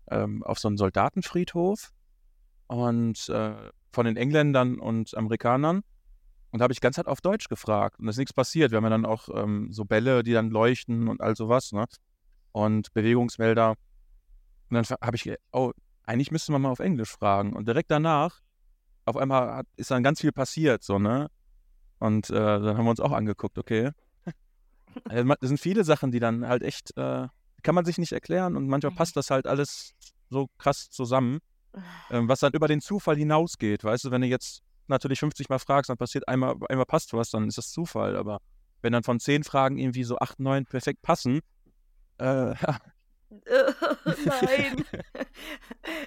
ähm, 0.09 0.43
auf 0.43 0.59
so 0.59 0.67
einem 0.67 0.77
Soldatenfriedhof 0.77 1.91
und 2.67 3.29
äh, 3.29 3.55
von 3.91 4.05
den 4.05 4.17
Engländern 4.17 4.79
und 4.79 5.15
Amerikanern. 5.17 5.81
Und 6.51 6.59
da 6.59 6.63
habe 6.63 6.73
ich 6.73 6.81
ganze 6.81 6.97
Zeit 6.97 7.07
auf 7.07 7.21
Deutsch 7.21 7.47
gefragt. 7.47 7.99
Und 7.99 8.07
es 8.07 8.15
ist 8.15 8.19
nichts 8.19 8.33
passiert. 8.33 8.71
Wir 8.71 8.77
haben 8.77 8.85
ja 8.85 8.89
dann 8.89 9.05
auch 9.05 9.29
ähm, 9.33 9.71
so 9.71 9.85
Bälle, 9.85 10.23
die 10.23 10.33
dann 10.33 10.49
leuchten 10.49 11.07
und 11.07 11.21
all 11.21 11.35
sowas, 11.35 11.71
ne? 11.71 11.85
Und 12.51 12.93
Bewegungsmelder. 12.93 13.75
Und 14.69 14.75
dann 14.75 14.85
habe 15.01 15.15
ich, 15.15 15.31
oh, 15.51 15.71
eigentlich 16.05 16.31
müsste 16.31 16.51
man 16.51 16.61
mal 16.61 16.69
auf 16.69 16.79
Englisch 16.79 17.11
fragen. 17.11 17.53
Und 17.53 17.67
direkt 17.67 17.91
danach, 17.91 18.39
auf 19.09 19.17
einmal 19.17 19.53
hat, 19.55 19.67
ist 19.75 19.91
dann 19.91 20.03
ganz 20.03 20.21
viel 20.21 20.31
passiert, 20.31 20.83
so, 20.83 20.99
ne? 20.99 21.29
Und 21.99 22.29
äh, 22.29 22.33
dann 22.33 22.77
haben 22.77 22.85
wir 22.85 22.91
uns 22.91 22.99
auch 22.99 23.11
angeguckt, 23.11 23.57
okay. 23.57 23.91
Also, 25.09 25.25
ma- 25.25 25.35
Das 25.39 25.49
sind 25.49 25.59
viele 25.59 25.83
Sachen, 25.83 26.11
die 26.11 26.19
dann 26.19 26.47
halt 26.47 26.63
echt, 26.63 26.95
äh, 26.97 27.27
kann 27.63 27.75
man 27.75 27.85
sich 27.85 27.97
nicht 27.97 28.11
erklären 28.13 28.55
und 28.55 28.67
manchmal 28.67 28.93
passt 28.93 29.15
das 29.17 29.29
halt 29.31 29.47
alles 29.47 29.93
so 30.29 30.47
krass 30.57 30.89
zusammen, 30.89 31.39
ähm, 32.11 32.27
was 32.29 32.39
dann 32.39 32.53
über 32.53 32.67
den 32.67 32.81
Zufall 32.81 33.17
hinausgeht. 33.17 33.83
Weißt 33.83 34.05
du, 34.05 34.11
wenn 34.11 34.21
du 34.21 34.27
jetzt 34.27 34.61
natürlich 34.87 35.19
50 35.19 35.49
Mal 35.49 35.59
fragst, 35.59 35.89
dann 35.89 35.97
passiert 35.97 36.27
einmal, 36.27 36.55
einmal 36.69 36.85
passt 36.85 37.13
was, 37.13 37.29
dann 37.31 37.47
ist 37.47 37.57
das 37.57 37.69
Zufall. 37.71 38.15
Aber 38.15 38.39
wenn 38.81 38.93
dann 38.93 39.03
von 39.03 39.19
10 39.19 39.43
Fragen 39.43 39.77
irgendwie 39.77 40.03
so 40.03 40.17
8, 40.19 40.39
9 40.39 40.65
perfekt 40.65 41.01
passen, 41.01 41.41
äh, 42.19 42.53
ja, 42.55 42.79
Nein. 44.25 44.83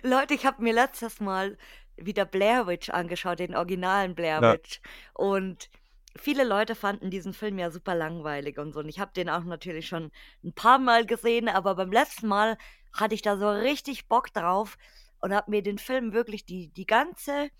Leute, 0.02 0.34
ich 0.34 0.44
habe 0.44 0.62
mir 0.62 0.72
letztes 0.72 1.20
Mal 1.20 1.56
wieder 1.96 2.24
Blair 2.24 2.66
Witch 2.66 2.90
angeschaut, 2.90 3.38
den 3.38 3.54
originalen 3.54 4.14
Blair 4.14 4.40
Ja. 4.42 4.52
Witch. 4.54 4.80
Und 5.14 5.68
viele 6.16 6.44
Leute 6.44 6.74
fanden 6.74 7.10
diesen 7.10 7.32
Film 7.32 7.58
ja 7.58 7.70
super 7.70 7.94
langweilig 7.94 8.58
und 8.58 8.72
so. 8.72 8.80
Und 8.80 8.88
ich 8.88 9.00
habe 9.00 9.12
den 9.14 9.28
auch 9.30 9.44
natürlich 9.44 9.86
schon 9.88 10.10
ein 10.44 10.52
paar 10.52 10.78
Mal 10.78 11.06
gesehen, 11.06 11.48
aber 11.48 11.74
beim 11.74 11.92
letzten 11.92 12.28
Mal 12.28 12.56
hatte 12.92 13.14
ich 13.14 13.22
da 13.22 13.36
so 13.36 13.48
richtig 13.50 14.08
Bock 14.08 14.32
drauf 14.32 14.76
und 15.20 15.32
habe 15.34 15.50
mir 15.50 15.62
den 15.62 15.78
Film 15.78 16.12
wirklich 16.12 16.44
die, 16.44 16.68
die 16.68 16.86
ganze 16.86 17.50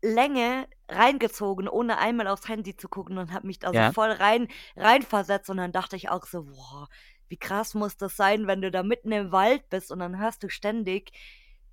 Länge 0.00 0.68
reingezogen, 0.88 1.68
ohne 1.68 1.98
einmal 1.98 2.28
aufs 2.28 2.48
Handy 2.48 2.76
zu 2.76 2.88
gucken 2.88 3.18
und 3.18 3.32
habe 3.32 3.46
mich 3.46 3.58
da 3.58 3.68
so 3.68 3.74
Ja. 3.74 3.92
voll 3.92 4.10
rein 4.12 4.48
reinversetzt 4.76 5.50
und 5.50 5.56
dann 5.56 5.72
dachte 5.72 5.96
ich 5.96 6.08
auch 6.08 6.24
so, 6.26 6.44
boah, 6.44 6.88
wie 7.28 7.36
krass 7.36 7.74
muss 7.74 7.96
das 7.96 8.16
sein, 8.16 8.46
wenn 8.46 8.62
du 8.62 8.70
da 8.70 8.82
mitten 8.82 9.12
im 9.12 9.32
Wald 9.32 9.68
bist 9.70 9.90
und 9.90 9.98
dann 9.98 10.18
hörst 10.18 10.42
du 10.44 10.48
ständig 10.48 11.10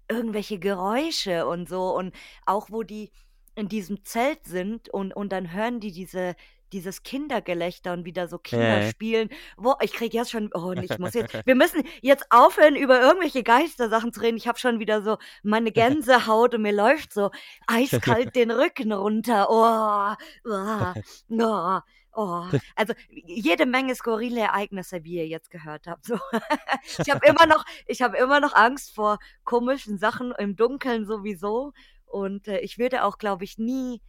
irgendwelche 0.10 0.60
Geräusche 0.60 1.48
und 1.48 1.68
so 1.70 1.96
und 1.96 2.14
auch 2.46 2.70
wo 2.70 2.84
die 2.84 3.12
in 3.56 3.70
diesem 3.70 4.04
Zelt 4.04 4.44
sind 4.46 4.90
und, 4.90 5.16
und 5.16 5.32
dann 5.32 5.54
hören 5.54 5.80
die 5.80 5.92
diese 5.92 6.36
dieses 6.74 7.04
Kindergelächter 7.04 7.94
und 7.94 8.06
wieder 8.06 8.28
so 8.28 8.38
Kinder 8.38 8.82
Äh. 8.82 8.90
spielen. 8.90 9.30
Wo, 9.56 9.76
ich 9.82 9.94
krieg 9.94 10.14
jetzt 10.14 10.32
schon, 10.32 10.50
oh, 10.54 10.74
ich 10.74 10.98
muss 11.00 11.14
jetzt, 11.14 11.34
wir 11.46 11.56
müssen 11.56 11.84
jetzt 12.02 12.26
aufhören, 12.32 12.76
über 12.76 13.00
irgendwelche 13.02 13.44
Geistersachen 13.44 14.12
zu 14.12 14.22
reden. 14.22 14.38
Ich 14.38 14.48
habe 14.48 14.60
schon 14.60 14.80
wieder 14.80 15.02
so 15.02 15.18
meine 15.44 15.72
Gänsehaut 15.72 16.54
und 16.56 16.64
mir 16.64 16.74
läuft 16.74 17.14
so 17.14 17.30
eiskalt 17.68 18.36
den 18.36 18.52
Rücken 18.52 18.92
runter. 18.92 19.48
Oh, 19.50 20.16
oh, 20.52 20.94
oh, 21.40 21.80
oh. 22.16 22.46
Also 22.76 22.94
jede 23.10 23.66
Menge 23.66 23.94
skurrile 23.96 24.42
Ereignisse, 24.42 25.04
wie 25.04 25.16
ihr 25.18 25.28
jetzt 25.28 25.50
gehört 25.52 25.88
habt. 25.88 26.06
So. 26.06 26.18
Ich 27.00 27.10
habe 27.10 27.26
immer 27.28 27.46
noch, 27.46 27.66
ich 27.88 28.02
habe 28.02 28.18
immer 28.18 28.40
noch 28.40 28.54
Angst 28.56 28.94
vor 28.96 29.20
komischen 29.44 29.98
Sachen 29.98 30.32
im 30.38 30.56
Dunkeln 30.56 31.06
sowieso. 31.06 31.74
Und 32.06 32.48
äh, 32.48 32.60
ich 32.60 32.78
würde 32.78 33.04
auch, 33.04 33.18
glaube 33.18 33.44
ich, 33.44 33.58
nie. 33.58 34.02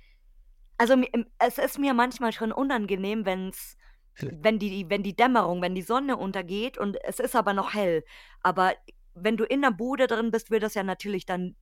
Also 0.78 0.92
im- 0.94 1.26
es 1.38 1.58
ist 1.58 1.78
mir 1.78 1.94
manchmal 1.94 2.32
schon 2.32 2.52
unangenehm, 2.52 3.24
wenn 3.24 3.48
es 3.48 3.76
wenn 4.20 4.58
die, 4.58 4.86
wenn 4.88 5.02
die 5.02 5.14
Dämmerung, 5.14 5.60
wenn 5.60 5.74
die 5.74 5.82
Sonne 5.82 6.16
untergeht 6.16 6.78
und 6.78 6.96
es 7.04 7.20
ist 7.20 7.36
aber 7.36 7.52
noch 7.52 7.74
hell. 7.74 8.02
Aber 8.42 8.72
wenn 9.14 9.36
du 9.36 9.44
in 9.44 9.60
der 9.62 9.70
Bude 9.72 10.06
drin 10.06 10.30
bist, 10.30 10.50
wird 10.50 10.62
das 10.62 10.72
ja 10.74 10.82
natürlich 10.82 11.26
dann 11.26 11.54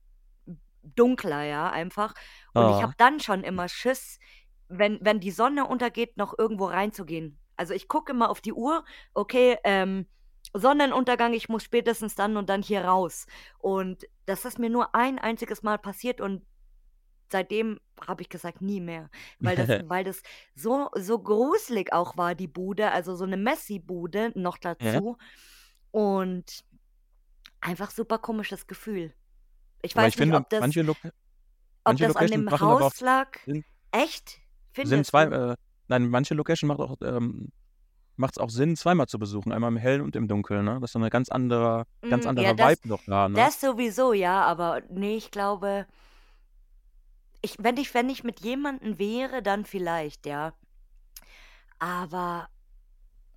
dunkler, 0.83 1.43
ja, 1.43 1.69
einfach. 1.69 2.13
Und 2.53 2.69
ich 2.69 2.75
Ah. 2.77 2.81
habe 2.83 2.93
dann 2.97 3.19
schon 3.19 3.43
immer 3.43 3.67
Schiss, 3.67 4.19
wenn, 4.67 4.99
wenn 5.01 5.19
die 5.19 5.31
Sonne 5.31 5.65
untergeht, 5.67 6.17
noch 6.17 6.37
irgendwo 6.37 6.65
reinzugehen. 6.65 7.39
Also 7.55 7.73
ich 7.73 7.87
gucke 7.87 8.11
immer 8.11 8.29
auf 8.29 8.41
die 8.41 8.53
Uhr, 8.53 8.83
okay, 9.13 9.57
ähm, 9.63 10.07
Sonnenuntergang, 10.53 11.33
ich 11.33 11.49
muss 11.49 11.63
spätestens 11.63 12.15
dann 12.15 12.37
und 12.37 12.49
dann 12.49 12.61
hier 12.61 12.85
raus. 12.85 13.25
Und 13.59 14.05
das 14.25 14.45
ist 14.45 14.59
mir 14.59 14.69
nur 14.69 14.95
ein 14.95 15.19
einziges 15.19 15.63
Mal 15.63 15.77
passiert 15.77 16.21
und 16.21 16.45
seitdem 17.31 17.79
habe 18.05 18.21
ich 18.21 18.29
gesagt, 18.29 18.61
nie 18.61 18.79
mehr. 18.79 19.09
Weil 19.39 19.55
das, 19.55 19.67
weil 19.89 20.03
das 20.03 20.21
so, 20.53 20.89
so 20.95 21.19
gruselig 21.19 21.91
auch 21.93 22.17
war, 22.17 22.35
die 22.35 22.47
Bude, 22.47 22.91
also 22.91 23.15
so 23.15 23.23
eine 23.25 23.37
Messi-Bude 23.37 24.31
noch 24.35 24.57
Ja. 24.61 24.73
dazu. 24.73 25.17
Und 25.91 26.63
einfach 27.61 27.91
super 27.91 28.19
komisches 28.19 28.67
Gefühl. 28.67 29.13
Ich 29.81 29.95
weiß 29.95 30.13
ich 30.13 30.19
nicht, 30.19 30.23
finde, 30.23 30.37
ob 30.37 30.49
das, 30.49 30.59
manche, 30.59 30.81
Loca 30.81 31.07
ob 31.07 31.13
manche 31.85 32.07
das 32.07 32.15
an 32.15 32.27
dem 32.27 32.59
Haus 32.59 33.01
lag. 33.01 33.29
Echt? 33.91 34.41
Findest 34.75 35.05
zwei, 35.05 35.25
du? 35.25 35.31
äh, 35.53 35.55
nein, 35.87 36.09
manche 36.09 36.33
Location 36.35 36.67
macht 36.67 36.79
auch, 36.79 36.95
ähm, 37.01 37.51
macht 38.17 38.35
es 38.35 38.39
auch 38.39 38.49
Sinn, 38.49 38.75
zweimal 38.77 39.07
zu 39.07 39.19
besuchen, 39.19 39.51
einmal 39.53 39.71
im 39.71 39.77
Hellen 39.77 40.01
und 40.01 40.15
im 40.15 40.27
Dunkeln, 40.27 40.65
ne? 40.65 40.75
Das 40.81 40.89
ist 40.89 40.93
so 40.93 40.99
eine 40.99 41.09
ganz 41.09 41.29
andere, 41.29 41.85
ganz 42.09 42.25
Mm, 42.25 42.37
ja, 42.37 42.53
anderer 42.53 42.53
das, 42.53 42.77
Vibe 42.77 42.87
noch 42.89 43.03
da, 43.07 43.29
ne? 43.29 43.49
das 43.49 43.59
sowieso, 43.61 44.13
ja, 44.13 44.43
aber 44.45 44.81
nee, 44.89 45.17
ich 45.17 45.31
glaube, 45.31 45.87
ich, 47.41 47.55
wenn 47.59 47.77
ich, 47.77 47.93
wenn 47.93 48.09
ich 48.09 48.23
mit 48.25 48.41
jemandem 48.41 48.99
wäre, 48.99 49.41
dann 49.43 49.65
vielleicht, 49.65 50.25
ja. 50.25 50.53
Aber 51.79 52.49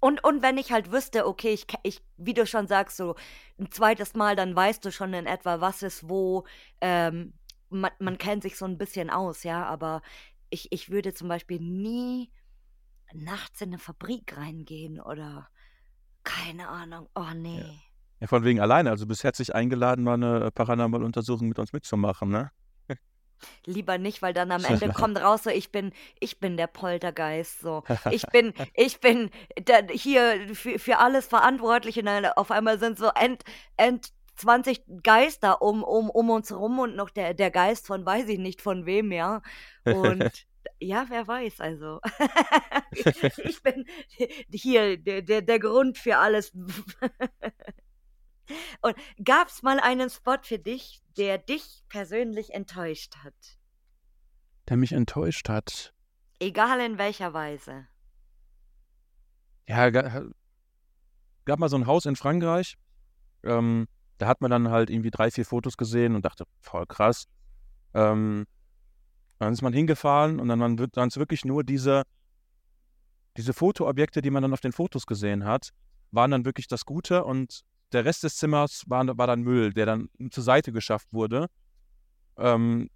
Und, 0.00 0.22
und 0.24 0.42
wenn 0.42 0.58
ich 0.58 0.72
halt 0.72 0.92
wüsste, 0.92 1.26
okay, 1.26 1.50
ich, 1.54 1.66
ich, 1.82 2.02
wie 2.18 2.34
du 2.34 2.46
schon 2.46 2.68
sagst, 2.68 2.96
so 2.96 3.16
ein 3.58 3.70
zweites 3.72 4.14
Mal, 4.14 4.36
dann 4.36 4.54
weißt 4.56 4.84
du 4.84 4.92
schon 4.92 5.12
in 5.14 5.26
etwa, 5.26 5.60
was 5.60 5.82
ist 5.82 6.08
wo. 6.08 6.44
Ähm, 6.80 7.34
man, 7.70 7.90
man 7.98 8.18
kennt 8.18 8.42
sich 8.44 8.56
so 8.56 8.64
ein 8.66 8.78
bisschen 8.78 9.10
aus, 9.10 9.42
ja, 9.44 9.64
aber 9.66 10.02
ich, 10.50 10.72
ich 10.72 10.90
würde 10.90 11.14
zum 11.14 11.28
Beispiel 11.28 11.60
nie 11.60 12.30
nachts 13.12 13.60
in 13.60 13.68
eine 13.68 13.78
Fabrik 13.78 14.36
reingehen 14.36 15.00
oder 15.00 15.48
keine 16.24 16.68
Ahnung. 16.68 17.08
Oh 17.14 17.22
Ja. 17.22 17.34
nee. 17.34 17.80
Ja, 18.20 18.26
von 18.26 18.44
wegen 18.44 18.60
alleine. 18.60 18.90
Also 18.90 19.06
bist 19.06 19.22
herzlich 19.24 19.54
eingeladen, 19.54 20.02
mal 20.04 20.14
eine 20.14 20.50
Paranormal-Untersuchung 20.50 21.48
mit 21.48 21.58
uns 21.58 21.72
mitzumachen, 21.72 22.28
ne? 22.30 22.50
Lieber 23.66 23.98
nicht, 23.98 24.20
weil 24.22 24.32
dann 24.34 24.50
am 24.50 24.64
Ende 24.82 24.90
kommt 24.92 25.18
raus, 25.20 25.44
so 25.44 25.50
ich 25.50 25.70
bin, 25.70 25.92
ich 26.20 26.40
bin 26.40 26.56
der 26.56 26.66
Poltergeist, 26.66 27.60
so. 27.60 27.84
Ich 28.10 28.26
bin, 28.32 28.52
ich 28.74 29.00
bin 29.00 29.30
da, 29.64 29.78
hier 29.90 30.54
für, 30.54 30.78
für 30.78 30.98
alles 30.98 31.26
verantwortlich 31.26 31.98
und 31.98 32.06
dann 32.06 32.26
auf 32.26 32.50
einmal 32.50 32.78
sind 32.78 32.98
so 32.98 33.08
end, 33.14 33.44
end 33.76 34.08
20 34.38 34.84
Geister 35.02 35.60
um, 35.62 35.82
um, 35.82 36.08
um 36.10 36.30
uns 36.30 36.52
rum 36.52 36.78
und 36.78 36.96
noch 36.96 37.10
der, 37.10 37.34
der 37.34 37.50
Geist 37.50 37.86
von 37.86 38.06
weiß 38.06 38.28
ich 38.28 38.38
nicht 38.38 38.62
von 38.62 38.86
wem, 38.86 39.12
ja. 39.12 39.42
Und 39.84 40.46
ja, 40.80 41.06
wer 41.08 41.26
weiß, 41.26 41.60
also. 41.60 42.00
ich 42.92 43.62
bin 43.62 43.84
hier 44.50 44.96
der, 44.96 45.22
der, 45.22 45.42
der 45.42 45.58
Grund 45.58 45.98
für 45.98 46.18
alles. 46.18 46.52
Und 48.80 48.96
gab 49.22 49.48
es 49.48 49.62
mal 49.62 49.78
einen 49.78 50.08
Spot 50.08 50.38
für 50.42 50.58
dich, 50.58 51.02
der 51.18 51.36
dich 51.36 51.84
persönlich 51.88 52.54
enttäuscht 52.54 53.16
hat? 53.22 53.34
Der 54.68 54.78
mich 54.78 54.92
enttäuscht 54.92 55.50
hat. 55.50 55.92
Egal 56.40 56.80
in 56.80 56.96
welcher 56.96 57.34
Weise. 57.34 57.88
Ja, 59.68 59.90
ga- 59.90 60.30
gab 61.44 61.58
mal 61.58 61.68
so 61.68 61.76
ein 61.76 61.86
Haus 61.86 62.06
in 62.06 62.16
Frankreich. 62.16 62.78
Ähm, 63.42 63.86
da 64.18 64.26
hat 64.26 64.40
man 64.40 64.50
dann 64.50 64.70
halt 64.70 64.90
irgendwie 64.90 65.10
drei, 65.10 65.30
vier 65.30 65.44
Fotos 65.44 65.76
gesehen 65.76 66.14
und 66.14 66.24
dachte, 66.24 66.44
voll 66.60 66.86
krass. 66.86 67.26
Ähm, 67.94 68.46
dann 69.38 69.52
ist 69.52 69.62
man 69.62 69.72
hingefahren 69.72 70.40
und 70.40 70.48
dann 70.48 70.60
waren 70.60 71.08
es 71.08 71.16
wirklich 71.16 71.44
nur 71.44 71.64
diese, 71.64 72.02
diese 73.36 73.52
Fotoobjekte, 73.52 74.20
die 74.20 74.30
man 74.30 74.42
dann 74.42 74.52
auf 74.52 74.60
den 74.60 74.72
Fotos 74.72 75.06
gesehen 75.06 75.44
hat, 75.44 75.70
waren 76.10 76.30
dann 76.30 76.44
wirklich 76.44 76.66
das 76.66 76.84
Gute 76.84 77.24
und 77.24 77.62
der 77.92 78.04
Rest 78.04 78.24
des 78.24 78.36
Zimmers 78.36 78.84
war, 78.86 79.06
war 79.16 79.26
dann 79.26 79.42
Müll, 79.42 79.72
der 79.72 79.86
dann 79.86 80.08
zur 80.30 80.42
Seite 80.42 80.72
geschafft 80.72 81.06
wurde. 81.12 81.46
Ähm, 82.36 82.90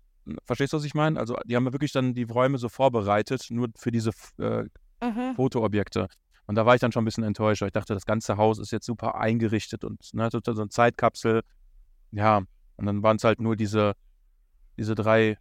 verstehst 0.44 0.72
du, 0.72 0.76
was 0.76 0.84
ich 0.84 0.94
meine? 0.94 1.18
Also 1.18 1.36
die 1.44 1.56
haben 1.56 1.72
wirklich 1.72 1.92
dann 1.92 2.14
die 2.14 2.24
Räume 2.24 2.58
so 2.58 2.68
vorbereitet, 2.68 3.46
nur 3.50 3.68
für 3.76 3.90
diese 3.90 4.10
äh, 4.38 4.64
Mhm. 5.02 5.34
Fotoobjekte. 5.34 6.06
Und 6.52 6.56
da 6.56 6.66
war 6.66 6.74
ich 6.74 6.82
dann 6.82 6.92
schon 6.92 7.00
ein 7.00 7.06
bisschen 7.06 7.24
enttäuscht, 7.24 7.62
weil 7.62 7.68
ich 7.68 7.72
dachte, 7.72 7.94
das 7.94 8.04
ganze 8.04 8.36
Haus 8.36 8.58
ist 8.58 8.72
jetzt 8.72 8.84
super 8.84 9.14
eingerichtet 9.14 9.84
und 9.84 10.12
ne, 10.12 10.28
so 10.30 10.38
eine 10.44 10.68
Zeitkapsel. 10.68 11.40
Ja, 12.10 12.42
und 12.76 12.84
dann 12.84 13.02
waren 13.02 13.16
es 13.16 13.24
halt 13.24 13.40
nur 13.40 13.56
diese, 13.56 13.94
diese 14.76 14.94
drei 14.94 15.38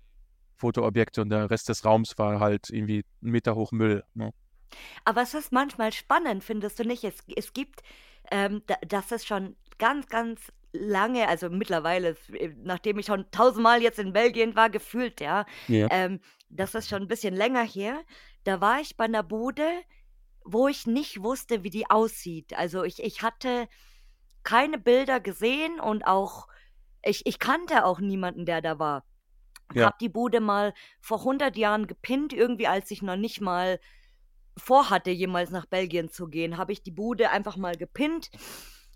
Fotoobjekte 0.56 1.22
und 1.22 1.28
der 1.28 1.50
Rest 1.50 1.68
des 1.68 1.84
Raums 1.84 2.18
war 2.18 2.40
halt 2.40 2.70
irgendwie 2.70 3.04
einen 3.22 3.32
Meter 3.32 3.56
hoch 3.56 3.74
Müll. 3.74 4.06
Ne? 4.14 4.32
Aber 5.04 5.22
es 5.22 5.34
ist 5.34 5.52
manchmal 5.52 5.92
spannend, 5.92 6.46
findest 6.46 6.80
du 6.80 6.86
nicht? 6.86 7.04
Es, 7.04 7.18
es 7.36 7.52
gibt, 7.52 7.82
ähm, 8.32 8.62
da, 8.68 8.76
das 8.88 9.12
ist 9.12 9.28
schon 9.28 9.58
ganz, 9.80 10.08
ganz 10.08 10.50
lange, 10.72 11.28
also 11.28 11.50
mittlerweile, 11.50 12.16
äh, 12.32 12.54
nachdem 12.64 13.00
ich 13.00 13.08
schon 13.08 13.30
tausendmal 13.32 13.82
jetzt 13.82 14.00
in 14.00 14.14
Belgien 14.14 14.56
war, 14.56 14.70
gefühlt, 14.70 15.20
ja, 15.20 15.46
Ja. 15.68 15.90
ähm, 15.92 16.22
das 16.48 16.74
ist 16.74 16.88
schon 16.88 17.02
ein 17.02 17.10
bisschen 17.10 17.36
länger 17.36 17.64
her. 17.66 18.00
Da 18.46 18.62
war 18.62 18.80
ich 18.80 18.96
bei 18.96 19.04
einer 19.04 19.24
Bude, 19.24 19.68
wo 20.44 20.68
ich 20.68 20.88
nicht 20.88 21.24
wusste, 21.24 21.64
wie 21.64 21.70
die 21.70 21.90
aussieht. 21.90 22.58
Also 22.58 22.84
ich, 22.84 23.02
ich 23.02 23.22
hatte 23.22 23.68
keine 24.44 24.78
Bilder 24.78 25.20
gesehen 25.20 25.80
und 25.80 26.04
auch, 26.04 26.48
ich, 27.04 27.26
ich 27.26 27.40
kannte 27.40 27.86
auch 27.86 28.00
niemanden, 28.00 28.46
der 28.46 28.62
da 28.62 28.80
war. 28.80 29.06
Ja. 29.74 29.88
Hab 29.88 30.00
die 30.00 30.10
Bude 30.10 30.42
mal 30.42 30.74
vor 31.00 31.20
100 31.20 31.56
Jahren 31.56 31.88
gepinnt, 31.88 32.34
irgendwie 32.34 32.68
als 32.68 32.92
ich 32.92 33.02
noch 33.02 33.16
nicht 33.16 33.42
mal 33.42 33.80
vorhatte, 34.58 35.12
jemals 35.12 35.50
nach 35.50 35.66
Belgien 35.66 36.10
zu 36.10 36.28
gehen, 36.28 36.58
habe 36.58 36.74
ich 36.74 36.84
die 36.84 36.92
Bude 36.92 37.30
einfach 37.30 37.56
mal 37.56 37.78
gepinnt, 37.78 38.30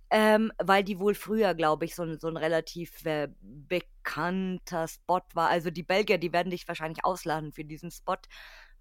ähm, 0.09 0.51
weil 0.61 0.83
die 0.83 0.99
wohl 0.99 1.15
früher, 1.15 1.53
glaube 1.53 1.85
ich, 1.85 1.95
so 1.95 2.03
ein, 2.03 2.19
so 2.19 2.27
ein 2.27 2.37
relativ 2.37 3.05
äh, 3.05 3.29
bekannter 3.41 4.87
Spot 4.87 5.21
war. 5.33 5.49
Also 5.49 5.71
die 5.71 5.83
Belgier, 5.83 6.17
die 6.17 6.33
werden 6.33 6.49
dich 6.49 6.67
wahrscheinlich 6.67 7.05
ausladen 7.05 7.53
für 7.53 7.63
diesen 7.63 7.89
Spot. 7.89 8.17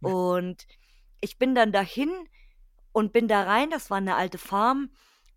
Ja. 0.01 0.09
Und 0.11 0.67
ich 1.21 1.39
bin 1.39 1.55
dann 1.55 1.73
dahin 1.73 2.11
und 2.95 3.13
bin 3.13 3.29
da 3.29 3.43
rein, 3.45 3.71
das 3.71 3.91
war 3.91 3.99
eine 3.99 4.17
alte 4.17 4.39
Farm. 4.39 4.91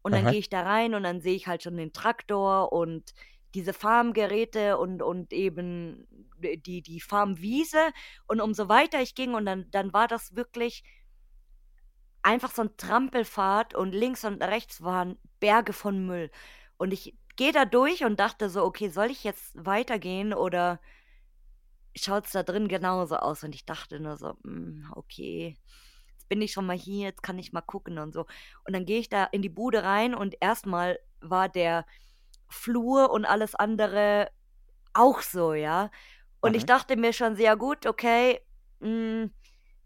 Und 0.03 0.13
dann 0.13 0.27
gehe 0.27 0.39
ich 0.39 0.49
da 0.49 0.61
rein 0.63 0.95
und 0.95 1.03
dann 1.03 1.21
sehe 1.21 1.35
ich 1.35 1.47
halt 1.47 1.63
schon 1.63 1.77
den 1.77 1.93
Traktor 1.93 2.71
und 2.71 3.13
diese 3.55 3.73
Farmgeräte 3.73 4.77
und, 4.77 5.01
und 5.01 5.33
eben 5.33 6.07
die, 6.39 6.81
die 6.83 7.01
Farmwiese. 7.01 7.79
Und 8.27 8.41
umso 8.41 8.69
weiter 8.69 9.01
ich 9.01 9.15
ging, 9.15 9.33
und 9.35 9.45
dann, 9.45 9.69
dann 9.71 9.93
war 9.93 10.07
das 10.07 10.35
wirklich 10.35 10.83
einfach 12.21 12.51
so 12.51 12.63
ein 12.63 12.77
Trampelpfad 12.77 13.73
und 13.75 13.91
links 13.93 14.25
und 14.25 14.43
rechts 14.43 14.81
waren 14.81 15.17
Berge 15.39 15.73
von 15.73 16.05
Müll. 16.05 16.31
Und 16.77 16.91
ich 16.93 17.15
gehe 17.35 17.51
da 17.51 17.65
durch 17.65 18.03
und 18.03 18.19
dachte 18.19 18.49
so, 18.49 18.63
okay, 18.63 18.89
soll 18.89 19.11
ich 19.11 19.23
jetzt 19.23 19.53
weitergehen 19.65 20.33
oder 20.33 20.79
schaut 21.95 22.25
es 22.25 22.31
da 22.31 22.43
drin 22.43 22.67
genauso 22.67 23.17
aus? 23.17 23.43
Und 23.43 23.55
ich 23.55 23.65
dachte 23.65 23.99
nur 23.99 24.17
so, 24.17 24.35
"Mm, 24.43 24.85
okay, 24.95 25.57
jetzt 26.27 26.29
bin 26.29 26.41
ich 26.41 26.51
schon 26.51 26.65
mal 26.65 26.77
hier, 26.77 27.07
jetzt 27.07 27.23
kann 27.23 27.39
ich 27.39 27.53
mal 27.53 27.61
gucken 27.61 27.97
und 27.97 28.13
so. 28.13 28.25
Und 28.65 28.75
dann 28.75 28.85
gehe 28.85 28.99
ich 28.99 29.09
da 29.09 29.25
in 29.25 29.41
die 29.41 29.49
Bude 29.49 29.83
rein 29.83 30.13
und 30.13 30.35
erstmal 30.41 30.99
war 31.21 31.49
der 31.49 31.85
Flur 32.49 33.11
und 33.11 33.25
alles 33.25 33.55
andere 33.55 34.29
auch 34.93 35.21
so, 35.21 35.53
ja. 35.53 35.89
Und 36.41 36.55
ich 36.55 36.63
Aha. 36.63 36.77
dachte 36.77 36.97
mir 36.97 37.13
schon 37.13 37.35
sehr 37.35 37.55
gut, 37.55 37.85
okay, 37.85 38.41
mm, 38.79 39.25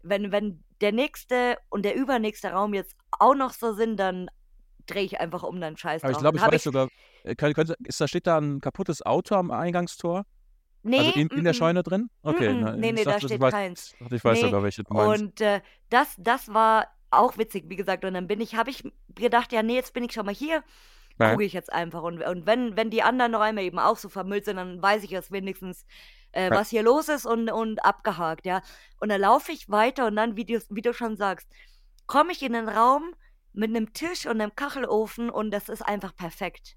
wenn, 0.02 0.32
wenn 0.32 0.64
der 0.80 0.92
nächste 0.92 1.56
und 1.70 1.84
der 1.84 1.94
übernächste 1.94 2.50
Raum 2.50 2.74
jetzt 2.74 2.96
auch 3.12 3.34
noch 3.34 3.52
so 3.52 3.72
sind, 3.72 3.96
dann 3.98 4.28
drehe 4.86 5.04
ich 5.04 5.20
einfach 5.20 5.44
um 5.44 5.60
dann 5.60 5.76
Scheiß 5.76 6.02
Aber 6.02 6.12
ich 6.12 6.18
glaube, 6.18 6.36
ich 6.36 6.42
habe 6.42 6.54
weiß 6.54 6.60
ich, 6.60 6.64
sogar, 6.64 6.88
äh, 7.24 7.34
kann, 7.34 7.52
könnte, 7.54 7.76
ist 7.84 8.00
da, 8.00 8.08
steht 8.08 8.26
da 8.26 8.38
ein 8.38 8.60
kaputtes 8.60 9.04
Auto 9.04 9.36
am 9.36 9.50
Eingangstor? 9.50 10.24
Also 10.84 11.10
nee, 11.14 11.22
in, 11.22 11.28
in 11.28 11.44
der 11.44 11.52
Scheune 11.52 11.82
drin? 11.82 12.10
Okay, 12.22 12.52
na, 12.54 12.72
nee, 12.76 12.92
nee, 12.92 13.04
da 13.04 13.12
dachte, 13.12 13.26
ich 13.26 13.30
steht 13.30 13.40
weiß, 13.40 13.52
keins. 13.52 13.94
dachte, 14.00 14.16
ich 14.16 14.24
weiß 14.24 14.38
Nee, 14.38 14.46
sogar, 14.46 14.62
welche 14.62 14.82
du 14.84 14.94
meinst. 14.94 15.22
und 15.22 15.40
äh, 15.40 15.60
das, 15.90 16.14
das 16.18 16.52
war 16.52 16.88
auch 17.10 17.38
witzig, 17.38 17.64
wie 17.68 17.76
gesagt. 17.76 18.04
Und 18.04 18.14
dann 18.14 18.26
bin 18.26 18.40
ich, 18.40 18.56
habe 18.56 18.70
ich 18.70 18.82
gedacht, 19.14 19.52
ja, 19.52 19.62
nee, 19.62 19.74
jetzt 19.74 19.92
bin 19.94 20.02
ich 20.04 20.12
schon 20.12 20.26
mal 20.26 20.34
hier, 20.34 20.64
Ja. 21.20 21.30
gucke 21.30 21.44
ich 21.44 21.52
jetzt 21.52 21.72
einfach. 21.72 22.02
Und, 22.02 22.22
und 22.22 22.46
wenn, 22.46 22.76
wenn 22.76 22.90
die 22.90 23.02
anderen 23.02 23.34
Räume 23.34 23.62
eben 23.62 23.78
auch 23.78 23.96
so 23.96 24.08
vermüllt 24.08 24.44
sind, 24.44 24.56
dann 24.56 24.82
weiß 24.82 25.04
ich 25.04 25.10
jetzt 25.10 25.30
wenigstens, 25.30 25.86
äh, 26.32 26.50
was 26.50 26.70
hier 26.70 26.82
los 26.82 27.08
ist 27.08 27.26
und, 27.26 27.50
und 27.50 27.84
abgehakt, 27.84 28.46
ja. 28.46 28.62
Und 28.98 29.10
dann 29.10 29.20
laufe 29.20 29.52
ich 29.52 29.68
weiter 29.70 30.06
und 30.06 30.16
dann, 30.16 30.36
wie 30.36 30.46
du, 30.46 30.58
wie 30.70 30.82
du 30.82 30.92
schon 30.94 31.16
sagst, 31.16 31.46
komme 32.06 32.32
ich 32.32 32.42
in 32.42 32.54
den 32.54 32.68
Raum 32.68 33.14
mit 33.52 33.68
einem 33.70 33.92
Tisch 33.92 34.26
und 34.26 34.40
einem 34.40 34.56
Kachelofen 34.56 35.28
und 35.30 35.50
das 35.52 35.68
ist 35.68 35.82
einfach 35.82 36.16
perfekt. 36.16 36.76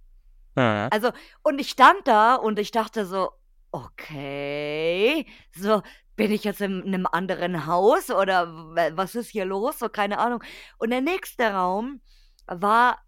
Ja, 0.57 0.75
ja. 0.75 0.87
Also, 0.89 1.11
und 1.41 1.59
ich 1.59 1.69
stand 1.69 2.05
da 2.05 2.35
und 2.35 2.59
ich 2.59 2.71
dachte 2.71 3.05
so, 3.05 3.31
okay, 3.75 5.25
so 5.53 5.81
bin 6.15 6.31
ich 6.31 6.45
jetzt 6.45 6.61
in 6.61 6.81
einem 6.83 7.05
anderen 7.11 7.65
Haus 7.65 8.09
oder 8.09 8.47
was 8.95 9.15
ist 9.15 9.29
hier 9.29 9.45
los? 9.45 9.79
So, 9.79 9.89
keine 9.89 10.17
Ahnung. 10.19 10.41
Und 10.77 10.91
der 10.91 11.01
nächste 11.01 11.51
Raum 11.51 11.99
war 12.47 12.99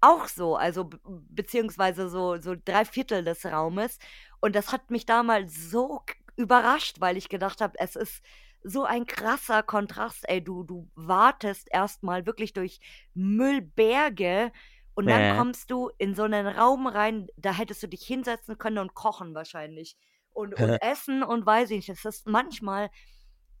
auch 0.00 0.28
so, 0.28 0.56
also 0.56 0.90
beziehungsweise 1.30 2.08
so, 2.08 2.38
so 2.40 2.54
drei 2.64 2.84
Viertel 2.84 3.24
des 3.24 3.46
Raumes. 3.46 3.98
Und 4.40 4.54
das 4.54 4.72
hat 4.72 4.90
mich 4.90 5.06
damals 5.06 5.70
so 5.70 6.02
überrascht, 6.36 7.00
weil 7.00 7.16
ich 7.16 7.28
gedacht 7.28 7.60
habe, 7.60 7.74
es 7.78 7.96
ist 7.96 8.22
so 8.62 8.84
ein 8.84 9.06
krasser 9.06 9.62
Kontrast, 9.62 10.28
ey, 10.28 10.42
du, 10.42 10.64
du 10.64 10.90
wartest 10.94 11.68
erstmal 11.72 12.26
wirklich 12.26 12.52
durch 12.52 12.80
Müllberge 13.14 14.52
und 14.98 15.08
dann 15.08 15.28
Äh. 15.28 15.28
kommst 15.28 15.70
du 15.70 15.90
in 15.98 16.16
so 16.16 16.24
einen 16.24 16.48
Raum 16.48 16.88
rein, 16.88 17.28
da 17.36 17.52
hättest 17.52 17.84
du 17.84 17.86
dich 17.88 18.04
hinsetzen 18.04 18.58
können 18.58 18.78
und 18.78 18.94
kochen 18.94 19.32
wahrscheinlich. 19.34 19.96
Und, 20.30 20.54
und 20.56 20.74
essen 20.80 21.22
und 21.22 21.46
weiß 21.46 21.70
ich 21.70 21.76
nicht. 21.88 21.90
Es 21.90 22.04
ist 22.04 22.26
manchmal 22.26 22.90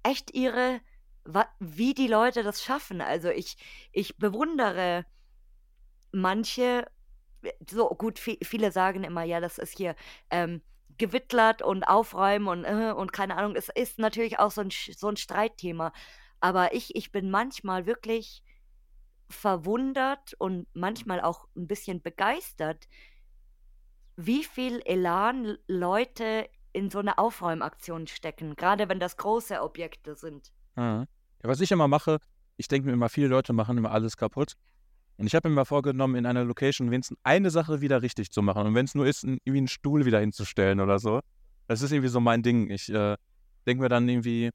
echt 0.02 0.34
irre, 0.34 0.80
wa- 1.24 1.48
wie 1.60 1.94
die 1.94 2.08
Leute 2.08 2.42
das 2.42 2.64
schaffen. 2.64 3.00
Also 3.00 3.30
ich, 3.30 3.56
ich 3.92 4.16
bewundere 4.18 5.04
manche, 6.12 6.86
äh, 7.42 7.52
so 7.70 7.88
gut, 7.90 8.18
vi- 8.18 8.44
viele 8.44 8.72
sagen 8.72 9.04
immer, 9.04 9.24
ja, 9.24 9.40
das 9.40 9.58
ist 9.58 9.76
hier 9.76 9.94
ähm, 10.30 10.62
gewittlert 10.98 11.62
und 11.62 11.84
aufräumen 11.84 12.48
und, 12.48 12.64
äh, 12.64 12.92
und 12.92 13.12
keine 13.12 13.36
Ahnung. 13.36 13.56
Es 13.56 13.68
ist 13.68 13.98
natürlich 13.98 14.38
auch 14.38 14.50
so 14.50 14.62
ein, 14.62 14.70
so 14.72 15.08
ein 15.08 15.16
Streitthema. 15.16 15.92
Aber 16.40 16.74
ich, 16.74 16.94
ich 16.96 17.12
bin 17.12 17.30
manchmal 17.30 17.86
wirklich 17.86 18.42
verwundert 19.30 20.34
und 20.38 20.66
manchmal 20.74 21.20
auch 21.20 21.48
ein 21.56 21.66
bisschen 21.66 22.00
begeistert, 22.02 22.88
wie 24.16 24.44
viel 24.44 24.80
Elan 24.84 25.56
Leute 25.68 26.48
in 26.72 26.90
so 26.90 26.98
eine 26.98 27.18
Aufräumaktion 27.18 28.06
stecken, 28.06 28.56
gerade 28.56 28.88
wenn 28.88 29.00
das 29.00 29.16
große 29.16 29.60
Objekte 29.62 30.14
sind. 30.14 30.52
Mhm. 30.76 31.06
Ja, 31.42 31.48
was 31.48 31.60
ich 31.60 31.70
immer 31.70 31.88
mache, 31.88 32.18
ich 32.56 32.68
denke 32.68 32.86
mir 32.88 32.92
immer, 32.94 33.08
viele 33.08 33.28
Leute 33.28 33.52
machen 33.52 33.78
immer 33.78 33.92
alles 33.92 34.16
kaputt. 34.16 34.54
Und 35.16 35.26
ich 35.26 35.34
habe 35.34 35.48
mir 35.48 35.54
mal 35.56 35.64
vorgenommen, 35.64 36.14
in 36.14 36.26
einer 36.26 36.44
Location 36.44 36.90
wenigstens 36.90 37.18
eine 37.24 37.50
Sache 37.50 37.80
wieder 37.80 38.02
richtig 38.02 38.30
zu 38.30 38.40
machen. 38.42 38.66
Und 38.66 38.74
wenn 38.74 38.84
es 38.84 38.94
nur 38.94 39.06
ist, 39.06 39.24
n- 39.24 39.38
irgendwie 39.44 39.58
einen 39.58 39.68
Stuhl 39.68 40.04
wieder 40.04 40.20
hinzustellen 40.20 40.78
oder 40.80 40.98
so. 41.00 41.20
Das 41.66 41.82
ist 41.82 41.90
irgendwie 41.90 42.08
so 42.08 42.20
mein 42.20 42.42
Ding. 42.42 42.70
Ich 42.70 42.88
äh, 42.88 43.16
denke 43.66 43.82
mir 43.82 43.88
dann 43.88 44.08
irgendwie, 44.08 44.50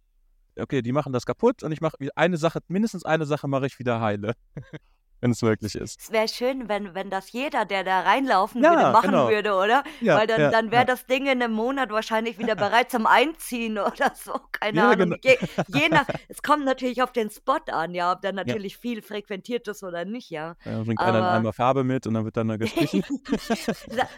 okay, 0.58 0.82
die 0.82 0.92
machen 0.92 1.14
das 1.14 1.26
kaputt 1.26 1.64
und 1.64 1.72
ich 1.72 1.82
mache 1.82 1.98
eine 2.16 2.38
Sache, 2.38 2.60
mindestens 2.68 3.06
eine 3.06 3.26
Sache 3.26 3.48
mache 3.48 3.68
ich 3.68 3.80
wieder 3.80 4.02
heile. 4.02 4.36
wenn 5.24 5.32
es 5.32 5.42
möglich 5.42 5.76
ist. 5.76 6.02
Es 6.02 6.12
wäre 6.12 6.28
schön, 6.28 6.68
wenn, 6.68 6.94
wenn 6.96 7.10
das 7.10 7.32
jeder, 7.32 7.64
der 7.64 7.84
da 7.86 8.02
reinlaufen 8.02 8.62
Ja, 8.62 8.72
würde, 8.72 8.92
machen 8.92 9.12
genau. 9.12 9.30
würde, 9.30 9.54
oder? 9.56 9.84
Ja, 10.02 10.18
Weil 10.18 10.28
dann, 10.28 10.42
ja, 10.42 10.52
dann 10.52 10.70
wäre 10.70 10.86
das 10.86 11.06
Ding 11.06 11.24
in 11.28 11.42
einem 11.42 11.54
Monat 11.54 11.92
wahrscheinlich 11.92 12.38
wieder 12.40 12.56
bereit 12.56 12.92
zum 12.92 13.06
Einziehen 13.08 13.78
oder 13.80 14.12
so. 14.16 14.34
Keine 14.52 14.84
Ahnung. 14.84 14.98
genau. 14.98 15.16
Je, 15.24 15.38
je 15.68 15.88
nach, 15.92 16.06
es 16.28 16.44
kommt 16.44 16.66
natürlich 16.66 17.02
auf 17.02 17.14
den 17.14 17.30
Spot 17.30 17.60
an, 17.72 17.96
ja, 17.96 18.12
ob 18.12 18.22
der 18.22 18.34
natürlich 18.34 18.78
viel 18.78 19.02
frequentiert 19.02 19.68
ist 19.70 19.82
oder 19.84 20.04
nicht, 20.04 20.30
ja. 20.30 20.56
Da 20.66 20.82
bringt 20.84 21.00
einer 21.00 21.20
Aber- 21.20 21.32
Eimer 21.32 21.54
Farbe 21.54 21.84
mit 21.86 22.06
und 22.06 22.14
dann 22.16 22.26
wird 22.26 22.36
dann 22.36 22.50
da 22.50 22.58
gestrichen. 22.58 23.04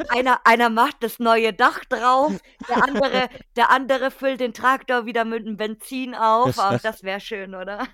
einer, 0.09 0.39
einer 0.43 0.69
macht 0.69 1.03
das 1.03 1.19
neue 1.19 1.53
Dach 1.53 1.85
drauf, 1.85 2.33
der 2.67 2.83
andere, 2.83 3.29
der 3.55 3.69
andere 3.69 4.09
füllt 4.09 4.39
den 4.39 4.53
Traktor 4.53 5.05
wieder 5.05 5.23
mit 5.23 5.45
dem 5.45 5.55
Benzin 5.57 6.15
auf. 6.15 6.55
Ach, 6.57 6.81
das 6.81 7.03
wäre 7.03 7.19
schön, 7.19 7.53
oder? 7.53 7.85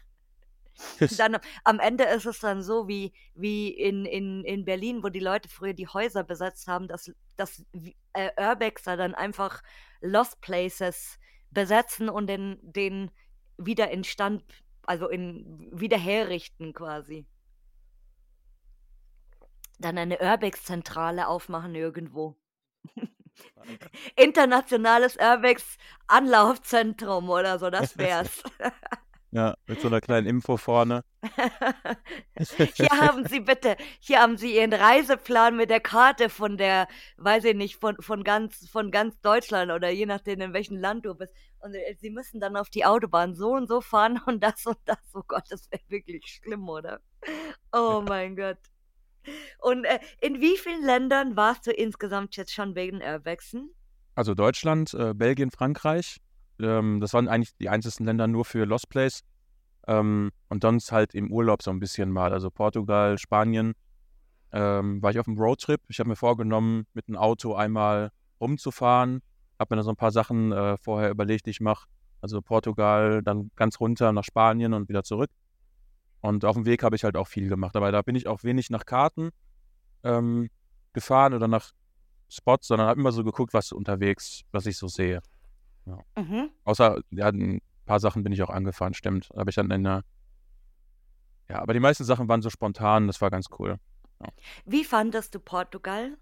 Dann 1.17 1.38
am 1.63 1.79
Ende 1.79 2.03
ist 2.05 2.25
es 2.25 2.39
dann 2.39 2.61
so 2.61 2.88
wie, 2.88 3.13
wie 3.36 3.69
in, 3.69 4.05
in, 4.05 4.43
in 4.43 4.65
Berlin, 4.65 5.03
wo 5.03 5.09
die 5.09 5.19
Leute 5.19 5.49
früher 5.49 5.73
die 5.73 5.88
Häuser 5.88 6.23
besetzt 6.23 6.67
haben, 6.67 6.88
dass, 6.88 7.11
dass 7.36 7.65
äh, 8.13 8.29
Urbexer 8.38 8.97
dann 8.97 9.15
einfach 9.15 9.61
Lost 10.01 10.41
Places 10.41 11.19
besetzen 11.51 12.09
und 12.09 12.27
den, 12.27 12.59
den 12.61 13.11
wieder 13.57 13.89
in 13.91 14.03
Stand, 14.03 14.43
also 14.84 15.07
in 15.09 15.69
wieder 15.71 15.97
herrichten 15.97 16.73
quasi. 16.73 17.25
Dann 19.79 19.97
eine 19.97 20.19
Urbex-Zentrale 20.19 21.27
aufmachen 21.27 21.73
irgendwo. 21.75 22.38
Internationales 24.15 25.17
Urbex-Anlaufzentrum 25.17 27.29
oder 27.29 27.59
so, 27.59 27.69
das 27.69 27.97
wär's. 27.97 28.41
ja, 29.32 29.55
mit 29.65 29.79
so 29.79 29.88
einer 29.88 30.01
kleinen 30.01 30.27
Info 30.27 30.57
vorne. 30.57 31.03
Hier 32.75 32.89
haben 33.01 33.25
Sie 33.25 33.39
bitte, 33.39 33.77
hier 33.99 34.19
haben 34.19 34.38
Sie 34.38 34.55
Ihren 34.55 34.73
Reiseplan 34.73 35.55
mit 35.55 35.69
der 35.69 35.79
Karte 35.79 36.29
von 36.29 36.57
der, 36.57 36.88
weiß 37.17 37.45
ich 37.45 37.55
nicht, 37.55 37.77
von, 37.79 37.95
von, 38.01 38.23
ganz, 38.23 38.67
von 38.69 38.91
ganz 38.91 39.19
Deutschland 39.21 39.71
oder 39.71 39.89
je 39.89 40.05
nachdem, 40.05 40.41
in 40.41 40.53
welchem 40.53 40.77
Land 40.77 41.05
du 41.05 41.15
bist. 41.15 41.34
Und 41.59 41.75
äh, 41.75 41.95
Sie 41.99 42.09
müssen 42.09 42.41
dann 42.41 42.57
auf 42.57 42.69
die 42.69 42.86
Autobahn 42.86 43.34
so 43.34 43.53
und 43.53 43.67
so 43.67 43.79
fahren 43.79 44.19
und 44.25 44.43
das 44.43 44.65
und 44.65 44.77
das. 44.86 44.99
Oh 45.13 45.23
Gott, 45.25 45.45
das 45.49 45.71
wäre 45.71 45.84
wirklich 45.88 46.25
schlimm, 46.25 46.67
oder? 46.67 46.99
Oh 47.71 48.03
mein 48.05 48.36
Gott. 48.36 48.57
Und 49.59 49.86
äh, 49.86 49.99
in 50.19 50.41
wie 50.41 50.57
vielen 50.57 50.84
Ländern 50.84 51.38
warst 51.38 51.67
du 51.67 51.71
insgesamt 51.71 52.36
jetzt 52.36 52.53
schon 52.53 52.75
wegen 52.75 53.01
Urbexen? 53.01 53.73
Also 54.15 54.34
Deutschland, 54.34 54.93
äh, 54.93 55.13
Belgien, 55.13 55.51
Frankreich. 55.51 56.17
Ähm, 56.62 56.99
das 57.01 57.14
waren 57.14 57.28
eigentlich 57.28 57.55
die 57.57 57.70
einzigen 57.70 58.05
Länder 58.05 58.28
nur 58.28 58.45
für 58.45 58.66
Lost 58.66 58.89
Place. 58.89 59.22
Ähm, 59.88 60.32
und 60.49 60.64
sonst 60.64 60.91
halt 60.91 61.16
im 61.16 61.32
Urlaub 61.32 61.64
so 61.64 61.72
ein 61.72 61.80
bisschen 61.80 62.12
mal. 62.12 62.34
Also 62.34 62.49
Portugal, 62.51 63.18
Spanien. 63.18 63.74
Ähm, 64.53 65.01
war 65.01 65.12
ich 65.12 65.20
auf 65.20 65.28
einem 65.28 65.39
Roadtrip. 65.39 65.82
Ich 65.88 65.99
habe 65.99 66.09
mir 66.09 66.16
vorgenommen, 66.16 66.86
mit 66.93 67.07
dem 67.07 67.16
Auto 67.16 67.55
einmal 67.55 68.12
rumzufahren. 68.39 69.22
Habe 69.57 69.76
mir 69.76 69.78
da 69.78 69.84
so 69.84 69.91
ein 69.91 69.95
paar 69.95 70.12
Sachen 70.12 70.51
äh, 70.51 70.78
vorher 70.78 71.09
überlegt, 71.09 71.45
die 71.45 71.51
ich 71.51 71.62
mache. 71.62 71.88
Also 72.20 72.41
Portugal, 72.41 73.24
dann 73.24 73.51
ganz 73.55 73.80
runter 73.80 74.12
nach 74.12 74.24
Spanien 74.24 74.74
und 74.74 74.89
wieder 74.89 75.03
zurück. 75.03 75.32
Und 76.20 76.45
auf 76.45 76.55
dem 76.55 76.66
Weg 76.66 76.84
habe 76.84 76.95
ich 76.95 77.03
halt 77.03 77.18
auch 77.18 77.28
viel 77.28 77.49
gemacht. 77.49 77.76
Aber 77.76 77.91
da 77.91 78.01
bin 78.01 78.16
ich 78.16 78.28
auch 78.28 78.43
wenig 78.43 78.70
nach 78.70 78.86
Karten 78.86 79.32
ähm, 80.03 80.49
gefahren 80.93 81.34
oder 81.34 81.47
nach 81.47 81.72
Spots, 82.30 82.68
sondern 82.68 82.88
habe 82.88 82.99
immer 82.99 83.12
so 83.12 83.24
geguckt, 83.24 83.53
was 83.53 83.72
unterwegs, 83.72 84.43
was 84.51 84.66
ich 84.66 84.78
so 84.78 84.88
sehe. 84.88 85.22
Mhm. 85.86 86.49
Außer, 86.63 87.01
ja, 87.11 87.27
ein 87.27 87.61
paar 87.86 87.99
Sachen 87.99 88.23
bin 88.23 88.32
ich 88.32 88.41
auch 88.43 88.49
angefahren, 88.49 88.93
stimmt. 88.93 89.29
Aber 89.34 89.49
ich 89.49 89.55
dann 89.55 89.65
in 89.67 89.86
einer. 89.86 90.03
Ja, 91.49 91.59
aber 91.61 91.73
die 91.73 91.79
meisten 91.79 92.03
Sachen 92.03 92.27
waren 92.29 92.41
so 92.41 92.49
spontan, 92.49 93.07
das 93.07 93.19
war 93.21 93.29
ganz 93.29 93.47
cool. 93.59 93.77
Wie 94.65 94.84
fandest 94.84 95.36
du 95.36 95.39
Portugal? 95.39 96.17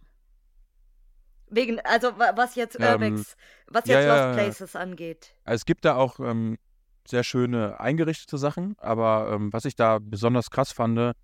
Wegen, 1.51 1.79
also 1.81 2.17
wa- 2.17 2.33
was 2.35 2.55
jetzt 2.55 2.79
Ähm, 2.79 2.91
Urbex, 2.91 3.35
was 3.67 3.85
ja, 3.85 3.95
jetzt 3.99 4.05
ja, 4.07 4.13
Lost 4.13 4.23
ja. 4.23 4.33
Places 4.33 4.75
angeht. 4.75 5.35
Also 5.43 5.55
es 5.55 5.65
gibt 5.65 5.83
da 5.83 5.95
auch 5.95 6.19
ähm, 6.19 6.57
sehr 7.07 7.23
schöne 7.23 7.79
eingerichtete 7.79 8.37
Sachen, 8.37 8.75
aber 8.79 9.31
ähm, 9.33 9.51
was 9.51 9.65
ich 9.65 9.75
da 9.75 9.99
besonders 9.99 10.51
krass 10.51 10.71
fand, 10.71 11.15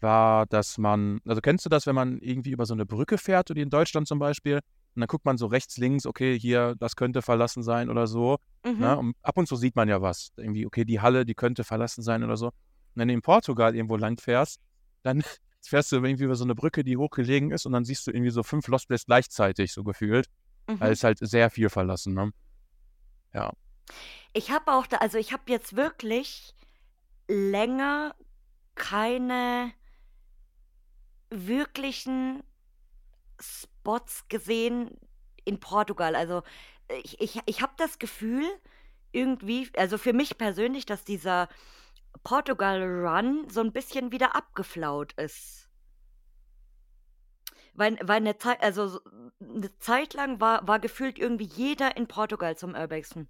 war, 0.00 0.46
dass 0.46 0.78
man, 0.78 1.20
also 1.26 1.40
kennst 1.40 1.64
du 1.64 1.68
das, 1.68 1.86
wenn 1.86 1.94
man 1.96 2.18
irgendwie 2.20 2.52
über 2.52 2.66
so 2.66 2.74
eine 2.74 2.86
Brücke 2.86 3.18
fährt, 3.18 3.50
oder 3.50 3.60
in 3.60 3.70
Deutschland 3.70 4.06
zum 4.06 4.20
Beispiel, 4.20 4.60
und 4.94 5.00
dann 5.00 5.06
guckt 5.06 5.24
man 5.24 5.38
so 5.38 5.46
rechts, 5.46 5.76
links, 5.76 6.06
okay, 6.06 6.38
hier, 6.38 6.74
das 6.78 6.96
könnte 6.96 7.22
verlassen 7.22 7.62
sein 7.62 7.88
oder 7.88 8.06
so. 8.06 8.38
Mhm. 8.64 8.78
Ne? 8.78 8.98
Und 8.98 9.16
ab 9.22 9.36
und 9.36 9.46
zu 9.46 9.56
sieht 9.56 9.76
man 9.76 9.88
ja 9.88 10.02
was. 10.02 10.32
Irgendwie, 10.36 10.66
okay, 10.66 10.84
die 10.84 11.00
Halle, 11.00 11.24
die 11.24 11.34
könnte 11.34 11.62
verlassen 11.62 12.02
sein 12.02 12.24
oder 12.24 12.36
so. 12.36 12.46
Und 12.46 12.52
wenn 12.94 13.08
du 13.08 13.14
in 13.14 13.22
Portugal 13.22 13.76
irgendwo 13.76 13.96
lang 13.96 14.18
fährst, 14.18 14.60
dann 15.02 15.22
fährst 15.62 15.92
du 15.92 15.96
irgendwie 15.96 16.24
über 16.24 16.34
so 16.34 16.44
eine 16.44 16.54
Brücke, 16.54 16.82
die 16.82 16.96
hochgelegen 16.96 17.52
ist, 17.52 17.66
und 17.66 17.72
dann 17.72 17.84
siehst 17.84 18.06
du 18.06 18.10
irgendwie 18.10 18.30
so 18.30 18.42
fünf 18.42 18.66
Lost 18.66 18.88
Places 18.88 19.06
gleichzeitig, 19.06 19.72
so 19.72 19.84
gefühlt. 19.84 20.26
Mhm. 20.68 20.80
Weil 20.80 20.92
es 20.92 21.04
halt 21.04 21.18
sehr 21.20 21.50
viel 21.50 21.68
verlassen, 21.68 22.14
ne? 22.14 22.30
Ja. 23.32 23.52
Ich 24.32 24.50
habe 24.50 24.72
auch 24.72 24.86
da, 24.86 24.98
also 24.98 25.16
ich 25.16 25.32
habe 25.32 25.44
jetzt 25.46 25.76
wirklich 25.76 26.54
länger 27.28 28.14
keine 28.74 29.72
wirklichen 31.30 32.42
Spots 33.40 33.77
gesehen 34.28 34.98
in 35.44 35.60
Portugal. 35.60 36.14
Also 36.14 36.42
ich, 37.02 37.20
ich, 37.20 37.40
ich 37.46 37.62
habe 37.62 37.72
das 37.76 37.98
Gefühl, 37.98 38.44
irgendwie, 39.12 39.70
also 39.76 39.98
für 39.98 40.12
mich 40.12 40.36
persönlich, 40.38 40.86
dass 40.86 41.04
dieser 41.04 41.48
Portugal-Run 42.24 43.48
so 43.48 43.60
ein 43.60 43.72
bisschen 43.72 44.12
wieder 44.12 44.34
abgeflaut 44.34 45.12
ist. 45.14 45.68
Weil, 47.74 47.96
weil 48.02 48.16
eine 48.16 48.36
Zeit, 48.38 48.60
also 48.62 48.88
so- 48.88 49.00
eine 49.40 49.76
Zeit 49.78 50.14
lang 50.14 50.40
war, 50.40 50.66
war 50.66 50.78
gefühlt 50.80 51.18
irgendwie 51.18 51.44
jeder 51.44 51.96
in 51.96 52.08
Portugal 52.08 52.56
zum 52.56 52.74
Urbexen. 52.74 53.28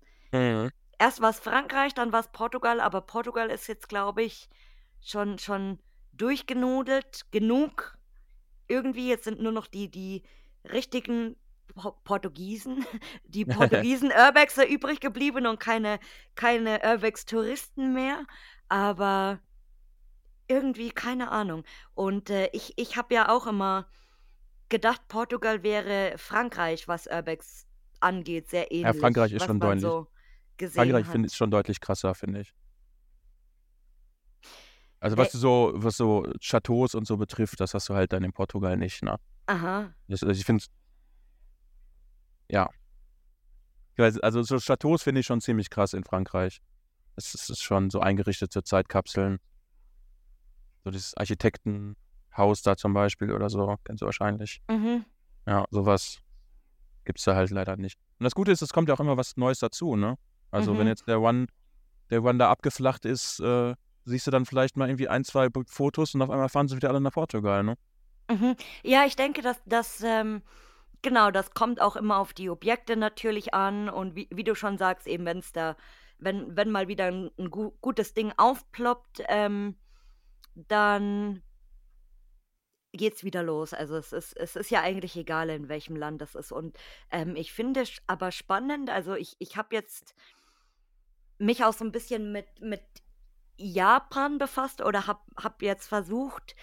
Erst 0.98 1.20
war 1.20 1.30
es 1.30 1.38
Frankreich, 1.38 1.94
dann 1.94 2.12
war 2.12 2.20
es 2.20 2.28
Portugal, 2.28 2.80
aber 2.80 3.02
Portugal 3.02 3.50
ist 3.50 3.66
jetzt, 3.68 3.88
glaube 3.88 4.22
ich, 4.22 4.48
schon, 5.00 5.38
schon 5.38 5.78
durchgenudelt 6.12 7.30
genug. 7.30 7.96
Irgendwie, 8.66 9.08
jetzt 9.08 9.24
sind 9.24 9.40
nur 9.40 9.52
noch 9.52 9.66
die, 9.66 9.90
die 9.90 10.22
richtigen 10.64 11.36
Po- 11.74 11.96
Portugiesen, 12.04 12.84
die 13.24 13.44
Portugiesen 13.44 14.10
Urbexer 14.10 14.68
übrig 14.68 15.00
geblieben 15.00 15.46
und 15.46 15.60
keine, 15.60 16.00
keine 16.34 16.80
Urbex-Touristen 16.84 17.92
mehr. 17.92 18.24
Aber 18.68 19.40
irgendwie, 20.48 20.90
keine 20.90 21.30
Ahnung. 21.30 21.64
Und 21.94 22.30
äh, 22.30 22.48
ich, 22.52 22.74
ich 22.76 22.96
habe 22.96 23.14
ja 23.14 23.28
auch 23.28 23.46
immer 23.46 23.88
gedacht, 24.68 25.08
Portugal 25.08 25.62
wäre 25.62 26.14
Frankreich, 26.16 26.88
was 26.88 27.06
Urbex 27.06 27.66
angeht, 28.00 28.48
sehr 28.48 28.70
ähnlich. 28.70 29.00
Frankreich 29.00 29.32
ist 29.32 29.44
schon 29.44 29.60
deutlich. 29.60 29.82
So, 29.82 30.08
Frankreich 30.58 31.06
hat. 31.06 31.12
finde 31.12 31.28
ich 31.28 31.34
schon 31.34 31.50
deutlich 31.50 31.80
krasser, 31.80 32.14
finde 32.14 32.40
ich. 32.40 32.54
Also 35.00 35.16
was 35.16 35.30
so, 35.30 35.72
was 35.74 35.96
so 35.96 36.26
Chateaus 36.40 36.94
und 36.94 37.06
so 37.06 37.16
betrifft, 37.16 37.60
das 37.60 37.72
hast 37.72 37.88
du 37.88 37.94
halt 37.94 38.12
dann 38.12 38.24
in 38.24 38.32
Portugal 38.32 38.76
nicht, 38.76 39.02
ne? 39.02 39.16
Aha. 39.48 39.94
Das, 40.08 40.22
also 40.22 40.38
ich 40.38 40.44
finde 40.44 40.64
ja. 42.50 42.68
Also 44.22 44.42
so 44.42 44.58
Chateaus 44.58 45.02
finde 45.02 45.20
ich 45.20 45.26
schon 45.26 45.40
ziemlich 45.40 45.70
krass 45.70 45.92
in 45.92 46.04
Frankreich. 46.04 46.60
Es 47.16 47.34
ist 47.34 47.62
schon 47.62 47.90
so 47.90 47.98
eingerichtete 48.00 48.62
Zeitkapseln. 48.62 49.38
So 50.84 50.90
dieses 50.90 51.16
Architektenhaus 51.16 52.62
da 52.62 52.76
zum 52.76 52.94
Beispiel 52.94 53.32
oder 53.32 53.50
so, 53.50 53.58
du 53.84 54.04
wahrscheinlich. 54.06 54.60
Mhm. 54.70 55.04
Ja, 55.46 55.64
sowas 55.70 56.20
gibt 57.04 57.18
es 57.18 57.24
da 57.24 57.34
halt 57.34 57.50
leider 57.50 57.76
nicht. 57.76 57.98
Und 58.20 58.24
das 58.24 58.34
Gute 58.34 58.52
ist, 58.52 58.62
es 58.62 58.72
kommt 58.72 58.88
ja 58.88 58.94
auch 58.94 59.00
immer 59.00 59.16
was 59.16 59.36
Neues 59.36 59.58
dazu, 59.58 59.96
ne? 59.96 60.16
Also 60.50 60.74
Mhm. 60.74 60.78
wenn 60.78 60.86
jetzt 60.86 61.08
der 61.08 61.20
One, 61.20 61.46
der 62.10 62.22
One 62.22 62.38
da 62.38 62.50
abgeflacht 62.50 63.04
ist, 63.04 63.40
äh, 63.40 63.74
siehst 64.04 64.26
du 64.26 64.30
dann 64.30 64.46
vielleicht 64.46 64.76
mal 64.76 64.88
irgendwie 64.88 65.08
ein, 65.08 65.24
zwei 65.24 65.48
Fotos 65.66 66.14
und 66.14 66.22
auf 66.22 66.30
einmal 66.30 66.48
fahren 66.50 66.68
sie 66.68 66.76
wieder 66.76 66.90
alle 66.90 67.00
nach 67.00 67.12
Portugal, 67.12 67.64
ne? 67.64 67.76
Mhm. 68.28 68.56
Ja, 68.82 69.04
ich 69.06 69.16
denke, 69.16 69.42
dass 69.42 69.60
das, 69.64 70.02
ähm, 70.02 70.42
genau, 71.02 71.30
das 71.30 71.52
kommt 71.52 71.80
auch 71.80 71.96
immer 71.96 72.18
auf 72.18 72.34
die 72.34 72.50
Objekte 72.50 72.96
natürlich 72.96 73.54
an 73.54 73.88
und 73.88 74.14
wie, 74.16 74.28
wie 74.30 74.44
du 74.44 74.54
schon 74.54 74.78
sagst, 74.78 75.06
eben 75.06 75.24
wenn 75.24 75.38
es 75.38 75.52
da, 75.52 75.76
wenn, 76.18 76.56
wenn 76.56 76.70
mal 76.70 76.88
wieder 76.88 77.06
ein, 77.06 77.30
ein 77.38 77.50
gu 77.50 77.72
gutes 77.80 78.14
Ding 78.14 78.32
aufploppt, 78.36 79.22
ähm, 79.28 79.76
dann 80.54 81.42
geht's 82.92 83.24
wieder 83.24 83.42
los. 83.42 83.72
Also 83.74 83.96
es 83.96 84.12
ist, 84.12 84.36
es 84.36 84.56
ist 84.56 84.70
ja 84.70 84.82
eigentlich 84.82 85.16
egal, 85.16 85.50
in 85.50 85.68
welchem 85.68 85.96
Land 85.96 86.20
das 86.20 86.34
ist. 86.34 86.52
Und 86.52 86.76
ähm, 87.10 87.36
ich 87.36 87.52
finde 87.52 87.82
es 87.82 87.96
aber 88.06 88.32
spannend, 88.32 88.90
also 88.90 89.14
ich, 89.14 89.36
ich 89.38 89.56
habe 89.56 89.74
jetzt 89.74 90.14
mich 91.38 91.64
auch 91.64 91.72
so 91.72 91.84
ein 91.84 91.92
bisschen 91.92 92.32
mit, 92.32 92.46
mit 92.60 92.82
Japan 93.56 94.38
befasst 94.38 94.82
oder 94.82 95.06
habe 95.06 95.20
hab 95.36 95.62
jetzt 95.62 95.86
versucht, 95.86 96.56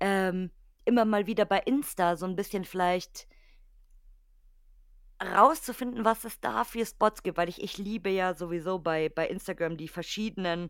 ähm, 0.00 0.50
immer 0.86 1.04
mal 1.04 1.26
wieder 1.26 1.44
bei 1.44 1.58
Insta 1.60 2.16
so 2.16 2.26
ein 2.26 2.36
bisschen 2.36 2.64
vielleicht 2.64 3.26
rauszufinden, 5.22 6.04
was 6.04 6.24
es 6.24 6.40
da 6.40 6.64
für 6.64 6.84
Spots 6.84 7.22
gibt, 7.22 7.38
weil 7.38 7.48
ich, 7.48 7.62
ich 7.62 7.78
liebe 7.78 8.10
ja 8.10 8.34
sowieso 8.34 8.78
bei, 8.78 9.08
bei 9.08 9.26
Instagram 9.28 9.76
die 9.78 9.88
verschiedenen 9.88 10.68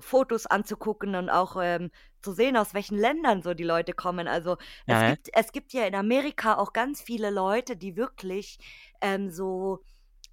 Fotos 0.00 0.46
anzugucken 0.46 1.14
und 1.14 1.30
auch 1.30 1.56
ähm, 1.62 1.90
zu 2.22 2.32
sehen, 2.32 2.56
aus 2.56 2.74
welchen 2.74 2.98
Ländern 2.98 3.42
so 3.42 3.54
die 3.54 3.64
Leute 3.64 3.92
kommen. 3.94 4.28
Also 4.28 4.56
es 4.86 5.04
Ja, 5.04 5.04
gibt, 5.04 5.28
es 5.34 5.52
gibt 5.52 5.72
ja 5.72 5.86
in 5.86 5.94
Amerika 5.94 6.56
auch 6.56 6.72
ganz 6.72 7.02
viele 7.02 7.30
Leute, 7.30 7.76
die 7.76 7.96
wirklich 7.96 8.58
ähm, 9.02 9.30
so 9.30 9.84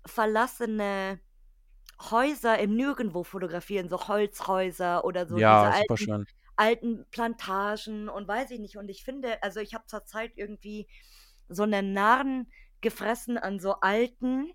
verlassene 0.05 1.21
Häuser 2.11 2.59
im 2.59 2.75
Nirgendwo 2.75 3.23
fotografieren, 3.23 3.89
so 3.89 4.07
Holzhäuser 4.07 5.05
oder 5.05 5.27
so 5.27 5.41
diese 5.41 5.67
ja, 5.67 5.71
super 5.71 5.97
alten 5.97 5.97
schön. 5.97 6.25
Alten 6.55 7.05
Plantagen 7.11 8.09
und 8.09 8.27
weiß 8.27 8.51
ich 8.51 8.59
nicht. 8.59 8.77
Und 8.77 8.89
ich 8.89 9.03
finde, 9.03 9.41
also 9.43 9.59
ich 9.59 9.73
habe 9.73 9.85
zurzeit 9.87 10.33
irgendwie 10.35 10.87
so 11.49 11.63
einen 11.63 11.93
Narren 11.93 12.51
gefressen 12.81 13.37
an 13.37 13.59
so 13.59 13.75
alten 13.81 14.53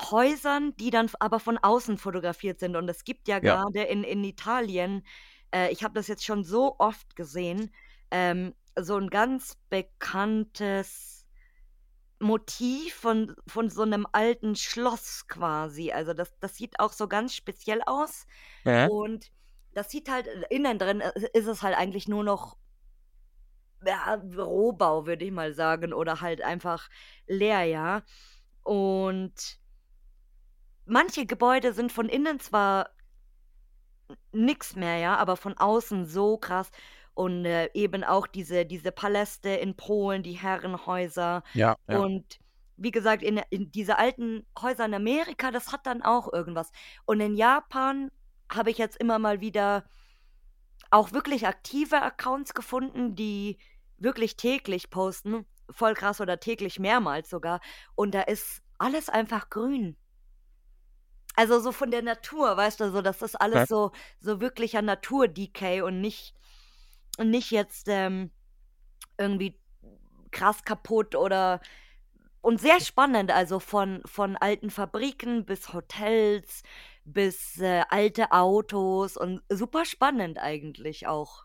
Häusern, 0.00 0.74
die 0.76 0.90
dann 0.90 1.10
aber 1.20 1.40
von 1.40 1.58
außen 1.58 1.98
fotografiert 1.98 2.58
sind. 2.58 2.74
Und 2.76 2.88
es 2.88 3.04
gibt 3.04 3.28
ja 3.28 3.38
Ja, 3.40 3.60
gerade 3.62 3.82
in, 3.82 4.02
in 4.02 4.24
Italien, 4.24 5.06
äh, 5.54 5.70
ich 5.72 5.84
habe 5.84 5.94
das 5.94 6.08
jetzt 6.08 6.24
schon 6.24 6.42
so 6.42 6.76
oft 6.78 7.16
gesehen, 7.16 7.74
ähm, 8.10 8.54
so 8.78 8.96
ein 8.96 9.10
ganz 9.10 9.58
bekanntes 9.68 11.26
Motiv 12.20 12.94
von, 12.94 13.36
von 13.46 13.70
so 13.70 13.82
einem 13.82 14.06
alten 14.12 14.56
Schloss 14.56 15.26
quasi. 15.28 15.92
Also 15.92 16.14
das, 16.14 16.32
das 16.40 16.56
sieht 16.56 16.80
auch 16.80 16.92
so 16.92 17.08
ganz 17.08 17.34
speziell 17.34 17.82
aus. 17.86 18.26
ja, 18.64 18.88
Und 18.88 19.30
das 19.74 19.90
sieht 19.90 20.10
halt 20.10 20.26
äh, 20.26 20.44
innen 20.50 20.78
drin 20.78 21.00
äh, 21.00 21.12
ist 21.32 21.46
es 21.46 21.62
halt 21.62 21.76
eigentlich 21.76 22.08
nur 22.08 22.24
noch 22.24 22.56
ja, 23.84 24.20
Rohbau, 24.36 25.06
würde 25.06 25.24
ich 25.24 25.32
mal 25.32 25.54
sagen, 25.54 25.92
oder 25.92 26.20
halt 26.20 26.42
einfach 26.42 26.88
leer, 27.26 27.64
ja. 27.64 28.02
Und 28.62 29.58
manche 30.84 31.26
Gebäude 31.26 31.72
sind 31.72 31.92
von 31.92 32.08
innen 32.08 32.40
zwar 32.40 32.90
nix 34.32 34.76
mehr, 34.76 34.98
ja, 34.98 35.16
aber 35.16 35.36
von 35.36 35.56
außen 35.56 36.04
so 36.04 36.36
krass. 36.36 36.70
Und 37.14 37.44
äh, 37.44 37.70
eben 37.74 38.04
auch 38.04 38.26
diese, 38.26 38.64
diese 38.64 38.92
Paläste 38.92 39.50
in 39.50 39.76
Polen, 39.76 40.22
die 40.22 40.32
Herrenhäuser. 40.32 41.42
ja, 41.54 41.76
ja. 41.88 41.98
Und 41.98 42.38
wie 42.76 42.92
gesagt, 42.92 43.22
in, 43.22 43.40
in 43.50 43.70
diese 43.72 43.98
alten 43.98 44.46
Häuser 44.58 44.86
in 44.86 44.94
Amerika, 44.94 45.50
das 45.50 45.70
hat 45.70 45.86
dann 45.86 46.02
auch 46.02 46.32
irgendwas. 46.32 46.70
Und 47.04 47.20
in 47.20 47.36
Japan 47.36 48.10
habe 48.50 48.70
ich 48.70 48.78
jetzt 48.78 48.96
immer 48.96 49.18
mal 49.18 49.40
wieder 49.40 49.84
auch 50.90 51.12
wirklich 51.12 51.46
aktive 51.46 52.02
Accounts 52.02 52.54
gefunden, 52.54 53.14
die 53.14 53.58
wirklich 53.96 54.36
täglich 54.36 54.90
posten. 54.90 55.46
Voll 55.70 55.94
krass 55.94 56.20
oder 56.20 56.40
täglich 56.40 56.80
mehrmals 56.80 57.30
sogar. 57.30 57.60
Und 57.94 58.12
da 58.12 58.22
ist 58.22 58.62
alles 58.78 59.08
einfach 59.08 59.50
grün. 59.50 59.96
Also 61.36 61.60
so 61.60 61.70
von 61.70 61.92
der 61.92 62.02
Natur, 62.02 62.56
weißt 62.56 62.80
du, 62.80 62.90
so 62.90 63.02
das 63.02 63.22
ist 63.22 63.40
alles 63.40 63.68
so, 63.68 63.92
so 64.18 64.40
wirklicher 64.40 64.82
Natur-Decay 64.82 65.80
und 65.82 66.00
nicht, 66.00 66.34
und 67.18 67.30
nicht 67.30 67.52
jetzt 67.52 67.86
ähm, 67.88 68.32
irgendwie 69.16 69.60
krass 70.32 70.64
kaputt 70.64 71.14
oder 71.14 71.60
und 72.42 72.60
sehr 72.60 72.80
spannend, 72.80 73.30
also 73.30 73.60
von, 73.60 74.00
von 74.06 74.36
alten 74.36 74.70
Fabriken 74.70 75.44
bis 75.44 75.72
Hotels, 75.72 76.62
bis 77.04 77.58
äh, 77.60 77.82
alte 77.88 78.32
Autos 78.32 79.16
und 79.16 79.42
super 79.48 79.84
spannend 79.84 80.38
eigentlich 80.38 81.06
auch. 81.06 81.44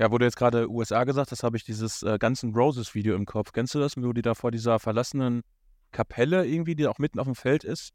Ja, 0.00 0.10
wo 0.10 0.18
du 0.18 0.24
jetzt 0.24 0.36
gerade 0.36 0.68
USA 0.70 1.04
gesagt 1.04 1.30
hast, 1.30 1.42
habe 1.44 1.56
ich 1.56 1.64
dieses 1.64 2.02
äh, 2.02 2.18
ganzen 2.18 2.52
Roses-Video 2.54 3.14
im 3.14 3.26
Kopf. 3.26 3.52
Kennst 3.52 3.74
du 3.74 3.78
das, 3.78 3.96
wo 3.96 4.12
die 4.12 4.22
da 4.22 4.34
vor 4.34 4.50
dieser 4.50 4.80
verlassenen 4.80 5.42
Kapelle 5.92 6.46
irgendwie, 6.46 6.74
die 6.74 6.86
auch 6.88 6.98
mitten 6.98 7.20
auf 7.20 7.26
dem 7.26 7.36
Feld 7.36 7.62
ist, 7.64 7.92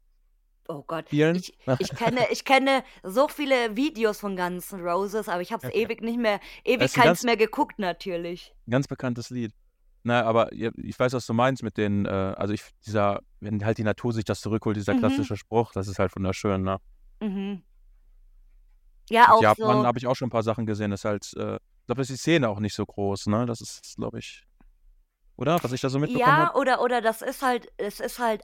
Oh 0.68 0.84
Gott, 0.86 1.06
ich, 1.32 1.52
ich 1.78 1.94
kenne, 1.96 2.20
ich 2.30 2.44
kenne 2.44 2.84
so 3.02 3.26
viele 3.26 3.76
Videos 3.76 4.20
von 4.20 4.36
Guns 4.36 4.72
N' 4.72 4.80
Roses, 4.86 5.28
aber 5.28 5.42
ich 5.42 5.52
habe 5.52 5.66
es 5.66 5.68
Okay. 5.68 5.82
ewig 5.82 6.00
nicht 6.00 6.18
mehr, 6.18 6.38
Das 6.78 6.92
ewig 6.92 6.92
keins 6.92 7.22
mehr 7.24 7.36
geguckt 7.36 7.78
natürlich. 7.80 8.54
ganz 8.68 8.86
bekanntes 8.86 9.30
Lied. 9.30 9.52
Na, 10.02 10.22
aber 10.24 10.50
ich 10.52 10.98
weiß, 10.98 11.12
was 11.12 11.26
du 11.26 11.34
meinst 11.34 11.62
mit 11.62 11.76
den, 11.76 12.06
äh, 12.06 12.08
also 12.08 12.54
ich, 12.54 12.62
dieser, 12.86 13.20
wenn 13.40 13.64
halt 13.64 13.78
die 13.78 13.84
Natur 13.84 14.12
sich 14.12 14.24
das 14.24 14.40
zurückholt, 14.40 14.76
dieser 14.76 14.94
Mhm, 14.94 14.98
klassische 15.00 15.36
Spruch, 15.36 15.72
das 15.72 15.88
ist 15.88 15.98
halt 15.98 16.14
wunderschön, 16.16 16.62
ne? 16.62 16.78
mhm. 17.20 17.62
Ja, 19.10 19.32
auch 19.32 19.42
Japan 19.42 19.56
so, 19.56 19.86
habe 19.86 19.98
ich 19.98 20.06
auch 20.06 20.14
schon 20.16 20.28
ein 20.28 20.30
paar 20.30 20.42
Sachen 20.42 20.66
gesehen, 20.66 20.90
das 20.90 21.00
ist 21.00 21.04
halt, 21.04 21.24
äh, 21.36 21.56
ich 21.56 21.86
glaube, 21.86 22.00
das 22.02 22.10
ist 22.10 22.16
die 22.18 22.20
Szene 22.20 22.48
auch 22.48 22.60
nicht 22.60 22.74
so 22.74 22.86
groß, 22.86 23.26
ne? 23.26 23.46
Das 23.46 23.60
ist, 23.60 23.96
glaube 23.96 24.18
ich, 24.20 24.44
oder? 25.36 25.62
Was 25.62 25.72
ich 25.72 25.80
da 25.80 25.88
so 25.90 25.98
mitbekommen 25.98 26.38
ja, 26.38 26.40
habe? 26.40 26.52
oder, 26.54 26.80
oder 26.82 27.00
das 27.00 27.22
ist 27.22 27.42
halt, 27.42 27.72
es 27.76 28.00
ist 28.00 28.18
halt 28.18 28.42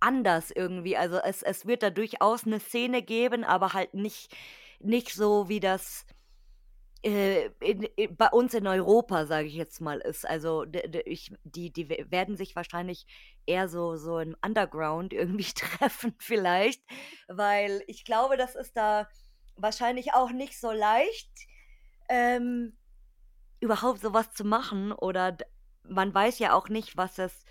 anders 0.00 0.50
irgendwie. 0.50 0.96
Also 0.96 1.18
es, 1.18 1.42
es 1.42 1.66
wird 1.66 1.82
da 1.82 1.90
durchaus 1.90 2.46
eine 2.46 2.60
Szene 2.60 3.02
geben, 3.02 3.44
aber 3.44 3.72
halt 3.74 3.94
nicht, 3.94 4.34
nicht 4.80 5.12
so, 5.14 5.48
wie 5.48 5.60
das 5.60 6.06
äh, 7.06 7.50
in, 7.60 7.82
in, 7.96 8.16
bei 8.16 8.28
uns 8.30 8.54
in 8.54 8.66
Europa, 8.66 9.26
sage 9.26 9.46
ich 9.48 9.54
jetzt 9.54 9.80
mal, 9.80 10.00
ist. 10.00 10.26
Also 10.28 10.64
ich, 11.04 11.32
die, 11.44 11.72
die 11.72 11.88
we- 11.88 12.06
werden 12.10 12.36
sich 12.36 12.56
wahrscheinlich 12.56 13.06
eher 13.46 13.68
so, 13.68 13.96
so 13.96 14.18
im 14.18 14.36
Underground 14.44 15.12
irgendwie 15.14 15.44
treffen 15.54 16.14
vielleicht, 16.18 16.82
weil 17.28 17.82
ich 17.86 18.04
glaube, 18.04 18.36
das 18.36 18.56
ist 18.56 18.76
da 18.76 19.08
wahrscheinlich 19.56 20.14
auch 20.14 20.30
nicht 20.32 20.58
so 20.60 20.72
leicht, 20.72 21.30
ähm, 22.08 22.76
überhaupt 23.60 24.00
sowas 24.00 24.32
zu 24.32 24.44
machen 24.44 24.92
oder 24.92 25.36
man 25.84 26.14
weiß 26.14 26.38
ja 26.40 26.52
auch 26.54 26.68
nicht, 26.68 26.96
was 26.96 27.18
es 27.18 27.44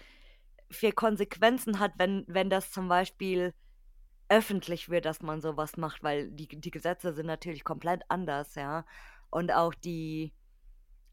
für 0.72 0.92
Konsequenzen 0.92 1.80
hat, 1.80 1.94
wenn, 1.98 2.26
wenn 2.28 2.50
das 2.50 2.72
zum 2.72 2.88
Beispiel 2.90 3.54
öffentlich 4.30 4.90
wird, 4.90 5.06
dass 5.06 5.22
man 5.22 5.42
sowas 5.42 5.78
macht, 5.78 6.04
weil 6.04 6.32
die, 6.32 6.48
die 6.48 6.72
Gesetze 6.72 7.14
sind 7.14 7.28
natürlich 7.28 7.64
komplett 7.64 8.04
anders, 8.10 8.56
ja. 8.56 8.86
Und 9.36 9.52
auch 9.52 9.74
die, 9.74 10.32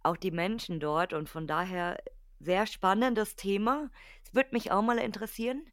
auch 0.04 0.16
die 0.16 0.30
Menschen 0.30 0.78
dort 0.78 1.12
und 1.12 1.28
von 1.28 1.48
daher 1.48 1.98
sehr 2.38 2.68
spannendes 2.68 3.34
Thema. 3.34 3.90
Es 4.22 4.32
würde 4.32 4.50
mich 4.52 4.70
auch 4.70 4.80
mal 4.80 4.98
interessieren, 4.98 5.64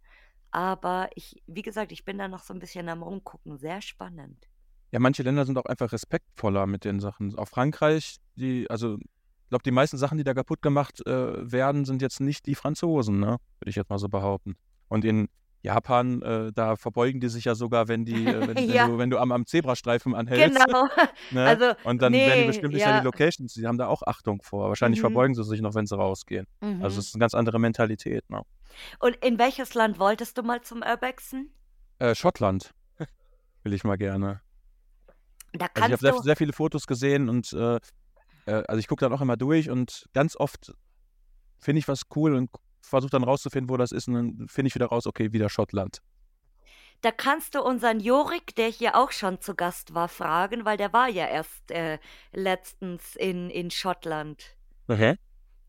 aber 0.50 1.10
ich, 1.14 1.44
wie 1.46 1.62
gesagt, 1.62 1.92
ich 1.92 2.06
bin 2.06 2.18
da 2.18 2.28
noch 2.28 2.42
so 2.42 2.56
ein 2.56 2.60
bisschen 2.60 2.90
am 2.90 3.04
Rumgucken. 3.04 3.60
Sehr 3.60 3.84
spannend. 3.84 4.50
Ja, 4.90 4.98
manche 4.98 5.22
Länder 5.22 5.46
sind 5.46 5.60
auch 5.60 5.68
einfach 5.68 5.92
respektvoller 5.92 6.66
mit 6.66 6.86
den 6.86 7.00
Sachen. 7.00 7.38
Auch 7.38 7.48
Frankreich, 7.48 8.16
die, 8.34 8.68
also 8.68 8.98
ich 8.98 9.50
glaube, 9.50 9.64
die 9.64 9.70
meisten 9.70 10.00
Sachen, 10.00 10.18
die 10.18 10.24
da 10.24 10.34
kaputt 10.34 10.64
gemacht 10.64 11.06
äh, 11.06 11.52
werden, 11.52 11.86
sind 11.86 12.02
jetzt 12.02 12.20
nicht 12.20 12.48
die 12.48 12.56
Franzosen, 12.56 13.20
ne? 13.20 13.38
Würde 13.60 13.70
ich 13.70 13.76
jetzt 13.76 13.92
mal 13.92 14.00
so 14.00 14.10
behaupten. 14.10 14.56
Und 14.88 15.06
in 15.06 15.30
Japan, 15.62 16.22
äh, 16.22 16.52
da 16.54 16.76
verbeugen 16.78 17.20
die 17.20 17.28
sich 17.28 17.46
ja 17.46 17.54
sogar, 17.56 17.88
wenn 17.88 18.06
die, 18.06 18.26
äh, 18.26 18.48
wenn, 18.48 18.56
wenn 18.56 18.70
Ja, 18.70 18.88
du, 18.88 18.98
wenn 18.98 19.10
du 19.10 19.18
am, 19.18 19.32
am 19.32 19.46
Zebrastreifen 19.46 20.16
anhältst, 20.16 20.58
genau. 20.66 20.88
ne? 21.32 21.46
Also, 21.46 21.74
Und 21.84 22.02
dann 22.02 22.14
werden 22.14 22.34
die 22.36 22.42
nee, 22.42 22.48
bestimmt 22.48 22.74
nicht 22.74 22.86
an 22.86 22.94
die 22.94 22.98
ja. 23.00 23.04
Locations, 23.04 23.54
die 23.54 23.68
haben 23.68 23.78
da 23.78 23.88
auch 23.88 24.02
Achtung 24.04 24.42
vor. 24.42 24.70
Wahrscheinlich 24.70 25.00
Mhm, 25.00 25.04
verbeugen 25.04 25.36
sie 25.36 25.44
sich 25.44 25.62
noch, 25.62 25.76
wenn 25.76 25.86
sie 25.86 25.98
rausgehen. 25.98 26.48
Also 26.62 26.88
es 26.88 26.94
mhm. 26.96 27.00
ist 27.00 27.16
eine 27.16 27.20
ganz 27.20 27.34
andere 27.34 27.60
Mentalität, 27.60 28.30
ne? 28.30 28.44
Und 29.00 29.16
in 29.18 29.38
welches 29.38 29.74
Land 29.74 30.00
wolltest 30.00 30.38
du 30.38 30.44
mal 30.44 30.62
zum 30.62 30.82
Urbexen? 30.82 31.52
Äh, 32.00 32.16
Schottland 32.16 32.74
will 33.64 33.74
ich 33.74 33.84
mal 33.84 33.98
gerne. 33.98 34.42
Da 35.52 35.66
Also 35.66 35.70
ich 35.76 35.82
habe 35.82 35.90
kannst 35.90 36.02
sehr, 36.02 36.24
sehr 36.24 36.36
viele 36.36 36.54
Fotos 36.54 36.88
gesehen 36.88 37.28
und 37.28 37.52
äh, 37.54 37.80
äh, 38.46 38.64
also 38.68 38.78
ich 38.80 38.88
gucke 38.88 39.04
dann 39.04 39.14
auch 39.14 39.22
immer 39.22 39.38
durch 39.38 39.70
und 39.70 40.06
ganz 40.14 40.36
oft 40.36 40.74
finde 41.58 41.80
ich 41.80 41.88
was 41.88 42.04
cool 42.16 42.36
und 42.36 42.50
versuche 42.90 43.12
dann 43.12 43.24
rauszufinden, 43.24 43.70
wo 43.70 43.78
das 43.78 43.92
ist 43.92 44.08
und 44.08 44.14
dann 44.14 44.48
finde 44.48 44.68
ich 44.68 44.76
wieder 44.76 44.88
raus, 44.88 45.08
okay, 45.08 45.32
wieder 45.34 45.50
Schottland. 45.50 46.02
da 47.02 47.12
kannst 47.12 47.56
du 47.56 47.62
unseren 47.62 48.00
Jorik, 48.00 48.56
der 48.56 48.68
hier 48.68 48.96
auch 48.96 49.12
schon 49.12 49.40
zu 49.40 49.56
Gast 49.56 49.94
war, 49.94 50.10
fragen, 50.10 50.66
weil 50.66 50.78
der 50.78 50.92
war 50.92 51.08
ja 51.08 51.28
erst 51.28 51.72
äh, 51.72 51.98
letztens 52.34 53.16
in, 53.16 53.50
in 53.50 53.72
Schottland. 53.72 54.56
Okay. 54.88 55.16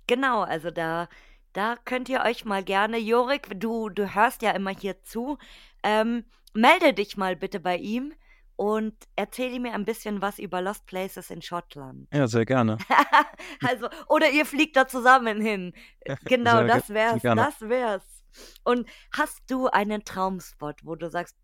Genau, 0.06 0.42
also 0.42 0.70
da, 0.70 1.08
da 1.52 1.76
könnt 1.84 2.08
ihr 2.08 2.22
euch 2.22 2.44
mal 2.44 2.64
gerne, 2.64 2.98
Jorik, 2.98 3.48
du, 3.60 3.90
du 3.90 4.14
hörst 4.14 4.42
ja 4.42 4.50
immer 4.52 4.70
hier 4.70 5.02
zu, 5.02 5.38
ähm, 5.84 6.24
melde 6.52 6.92
dich 6.94 7.16
mal 7.16 7.36
bitte 7.36 7.60
bei 7.60 7.76
ihm 7.76 8.12
und 8.60 8.92
erzähle 9.16 9.58
mir 9.58 9.72
ein 9.72 9.86
bisschen 9.86 10.20
was 10.20 10.38
über 10.38 10.60
Lost 10.60 10.84
Places 10.84 11.30
in 11.30 11.40
Schottland. 11.40 12.08
Ja, 12.12 12.26
sehr 12.26 12.44
gerne. 12.44 12.76
also, 13.66 13.88
oder 14.06 14.28
ihr 14.28 14.44
fliegt 14.44 14.76
da 14.76 14.86
zusammen 14.86 15.40
hin. 15.40 15.72
Genau, 16.26 16.58
Sehr 16.58 16.66
das 16.66 16.90
wär's, 16.90 17.22
gerne. 17.22 17.40
das 17.40 17.60
wär's. 17.62 18.22
Und 18.62 18.86
hast 19.16 19.50
du 19.50 19.68
einen 19.68 20.04
Traumspot, 20.04 20.84
wo 20.84 20.94
du 20.94 21.08
sagst, 21.08 21.38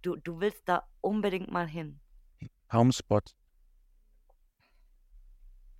du, 0.00 0.16
du 0.16 0.40
willst 0.40 0.62
da 0.64 0.84
unbedingt 1.02 1.52
mal 1.52 1.68
hin? 1.68 2.00
Traumspot. 2.70 3.36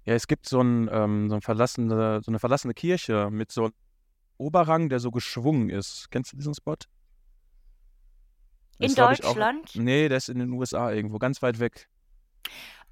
Ja, 0.05 0.13
es 0.13 0.27
gibt 0.27 0.47
so, 0.47 0.61
ein, 0.61 0.91
ähm, 0.93 1.31
so, 1.31 1.37
ein 1.37 1.41
verlassene, 1.41 2.21
so 2.23 2.31
eine 2.31 2.39
verlassene 2.39 2.75
Kirche 2.75 3.31
mit 3.31 3.51
so 3.51 3.65
einem 3.65 3.75
Oberrang, 4.37 4.91
der 4.91 5.01
so 5.01 5.11
geschwungen 5.11 5.71
ist. 5.71 6.11
Kennst 6.11 6.35
du 6.35 6.37
diesen 6.37 6.55
Spot? 6.55 6.77
In 8.79 8.87
Ist, 8.87 8.99
ich, 8.99 9.03
auch- 9.03 9.09
Deutschland? 9.11 9.75
Nee, 9.75 10.09
der 10.09 10.19
ist 10.19 10.29
in 10.29 10.39
den 10.39 10.53
USA 10.53 10.93
irgendwo, 10.93 11.19
ganz 11.19 11.41
weit 11.43 11.59
weg. 11.59 11.89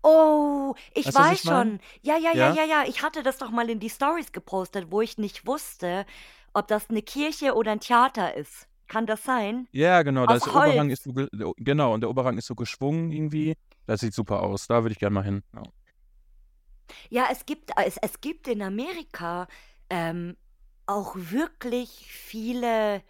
Oh, 0.03 0.75
ich 0.93 1.07
Weißt 1.07 1.19
weiß 1.19 1.33
ich 1.45 1.49
schon. 1.51 1.81
Ja, 2.03 2.17
ja, 2.19 2.35
ja, 2.35 2.53
Ja? 2.53 2.65
ja. 2.65 2.85
Ich 2.87 3.03
hatte 3.03 3.23
das 3.23 3.39
doch 3.39 3.51
mal 3.51 3.71
in 3.71 3.81
die 3.81 3.89
Stories 3.89 4.33
gepostet, 4.33 4.89
wo 4.91 5.01
ich 5.01 5.17
nicht 5.17 5.47
wusste, 5.47 6.05
ob 6.53 6.69
das 6.69 6.91
eine 6.91 7.01
Kirche 7.03 7.55
oder 7.55 7.73
ein 7.73 7.81
Theater 7.81 8.35
ist. 8.35 8.69
Kann 8.87 9.07
das 9.07 9.25
sein? 9.25 9.67
Ja, 9.73 10.03
genau, 10.03 10.27
da 10.27 10.35
Aus 10.35 10.47
ist 10.47 10.47
der 10.47 10.55
Oberrang 10.57 10.91
ist 10.91 11.05
so, 11.05 11.55
genau, 11.57 11.95
und 11.95 12.03
der 12.03 12.11
Oberrang 12.11 12.37
ist 12.37 12.47
so 12.47 12.55
geschwungen 12.55 13.13
irgendwie. 13.13 13.57
Das 13.87 14.01
sieht 14.01 14.13
super 14.15 14.43
aus. 14.43 14.67
Da 14.67 14.83
würde 14.83 14.93
ich 14.93 14.99
gerne 14.99 15.15
mal 15.15 15.25
hin. 15.25 15.43
Ja. 15.55 15.63
Ja, 17.09 17.29
es 17.31 17.47
gibt, 17.47 17.71
es, 17.83 17.97
es 17.97 18.21
gibt 18.21 18.47
in 18.47 18.61
Amerika 18.61 19.49
ähm, 19.89 20.37
auch 20.87 21.15
wirklich 21.17 22.07
viele. 22.11 23.03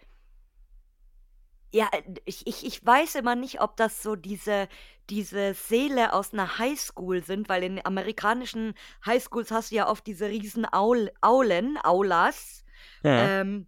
Ja, 1.75 1.89
ich, 2.23 2.47
ich, 2.47 2.65
ich 2.65 2.85
weiß 2.85 3.15
immer 3.15 3.35
nicht, 3.35 3.59
ob 3.59 3.75
das 3.75 4.01
so 4.01 4.15
diese, 4.15 4.69
diese 5.09 5.53
Seele 5.53 6.13
aus 6.13 6.31
einer 6.31 6.57
Highschool 6.57 7.21
sind, 7.21 7.49
weil 7.49 7.63
in 7.63 7.85
amerikanischen 7.85 8.75
Highschools 9.05 9.51
hast 9.51 9.71
du 9.71 9.75
ja 9.75 9.89
oft 9.89 10.07
diese 10.07 10.29
riesen 10.29 10.65
Aul, 10.71 11.11
Aulen, 11.19 11.77
Aulas. 11.77 12.63
Ja. 13.03 13.41
ähm, 13.41 13.67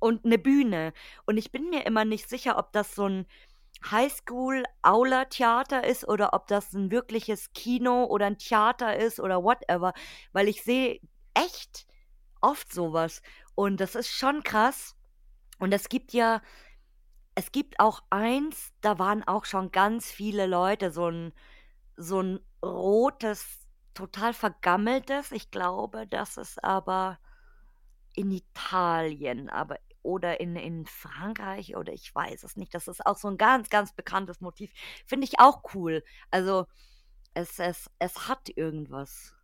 und 0.00 0.24
eine 0.24 0.38
Bühne. 0.38 0.92
Und 1.24 1.36
ich 1.36 1.52
bin 1.52 1.70
mir 1.70 1.86
immer 1.86 2.04
nicht 2.04 2.28
sicher, 2.28 2.58
ob 2.58 2.72
das 2.72 2.96
so 2.96 3.08
ein 3.08 3.26
Highschool-Aula-Theater 3.88 5.84
ist 5.84 6.08
oder 6.08 6.34
ob 6.34 6.48
das 6.48 6.72
ein 6.72 6.90
wirkliches 6.90 7.52
Kino 7.52 8.06
oder 8.06 8.26
ein 8.26 8.38
Theater 8.38 8.96
ist 8.96 9.20
oder 9.20 9.44
whatever, 9.44 9.94
weil 10.32 10.48
ich 10.48 10.64
sehe 10.64 10.98
echt 11.34 11.86
oft 12.40 12.72
sowas. 12.72 13.22
Und 13.54 13.80
das 13.80 13.94
ist 13.94 14.08
schon 14.08 14.42
krass. 14.42 14.96
Und 15.60 15.72
es 15.72 15.88
gibt 15.88 16.12
ja, 16.12 16.42
es 17.34 17.52
gibt 17.52 17.80
auch 17.80 18.02
eins, 18.10 18.72
da 18.80 18.98
waren 18.98 19.22
auch 19.24 19.44
schon 19.44 19.72
ganz 19.72 20.10
viele 20.10 20.46
Leute, 20.46 20.90
so 20.90 21.08
ein, 21.10 21.32
so 21.96 22.20
ein 22.20 22.40
rotes, 22.62 23.66
total 23.94 24.32
vergammeltes. 24.32 25.32
Ich 25.32 25.50
glaube, 25.50 26.06
das 26.06 26.36
ist 26.36 26.62
aber 26.62 27.18
in 28.14 28.30
Italien, 28.30 29.48
aber 29.48 29.78
oder 30.02 30.38
in, 30.38 30.54
in 30.54 30.86
Frankreich 30.86 31.76
oder 31.76 31.92
ich 31.92 32.14
weiß 32.14 32.44
es 32.44 32.56
nicht. 32.56 32.74
Das 32.74 32.88
ist 32.88 33.04
auch 33.06 33.16
so 33.16 33.28
ein 33.28 33.38
ganz, 33.38 33.70
ganz 33.70 33.94
bekanntes 33.94 34.40
Motiv. 34.40 34.70
Finde 35.06 35.26
ich 35.26 35.40
auch 35.40 35.62
cool. 35.74 36.04
Also 36.30 36.66
es, 37.32 37.58
es, 37.58 37.90
es 37.98 38.28
hat 38.28 38.50
irgendwas. 38.54 39.34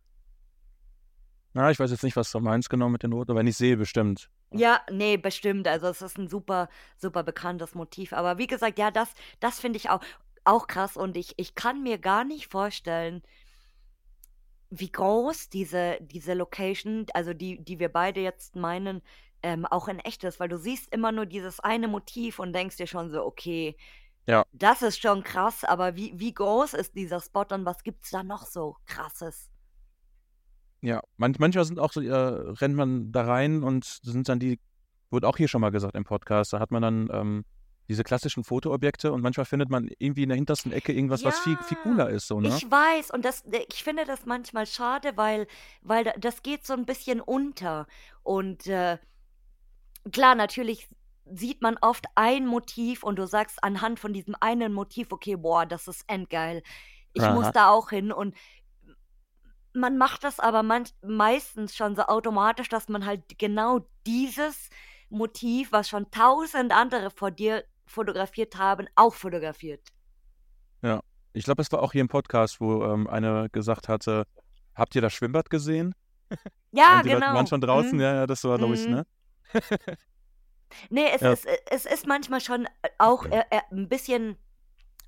ja, 1.55 1.71
ich 1.71 1.79
weiß 1.79 1.91
jetzt 1.91 2.03
nicht, 2.03 2.15
was 2.15 2.31
du 2.31 2.39
meinst 2.39 2.69
genau 2.69 2.89
mit 2.89 3.03
den 3.03 3.11
Roten, 3.11 3.31
aber 3.31 3.39
wenn 3.39 3.47
ich 3.47 3.57
sehe, 3.57 3.75
bestimmt. 3.75 4.29
Ja, 4.53 4.81
nee, 4.91 5.17
bestimmt. 5.17 5.67
Also 5.67 5.87
es 5.87 6.01
ist 6.01 6.17
ein 6.17 6.27
super, 6.27 6.69
super 6.97 7.23
bekanntes 7.23 7.73
Motiv. 7.75 8.11
Aber 8.13 8.37
wie 8.37 8.47
gesagt, 8.47 8.77
ja, 8.79 8.91
das, 8.91 9.13
das 9.39 9.59
finde 9.59 9.77
ich 9.77 9.89
auch, 9.89 10.01
auch 10.43 10.67
krass. 10.67 10.97
Und 10.97 11.15
ich, 11.17 11.33
ich 11.37 11.55
kann 11.55 11.83
mir 11.83 11.97
gar 11.97 12.23
nicht 12.25 12.47
vorstellen, 12.51 13.23
wie 14.69 14.91
groß 14.91 15.49
diese, 15.49 15.97
diese 16.01 16.33
Location, 16.33 17.05
also 17.13 17.33
die, 17.33 17.63
die 17.63 17.79
wir 17.79 17.89
beide 17.89 18.21
jetzt 18.21 18.55
meinen, 18.55 19.01
ähm, 19.43 19.65
auch 19.65 19.87
in 19.87 19.99
echt 19.99 20.23
ist, 20.23 20.39
weil 20.39 20.49
du 20.49 20.57
siehst 20.57 20.93
immer 20.93 21.11
nur 21.11 21.25
dieses 21.25 21.59
eine 21.59 21.87
Motiv 21.87 22.39
und 22.39 22.53
denkst 22.53 22.77
dir 22.77 22.87
schon 22.87 23.09
so, 23.09 23.25
okay, 23.25 23.75
Ja. 24.27 24.45
das 24.53 24.83
ist 24.83 25.01
schon 25.01 25.23
krass, 25.23 25.65
aber 25.65 25.97
wie, 25.97 26.13
wie 26.19 26.33
groß 26.35 26.75
ist 26.75 26.95
dieser 26.95 27.21
Spot 27.21 27.45
und 27.51 27.65
was 27.65 27.83
gibt's 27.83 28.11
da 28.11 28.23
noch 28.23 28.47
so 28.47 28.77
krasses? 28.87 29.50
Ja, 30.81 31.01
man, 31.17 31.35
manchmal 31.37 31.65
sind 31.65 31.79
auch 31.79 31.93
so, 31.93 32.01
äh, 32.01 32.13
rennt 32.13 32.75
man 32.75 33.11
da 33.11 33.23
rein 33.23 33.63
und 33.63 33.85
sind 33.85 34.27
dann 34.27 34.39
die, 34.39 34.59
wurde 35.09 35.27
auch 35.27 35.37
hier 35.37 35.47
schon 35.47 35.61
mal 35.61 35.69
gesagt 35.69 35.95
im 35.95 36.03
Podcast, 36.03 36.53
da 36.53 36.59
hat 36.59 36.71
man 36.71 36.81
dann 36.81 37.09
ähm, 37.13 37.45
diese 37.87 38.03
klassischen 38.03 38.43
Fotoobjekte 38.43 39.11
und 39.11 39.21
manchmal 39.21 39.45
findet 39.45 39.69
man 39.69 39.89
irgendwie 39.99 40.23
in 40.23 40.29
der 40.29 40.37
hintersten 40.37 40.71
Ecke 40.71 40.93
irgendwas, 40.93 41.23
was 41.25 41.37
viel, 41.39 41.57
viel 41.57 41.77
Ja, 41.77 41.83
cooler 41.83 42.09
ist, 42.09 42.27
so, 42.27 42.39
ne? 42.39 42.47
Ich 42.47 42.69
weiß, 42.69 43.11
und 43.11 43.25
das, 43.25 43.43
ich 43.69 43.83
finde 43.83 44.05
das 44.05 44.25
manchmal 44.25 44.65
schade, 44.65 45.11
weil, 45.17 45.47
weil 45.81 46.03
da- 46.05 46.13
das 46.17 46.41
geht 46.41 46.65
so 46.65 46.73
ein 46.73 46.85
bisschen 46.85 47.21
unter. 47.21 47.85
Und 48.23 48.65
äh, 48.67 48.97
klar, 50.11 50.35
natürlich 50.35 50.87
sieht 51.25 51.61
man 51.61 51.77
oft 51.81 52.05
ein 52.15 52.47
Motiv 52.47 53.03
und 53.03 53.17
du 53.19 53.27
sagst 53.27 53.63
anhand 53.63 53.99
von 53.99 54.13
diesem 54.13 54.35
einen 54.39 54.73
Motiv, 54.73 55.11
okay, 55.11 55.35
boah, 55.35 55.65
das 55.65 55.87
ist 55.87 56.03
endgeil. 56.07 56.63
Ich 57.13 57.27
muss 57.29 57.43
Aha. 57.45 57.51
da 57.51 57.69
auch 57.69 57.89
hin. 57.89 58.11
Und 58.11 58.35
man 59.73 59.97
macht 59.97 60.23
das 60.23 60.39
aber 60.39 60.63
manch, 60.63 60.89
meistens 61.01 61.75
schon 61.75 61.95
so 61.95 62.03
automatisch, 62.03 62.69
dass 62.69 62.89
man 62.89 63.05
halt 63.05 63.23
genau 63.37 63.87
dieses 64.05 64.69
Motiv, 65.09 65.71
was 65.71 65.89
schon 65.89 66.09
tausend 66.11 66.71
andere 66.73 67.09
vor 67.11 67.31
dir 67.31 67.63
fotografiert 67.85 68.55
haben, 68.57 68.87
auch 68.95 69.13
fotografiert. 69.13 69.81
Ja. 70.81 71.01
Ich 71.33 71.45
glaube, 71.45 71.61
es 71.61 71.71
war 71.71 71.81
auch 71.81 71.93
hier 71.93 72.01
im 72.01 72.07
Podcast, 72.09 72.59
wo 72.59 72.83
ähm, 72.83 73.07
eine 73.07 73.49
gesagt 73.51 73.87
hatte, 73.87 74.25
habt 74.75 74.95
ihr 74.95 75.01
das 75.01 75.13
Schwimmbad 75.13 75.49
gesehen? 75.49 75.93
Ja, 76.73 76.97
und 76.97 77.05
die 77.05 77.09
genau. 77.09 77.33
waren 77.33 77.47
schon 77.47 77.59
draußen, 77.59 77.91
Mhm. 77.95 77.99
ja, 78.01 78.15
ja, 78.15 78.27
das 78.27 78.43
war, 78.45 78.57
glaube 78.57 78.75
ich, 78.75 78.85
Mhm. 78.87 78.91
ne? 78.93 79.05
Nee, 80.89 81.07
es, 81.13 81.21
Ja. 81.21 81.33
ist, 81.33 81.45
es 81.69 81.85
ist 81.85 82.07
manchmal 82.07 82.39
schon 82.39 82.67
auch 82.97 83.25
äh, 83.25 83.43
äh, 83.49 83.59
ein 83.71 83.89
bisschen 83.89 84.37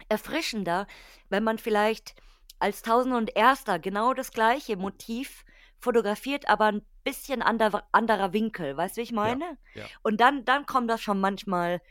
erfrischender, 0.10 0.88
wenn 1.30 1.44
man 1.44 1.58
vielleicht 1.58 2.16
als 2.64 2.82
Tausend 2.82 3.14
und 3.14 3.36
Erster 3.36 3.78
genau 3.78 4.14
das 4.14 4.32
gleiche 4.32 4.78
Motiv 4.78 5.44
fotografiert, 5.80 6.48
aber 6.48 6.66
ein 6.66 6.86
bisschen 7.04 7.42
ander, 7.42 7.86
anderer 7.92 8.32
Winkel. 8.32 8.78
Weißt 8.78 8.96
du, 8.96 9.02
wie 9.02 9.04
ich 9.04 9.12
meine? 9.12 9.58
ja. 9.76 9.86
Und 10.02 10.22
dann, 10.22 10.46
dann 10.46 10.66
kommt 10.66 10.90
das 10.90 11.02
schon 11.02 11.20
manchmal 11.20 11.82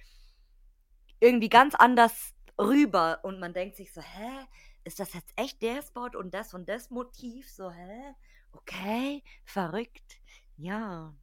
irgendwie 1.21 1.51
ganz 1.51 1.75
anders 1.75 2.35
rüber 2.59 3.21
und 3.23 3.39
man 3.39 3.53
denkt 3.53 3.77
sich 3.77 3.93
so, 3.93 4.01
hä? 4.01 4.47
Ist 4.85 4.99
das 4.99 5.13
jetzt 5.13 5.33
echt 5.37 5.63
der 5.63 5.83
Spot 5.83 6.09
und 6.19 6.35
das 6.35 6.55
und 6.55 6.69
das 6.69 6.91
Motiv? 6.91 7.49
So, 7.49 7.71
hä? 7.71 8.15
Okay, 8.53 9.23
verrückt. 9.45 10.21
Ja. 10.57 11.15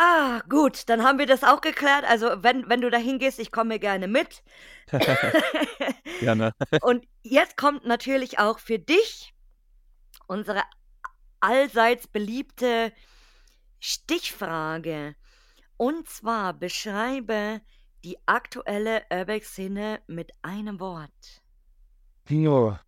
Ah, 0.00 0.42
gut, 0.48 0.88
dann 0.88 1.02
haben 1.02 1.18
wir 1.18 1.26
das 1.26 1.42
auch 1.42 1.60
geklärt. 1.60 2.04
Also, 2.08 2.44
wenn, 2.44 2.68
wenn 2.68 2.80
du 2.80 2.88
da 2.88 2.98
hingehst, 2.98 3.40
ich 3.40 3.50
komme 3.50 3.80
gerne 3.80 4.06
mit. 4.06 4.44
Gerne. 6.20 6.52
Und 6.82 7.04
jetzt 7.22 7.56
kommt 7.56 7.84
natürlich 7.84 8.38
auch 8.38 8.60
für 8.60 8.78
dich 8.78 9.34
unsere 10.28 10.62
allseits 11.40 12.06
beliebte 12.06 12.92
Stichfrage. 13.80 15.16
Und 15.76 16.08
zwar 16.08 16.54
beschreibe 16.54 17.60
die 18.04 18.18
aktuelle 18.26 19.02
Urbex-Szene 19.10 20.00
mit 20.06 20.30
einem 20.42 20.78
Wort. 20.78 21.42
Jo. 22.28 22.78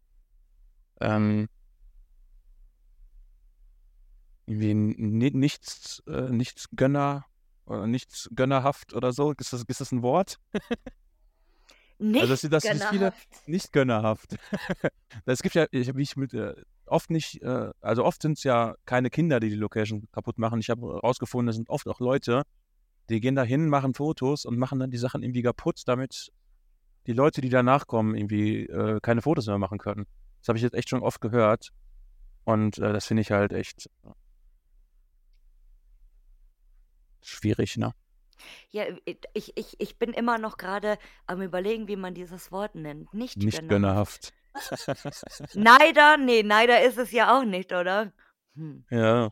Ähm, 1.01 1.49
irgendwie 4.51 4.75
ni- 4.75 5.31
nichts, 5.31 6.03
äh, 6.09 6.31
nichts 6.31 6.69
Gönner 6.75 7.25
oder 7.67 7.87
nichts 7.87 8.29
gönnerhaft 8.35 8.95
oder 8.95 9.13
so. 9.13 9.33
Ist 9.33 9.53
das, 9.53 9.65
ist 9.67 9.81
das 9.81 9.93
ein 9.93 10.03
Wort? 10.03 10.39
Nicht 11.99 12.21
Also, 12.23 12.49
dass, 12.49 12.63
dass 12.63 12.65
nicht 12.65 12.85
viele, 12.85 12.99
gönnerhaft. 12.99 13.49
nicht 13.49 13.73
gönnerhaft. 13.73 14.37
Es 15.27 15.43
gibt 15.43 15.55
ja, 15.55 15.67
ich 15.71 15.89
habe 15.89 15.99
mich 15.99 16.17
mit, 16.17 16.35
äh, 16.35 16.55
oft 16.87 17.11
nicht, 17.11 17.43
äh, 17.43 17.71
also 17.81 18.05
oft 18.05 18.23
sind 18.23 18.39
es 18.39 18.45
ja 18.45 18.75
keine 18.87 19.11
Kinder, 19.11 19.39
die 19.39 19.51
die 19.51 19.57
Location 19.57 20.09
kaputt 20.13 20.39
machen. 20.39 20.61
Ich 20.61 20.71
habe 20.71 20.83
herausgefunden, 20.95 21.49
es 21.51 21.57
sind 21.57 21.69
oft 21.69 21.87
auch 21.87 22.01
Leute, 22.01 22.43
die 23.09 23.21
gehen 23.21 23.37
da 23.37 23.43
hin, 23.43 23.69
machen 23.69 23.95
Fotos 23.95 24.45
und 24.45 24.59
machen 24.59 24.79
dann 24.81 24.91
die 24.91 24.99
Sachen 24.99 25.23
irgendwie 25.23 25.43
kaputt, 25.43 25.83
damit 25.87 26.31
die 27.07 27.13
Leute, 27.13 27.41
die 27.41 27.49
danach 27.49 27.87
kommen, 27.87 28.15
irgendwie 28.17 28.67
äh, 28.67 28.99
keine 29.01 29.23
Fotos 29.23 29.47
mehr 29.47 29.59
machen 29.59 29.79
können. 29.79 30.07
Das 30.41 30.49
habe 30.49 30.59
ich 30.59 30.63
jetzt 30.63 30.75
echt 30.75 30.89
schon 30.89 31.03
oft 31.03 31.21
gehört. 31.21 31.71
Und 32.45 32.79
äh, 32.79 32.93
das 32.93 33.07
finde 33.07 33.21
ich 33.23 33.31
halt 33.31 33.53
echt 33.53 33.89
schwierig, 37.23 37.77
ne? 37.77 37.95
Ja, 38.71 38.85
ich, 39.35 39.57
ich, 39.57 39.81
ich 39.81 39.99
bin 39.99 40.13
immer 40.13 40.39
noch 40.39 40.57
gerade 40.57 40.99
am 41.27 41.43
überlegen, 41.43 41.89
wie 41.89 41.97
man 41.97 42.15
dieses 42.15 42.51
Wort 42.51 42.75
nennt. 42.75 43.13
Nicht, 43.13 43.37
Nicht 43.37 43.69
gönnerhaft. 43.69 44.33
Neider? 45.55 46.17
Nee, 46.17 46.43
Neider 46.43 46.83
ist 46.83 46.99
es 46.99 47.13
ja 47.13 47.39
auch 47.39 47.45
nicht, 47.45 47.73
oder? 47.73 48.13
Hm. 48.55 48.85
Ja. 48.91 49.31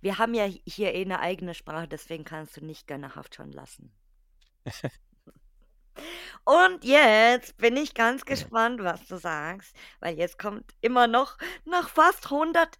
Wir 0.00 0.18
haben 0.18 0.34
ja 0.34 0.44
hier 0.44 0.94
eh 0.94 1.02
eine 1.02 1.20
eigene 1.20 1.54
Sprache, 1.54 1.88
deswegen 1.88 2.24
kannst 2.24 2.56
du 2.56 2.64
nicht 2.64 2.86
gönnerhaft 2.86 3.34
schon 3.34 3.50
lassen. 3.50 3.92
Und 6.44 6.84
jetzt 6.84 7.56
bin 7.58 7.76
ich 7.76 7.94
ganz 7.94 8.24
gespannt, 8.24 8.82
was 8.82 9.06
du 9.06 9.16
sagst, 9.16 9.76
weil 10.00 10.16
jetzt 10.16 10.38
kommt 10.38 10.72
immer 10.80 11.06
noch 11.06 11.36
nach 11.64 11.88
fast 11.88 12.26
100, 12.26 12.78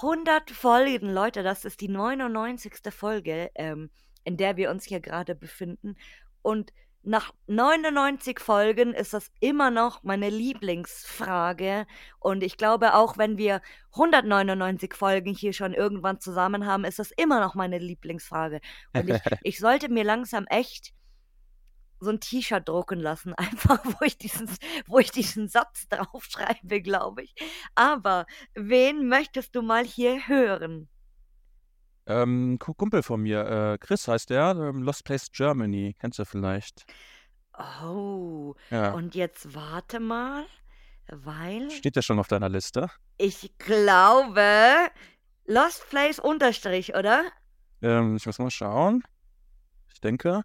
100 0.00 0.50
Folgen, 0.50 1.12
Leute, 1.12 1.42
das 1.42 1.64
ist 1.64 1.80
die 1.80 1.88
99. 1.88 2.74
Folge, 2.90 3.50
ähm, 3.54 3.90
in 4.24 4.36
der 4.36 4.56
wir 4.56 4.70
uns 4.70 4.84
hier 4.84 5.00
gerade 5.00 5.34
befinden. 5.34 5.96
Und 6.40 6.72
nach 7.04 7.32
99 7.48 8.38
Folgen 8.38 8.94
ist 8.94 9.12
das 9.12 9.30
immer 9.40 9.70
noch 9.70 10.02
meine 10.04 10.30
Lieblingsfrage. 10.30 11.86
Und 12.20 12.42
ich 12.42 12.56
glaube, 12.56 12.94
auch 12.94 13.18
wenn 13.18 13.36
wir 13.38 13.60
199 13.92 14.94
Folgen 14.94 15.34
hier 15.34 15.52
schon 15.52 15.74
irgendwann 15.74 16.20
zusammen 16.20 16.66
haben, 16.66 16.84
ist 16.84 16.98
das 17.00 17.10
immer 17.10 17.40
noch 17.40 17.54
meine 17.54 17.78
Lieblingsfrage. 17.78 18.60
Und 18.94 19.10
ich, 19.10 19.20
ich 19.42 19.58
sollte 19.58 19.88
mir 19.88 20.04
langsam 20.04 20.46
echt 20.46 20.92
so 22.02 22.10
ein 22.10 22.20
T-Shirt 22.20 22.68
drucken 22.68 23.00
lassen, 23.00 23.32
einfach 23.36 23.84
wo 23.84 24.04
ich 24.04 24.18
diesen, 24.18 24.48
wo 24.86 24.98
ich 24.98 25.10
diesen 25.10 25.48
Satz 25.48 25.88
draufschreibe, 25.90 26.82
glaube 26.82 27.22
ich. 27.22 27.34
Aber 27.74 28.26
wen 28.54 29.08
möchtest 29.08 29.54
du 29.54 29.62
mal 29.62 29.84
hier 29.84 30.26
hören? 30.28 30.88
Ähm, 32.06 32.58
Kumpel 32.58 33.02
von 33.04 33.22
mir, 33.22 33.46
äh, 33.46 33.78
Chris 33.78 34.08
heißt 34.08 34.30
der, 34.30 34.56
ähm, 34.58 34.82
Lost 34.82 35.04
Place 35.04 35.30
Germany, 35.30 35.94
kennst 36.00 36.18
du 36.18 36.24
vielleicht? 36.24 36.84
Oh, 37.56 38.54
Ja. 38.70 38.92
und 38.92 39.14
jetzt 39.14 39.54
warte 39.54 40.00
mal, 40.00 40.44
weil 41.06 41.70
Steht 41.70 41.94
der 41.96 42.02
schon 42.02 42.18
auf 42.18 42.26
deiner 42.28 42.48
Liste? 42.48 42.90
ich 43.18 43.56
glaube, 43.58 44.90
Lost 45.44 45.88
Place 45.90 46.18
Unterstrich, 46.18 46.94
oder? 46.96 47.22
Ähm, 47.82 48.16
ich 48.16 48.26
muss 48.26 48.38
mal 48.40 48.50
schauen. 48.50 49.04
Ich 49.92 50.00
denke. 50.00 50.42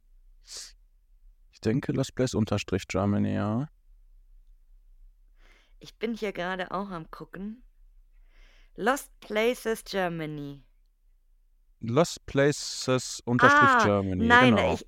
Ich 1.58 1.62
denke, 1.62 1.92
Lost 1.92 2.14
Place 2.14 2.36
Unterstrich 2.36 2.88
Germany, 2.88 3.34
ja. 3.34 3.68
Ich 5.80 5.98
bin 5.98 6.14
hier 6.14 6.32
gerade 6.32 6.70
auch 6.70 6.92
am 6.92 7.10
gucken. 7.10 7.64
Lost 8.76 9.10
Places 9.22 9.84
Germany. 9.84 10.64
Lost 11.80 12.24
Places 12.28 13.24
unterstrich 13.26 13.72
Ah, 13.72 13.84
Germany, 13.84 14.24
nein, 14.24 14.56
genau. 14.56 14.74
ich, 14.76 14.86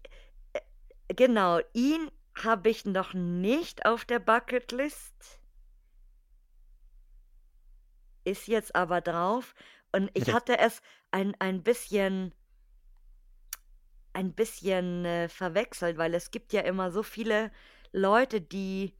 äh, 0.53 1.15
genau, 1.15 1.59
ihn 1.73 2.11
habe 2.35 2.69
ich 2.69 2.85
noch 2.85 3.15
nicht 3.15 3.87
auf 3.87 4.05
der 4.05 4.19
Bucketlist, 4.19 5.39
ist 8.25 8.47
jetzt 8.47 8.75
aber 8.75 9.01
drauf 9.01 9.55
und 9.91 10.11
ich 10.13 10.31
hatte 10.31 10.59
es 10.59 10.83
ein, 11.09 11.33
ein 11.39 11.63
bisschen, 11.63 12.35
ein 14.19 14.33
bisschen 14.33 15.05
äh, 15.05 15.29
verwechselt, 15.29 15.97
weil 15.97 16.13
es 16.13 16.29
gibt 16.29 16.51
ja 16.51 16.61
immer 16.61 16.91
so 16.91 17.03
viele 17.03 17.51
Leute, 17.93 18.41
die 18.41 18.93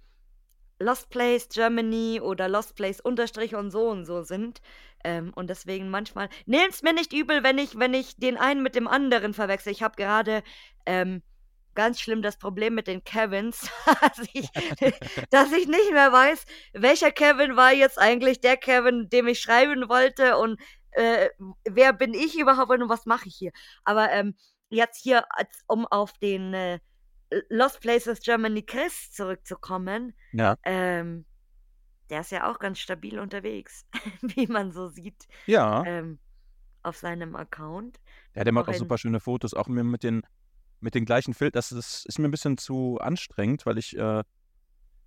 Lost 0.80 1.10
Place 1.10 1.50
Germany 1.50 2.22
oder 2.22 2.48
Lost 2.48 2.78
Place 2.78 3.02
Unterstrich 3.02 3.54
und 3.54 3.70
so 3.70 3.90
und 3.90 4.06
so 4.06 4.24
sind. 4.24 4.62
Ähm, 5.04 5.34
und 5.36 5.50
deswegen 5.50 5.90
manchmal. 5.90 6.30
Nehmt's 6.46 6.84
mir 6.84 6.94
nicht 6.94 7.12
übel, 7.12 7.44
wenn 7.44 7.58
ich, 7.58 7.78
wenn 7.78 7.94
ich 7.94 8.16
den 8.16 8.38
einen 8.38 8.64
mit 8.64 8.76
dem 8.76 8.88
anderen 8.88 9.34
verwechsel. 9.34 9.74
Ich 9.74 9.84
habe 9.84 9.98
gerade 9.98 10.42
ähm, 10.86 11.22
ganz 11.76 12.00
schlimm 12.00 12.22
das 12.22 12.38
Problem 12.38 12.74
mit 12.74 12.88
den 12.88 13.04
Kevins, 13.04 13.70
dass 14.02 14.26
ich, 14.32 14.48
dass 15.32 15.52
ich 15.52 15.68
nicht 15.68 15.92
mehr 15.92 16.14
weiß, 16.14 16.46
welcher 16.72 17.12
Kevin 17.12 17.58
war 17.58 17.74
jetzt 17.74 18.00
eigentlich 18.00 18.40
der 18.40 18.56
Kevin, 18.56 19.10
dem 19.10 19.28
ich 19.28 19.42
schreiben 19.42 19.90
wollte 19.90 20.38
und 20.38 20.62
äh, 20.92 21.30
wer 21.66 21.92
bin 21.92 22.14
ich 22.14 22.40
überhaupt 22.40 22.72
und 22.72 22.88
was 22.88 23.06
mache 23.06 23.28
ich 23.28 23.36
hier. 23.36 23.52
Aber 23.84 24.12
ähm, 24.12 24.36
jetzt 24.70 25.02
hier, 25.02 25.26
als, 25.38 25.64
um 25.68 25.86
auf 25.88 26.14
den 26.14 26.54
äh, 26.54 26.80
Lost 27.50 27.82
Places 27.82 28.20
Germany 28.22 28.64
Chris 28.64 29.12
zurückzukommen, 29.12 30.14
Ja. 30.32 30.56
ähm, 30.64 31.26
der 32.10 32.22
ist 32.22 32.32
ja 32.32 32.50
auch 32.52 32.58
ganz 32.60 32.80
stabil 32.80 33.20
unterwegs, 33.20 33.86
wie 34.22 34.48
man 34.48 34.72
so 34.72 34.88
sieht 34.90 35.28
Ja. 35.46 35.84
ähm, 35.86 36.20
auf 36.82 36.98
seinem 36.98 37.36
Account. 37.36 38.00
Ja, 38.36 38.44
der 38.44 38.54
macht 38.54 38.70
Auch 38.70 38.74
super 38.74 38.98
schöne 38.98 39.20
Fotos, 39.20 39.54
auch 39.54 39.68
mir 39.68 39.84
mit 39.84 40.04
den, 40.04 40.24
mit 40.80 40.96
den 40.96 41.06
gleichen 41.06 41.34
Filtern. 41.34 41.60
Das 41.60 41.72
ist, 41.72 42.06
ist 42.06 42.20
mir 42.20 42.28
ein 42.28 42.32
bisschen 42.32 42.58
zu 42.58 42.98
anstrengend, 43.00 43.66
weil 43.66 43.78
ich 43.78 43.96
äh, 43.98 44.24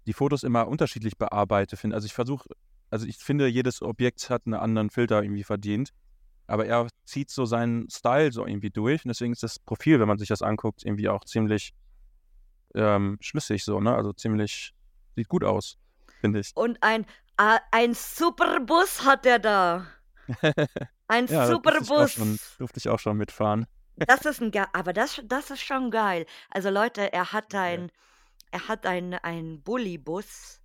die 0.07 0.13
Fotos 0.13 0.43
immer 0.43 0.69
unterschiedlich 0.69 1.17
bearbeite. 1.17 1.77
Finde. 1.77 1.97
Also 1.97 2.07
ich 2.07 2.13
versuche, 2.15 2.49
also 2.91 3.07
ich 3.07 3.17
finde, 3.17 3.47
jedes 3.47 3.81
Objekt 3.83 4.29
hat 4.31 4.43
einen 4.47 4.55
anderen 4.55 4.91
Filter 4.91 5.23
irgendwie 5.23 5.45
verdient. 5.45 5.93
Aber 6.53 6.67
er 6.67 6.87
zieht 7.07 7.31
so 7.31 7.47
seinen 7.47 7.89
Style 7.89 8.31
so 8.31 8.47
irgendwie 8.47 8.69
durch. 8.69 9.07
Und 9.07 9.09
deswegen 9.09 9.33
ist 9.33 9.43
das 9.43 9.59
Profil, 9.59 10.01
wenn 10.01 10.07
man 10.07 10.19
sich 10.19 10.29
das 10.29 10.43
anguckt, 10.43 10.85
irgendwie 10.85 11.09
auch 11.09 11.25
ziemlich 11.25 11.73
ähm, 12.75 13.17
schlüssig 13.23 13.65
so, 13.65 13.81
ne? 13.81 13.95
Also 13.95 14.13
ziemlich, 14.13 14.75
sieht 15.17 15.29
gut 15.29 15.45
aus, 15.45 15.79
finde 16.21 16.41
ich. 16.41 16.51
und 16.55 16.83
ein, 16.83 17.07
äh, 17.39 17.59
ein 17.71 17.95
Superbus 17.95 19.03
hat 19.03 19.25
er 19.25 19.39
da. 19.39 19.87
Ein 21.09 21.27
Ja, 21.27 21.47
da 21.47 21.59
durfte 21.59 21.71
ich 21.83 21.91
auch 21.91 22.09
schon, 22.09 22.33
Superbus. 22.33 22.57
durfte 22.59 22.79
ich 22.81 22.89
auch 22.91 22.99
schon 22.99 23.17
mitfahren. 23.17 23.67
Das 23.97 24.27
ist 24.27 24.43
ein 24.43 24.51
ge 24.51 24.65
aber 24.75 24.93
das, 24.93 25.23
das 25.25 25.51
ist 25.51 25.63
schon 25.63 25.91
geil. 25.91 26.27
Also 26.51 26.69
Leute, 26.69 27.13
er 27.13 27.33
hat 27.33 27.55
ein, 27.55 27.91
er 28.51 28.69
hat 28.69 28.85
ein, 28.87 29.15
ein 29.15 29.63
Bullibus 29.63 30.62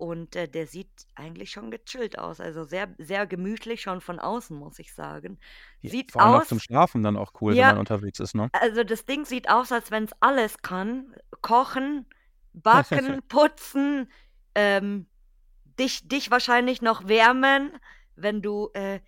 und 0.00 0.34
äh, 0.34 0.48
der 0.48 0.66
sieht 0.66 0.88
eigentlich 1.14 1.50
schon 1.50 1.70
gechillt 1.70 2.18
aus. 2.18 2.40
Also 2.40 2.64
sehr, 2.64 2.88
sehr 2.98 3.26
gemütlich 3.26 3.82
schon 3.82 4.00
von 4.00 4.18
außen, 4.18 4.56
muss 4.56 4.78
ich 4.78 4.94
sagen. 4.94 5.38
Sieht 5.82 6.12
vor 6.12 6.22
allem 6.22 6.40
auch 6.40 6.46
zum 6.46 6.56
aus, 6.56 6.64
Schlafen 6.64 7.02
dann 7.02 7.18
auch 7.18 7.32
cool, 7.40 7.52
wenn 7.52 7.58
ja, 7.58 7.68
man 7.68 7.78
unterwegs 7.78 8.18
ist, 8.18 8.34
ne? 8.34 8.48
also 8.52 8.82
das 8.82 9.04
Ding 9.04 9.26
sieht 9.26 9.50
aus, 9.50 9.72
als 9.72 9.90
wenn 9.90 10.04
es 10.04 10.12
alles 10.20 10.62
kann. 10.62 11.14
Kochen, 11.42 12.06
backen, 12.54 13.20
putzen, 13.28 14.10
ähm, 14.54 15.06
dich, 15.78 16.08
dich 16.08 16.30
wahrscheinlich 16.30 16.80
noch 16.80 17.06
wärmen, 17.06 17.70
wenn 18.16 18.40
du 18.40 18.70
äh, 18.72 19.00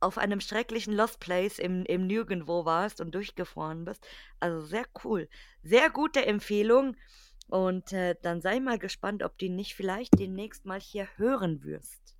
auf 0.00 0.18
einem 0.18 0.40
schrecklichen 0.40 0.92
Lost 0.92 1.20
Place 1.20 1.60
im, 1.60 1.84
im 1.84 2.06
Nirgendwo 2.06 2.64
warst 2.64 3.00
und 3.00 3.14
durchgefahren 3.14 3.84
bist. 3.84 4.04
Also 4.40 4.60
sehr 4.62 4.84
cool. 5.04 5.28
Sehr 5.62 5.88
gute 5.90 6.26
Empfehlung. 6.26 6.96
Und 7.48 7.92
äh, 7.92 8.16
dann 8.22 8.40
sei 8.40 8.60
mal 8.60 8.78
gespannt, 8.78 9.22
ob 9.22 9.38
du 9.38 9.46
ihn 9.46 9.56
nicht 9.56 9.74
vielleicht 9.74 10.18
demnächst 10.18 10.64
mal 10.66 10.80
hier 10.80 11.08
hören 11.16 11.62
wirst. 11.64 12.16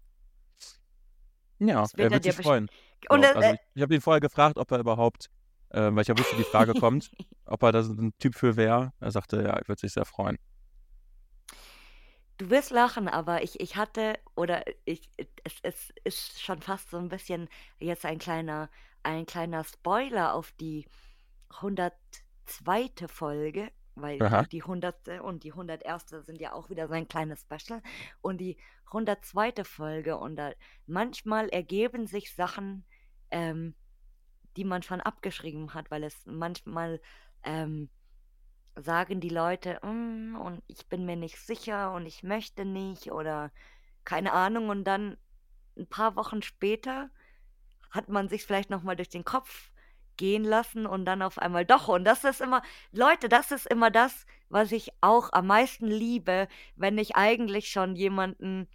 Ja, 1.58 1.82
Das 1.82 1.94
er 1.96 2.10
wird 2.10 2.12
er 2.12 2.22
wird 2.24 2.24
sich 2.24 2.36
freuen. 2.36 2.68
Und 3.08 3.24
äh, 3.24 3.28
Also 3.32 3.50
ich, 3.50 3.58
ich 3.74 3.82
habe 3.82 3.94
ihn 3.94 4.00
vorher 4.00 4.20
gefragt, 4.20 4.58
ob 4.58 4.70
er 4.70 4.78
überhaupt, 4.78 5.30
äh, 5.70 5.80
weil 5.92 6.02
ich 6.02 6.08
ja 6.08 6.18
wusste, 6.18 6.36
die 6.36 6.44
Frage 6.44 6.74
kommt, 6.76 7.10
ob 7.44 7.62
er 7.62 7.72
da 7.72 7.82
so 7.82 7.92
ein 7.94 8.12
Typ 8.18 8.34
für 8.34 8.56
wäre. 8.56 8.92
Er 9.00 9.10
sagte, 9.10 9.38
ja, 9.42 9.50
er 9.50 9.68
würde 9.68 9.80
sich 9.80 9.92
sehr 9.92 10.04
freuen. 10.04 10.38
Du 12.38 12.50
wirst 12.50 12.70
lachen, 12.70 13.08
aber 13.08 13.42
ich, 13.42 13.60
ich 13.60 13.76
hatte, 13.76 14.18
oder 14.34 14.62
ich, 14.84 15.08
es, 15.44 15.58
es 15.62 15.92
ist 16.04 16.42
schon 16.42 16.60
fast 16.60 16.90
so 16.90 16.98
ein 16.98 17.08
bisschen 17.08 17.48
jetzt 17.78 18.04
ein 18.04 18.18
kleiner, 18.18 18.68
ein 19.02 19.24
kleiner 19.24 19.64
Spoiler 19.64 20.34
auf 20.34 20.52
die 20.52 20.86
102. 21.50 23.08
Folge, 23.08 23.70
weil 23.96 24.22
Aha. 24.22 24.42
die 24.44 24.62
100. 24.62 25.20
und 25.22 25.42
die 25.44 25.52
101. 25.52 26.24
sind 26.24 26.40
ja 26.40 26.52
auch 26.52 26.70
wieder 26.70 26.88
so 26.88 26.94
ein 26.94 27.08
kleines 27.08 27.42
Special. 27.42 27.82
Und 28.20 28.38
die 28.38 28.56
102. 28.86 29.64
Folge, 29.64 30.16
und 30.18 30.36
da 30.36 30.52
manchmal 30.86 31.48
ergeben 31.48 32.06
sich 32.06 32.34
Sachen, 32.34 32.84
ähm, 33.30 33.74
die 34.56 34.64
man 34.64 34.82
schon 34.82 35.00
abgeschrieben 35.00 35.74
hat, 35.74 35.90
weil 35.90 36.04
es 36.04 36.24
manchmal 36.26 37.00
ähm, 37.42 37.90
sagen 38.76 39.20
die 39.20 39.30
Leute, 39.30 39.80
"Mm, 39.82 40.36
und 40.36 40.62
ich 40.66 40.86
bin 40.88 41.06
mir 41.06 41.16
nicht 41.16 41.38
sicher 41.38 41.92
und 41.92 42.06
ich 42.06 42.22
möchte 42.22 42.64
nicht 42.64 43.12
oder 43.12 43.50
keine 44.04 44.32
Ahnung. 44.32 44.68
Und 44.70 44.84
dann 44.84 45.16
ein 45.76 45.88
paar 45.88 46.16
Wochen 46.16 46.42
später 46.42 47.10
hat 47.90 48.08
man 48.08 48.28
sich 48.28 48.44
vielleicht 48.44 48.70
noch 48.70 48.82
mal 48.82 48.96
durch 48.96 49.08
den 49.08 49.24
Kopf 49.24 49.70
gehen 50.16 50.44
lassen 50.44 50.86
und 50.86 51.04
dann 51.04 51.22
auf 51.22 51.38
einmal 51.38 51.64
doch. 51.64 51.88
Und 51.88 52.04
das 52.04 52.24
ist 52.24 52.40
immer, 52.40 52.62
Leute, 52.92 53.28
das 53.28 53.52
ist 53.52 53.66
immer 53.66 53.90
das, 53.90 54.26
was 54.48 54.72
ich 54.72 54.90
auch 55.00 55.32
am 55.32 55.46
meisten 55.46 55.86
liebe, 55.86 56.48
wenn 56.76 56.98
ich 56.98 57.16
eigentlich 57.16 57.68
schon 57.68 57.96
jemanden 57.96 58.68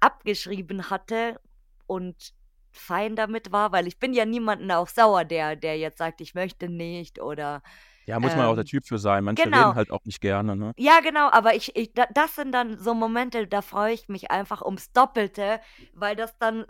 abgeschrieben 0.00 0.90
hatte 0.90 1.40
und 1.86 2.34
fein 2.72 3.16
damit 3.16 3.52
war, 3.52 3.72
weil 3.72 3.86
ich 3.86 3.98
bin 3.98 4.12
ja 4.12 4.24
niemanden 4.24 4.70
auch 4.70 4.88
sauer, 4.88 5.24
der, 5.24 5.56
der 5.56 5.78
jetzt 5.78 5.98
sagt, 5.98 6.20
ich 6.20 6.34
möchte 6.34 6.68
nicht 6.68 7.20
oder 7.20 7.62
Ja, 8.06 8.18
muss 8.18 8.34
man 8.36 8.46
auch 8.46 8.54
der 8.54 8.64
ähm, 8.64 8.68
Typ 8.68 8.86
für 8.86 8.98
sein. 8.98 9.24
Manche 9.24 9.44
genau. 9.44 9.68
reden 9.68 9.74
halt 9.76 9.90
auch 9.90 10.04
nicht 10.04 10.20
gerne, 10.20 10.56
ne? 10.56 10.72
Ja, 10.76 11.00
genau, 11.00 11.30
aber 11.30 11.54
ich, 11.54 11.74
ich 11.76 11.92
da, 11.94 12.06
das 12.12 12.34
sind 12.34 12.52
dann 12.52 12.76
so 12.78 12.92
Momente, 12.94 13.46
da 13.46 13.62
freue 13.62 13.94
ich 13.94 14.08
mich 14.08 14.30
einfach 14.30 14.62
ums 14.62 14.92
Doppelte, 14.92 15.60
weil 15.92 16.16
das 16.16 16.36
dann 16.38 16.66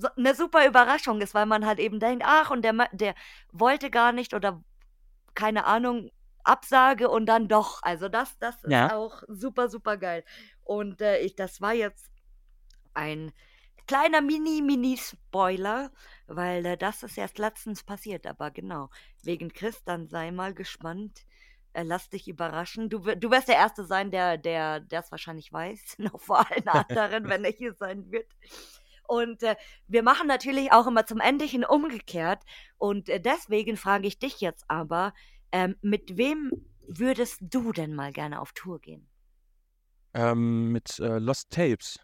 so 0.00 0.08
eine 0.16 0.34
super 0.34 0.66
Überraschung 0.66 1.20
ist, 1.20 1.34
weil 1.34 1.46
man 1.46 1.66
halt 1.66 1.78
eben 1.80 2.00
denkt, 2.00 2.24
ach, 2.26 2.50
und 2.50 2.62
der, 2.64 2.74
der 2.92 3.14
wollte 3.52 3.90
gar 3.90 4.12
nicht 4.12 4.34
oder 4.34 4.62
keine 5.34 5.64
Ahnung, 5.66 6.10
Absage 6.44 7.08
und 7.10 7.26
dann 7.26 7.48
doch. 7.48 7.82
Also 7.82 8.08
das, 8.08 8.38
das 8.38 8.64
ist 8.64 8.82
Ja. 8.82 8.88
auch 8.88 9.22
super, 9.28 9.68
super 9.70 9.96
geil. 9.98 10.24
Und 10.64 11.00
äh, 11.02 11.18
ich, 11.20 11.36
das 11.36 11.60
war 11.60 11.74
jetzt 11.74 12.10
ein 12.94 13.32
kleiner 13.86 14.20
Mini-Mini-Spoiler, 14.22 15.92
weil 16.26 16.66
äh, 16.66 16.76
das 16.78 17.02
ist 17.02 17.18
erst 17.18 17.38
letztens 17.38 17.84
passiert. 17.84 18.26
Aber 18.26 18.50
genau, 18.50 18.90
wegen 19.22 19.52
Chris, 19.52 19.84
dann 19.84 20.08
sei 20.08 20.30
mal 20.32 20.54
gespannt. 20.54 21.24
Äh, 21.74 21.84
lass 21.84 22.10
dich 22.10 22.28
überraschen. 22.28 22.88
Du, 22.90 23.00
du 23.00 23.30
wirst 23.30 23.48
der 23.48 23.56
Erste 23.56 23.84
sein, 23.84 24.10
der 24.10 24.38
der 24.38 24.84
es 24.90 25.10
wahrscheinlich 25.12 25.52
weiß, 25.52 25.96
noch 25.98 26.20
vor 26.20 26.50
allen 26.50 26.68
anderen, 26.68 27.28
wenn 27.28 27.44
er 27.44 27.52
hier 27.52 27.74
sein 27.74 28.10
wird. 28.12 28.28
Und 29.10 29.42
äh, 29.42 29.56
wir 29.88 30.04
machen 30.04 30.28
natürlich 30.28 30.70
auch 30.70 30.86
immer 30.86 31.04
zum 31.04 31.18
Ende 31.18 31.44
hin 31.44 31.64
umgekehrt. 31.64 32.44
Und 32.78 33.08
äh, 33.08 33.20
deswegen 33.20 33.76
frage 33.76 34.06
ich 34.06 34.20
dich 34.20 34.40
jetzt 34.40 34.64
aber, 34.68 35.14
ähm, 35.50 35.74
mit 35.82 36.16
wem 36.16 36.52
würdest 36.86 37.40
du 37.40 37.72
denn 37.72 37.92
mal 37.96 38.12
gerne 38.12 38.40
auf 38.40 38.52
Tour 38.52 38.78
gehen? 38.80 39.08
Ähm, 40.14 40.70
mit 40.70 41.00
äh, 41.00 41.18
Lost 41.18 41.50
Tapes, 41.50 41.98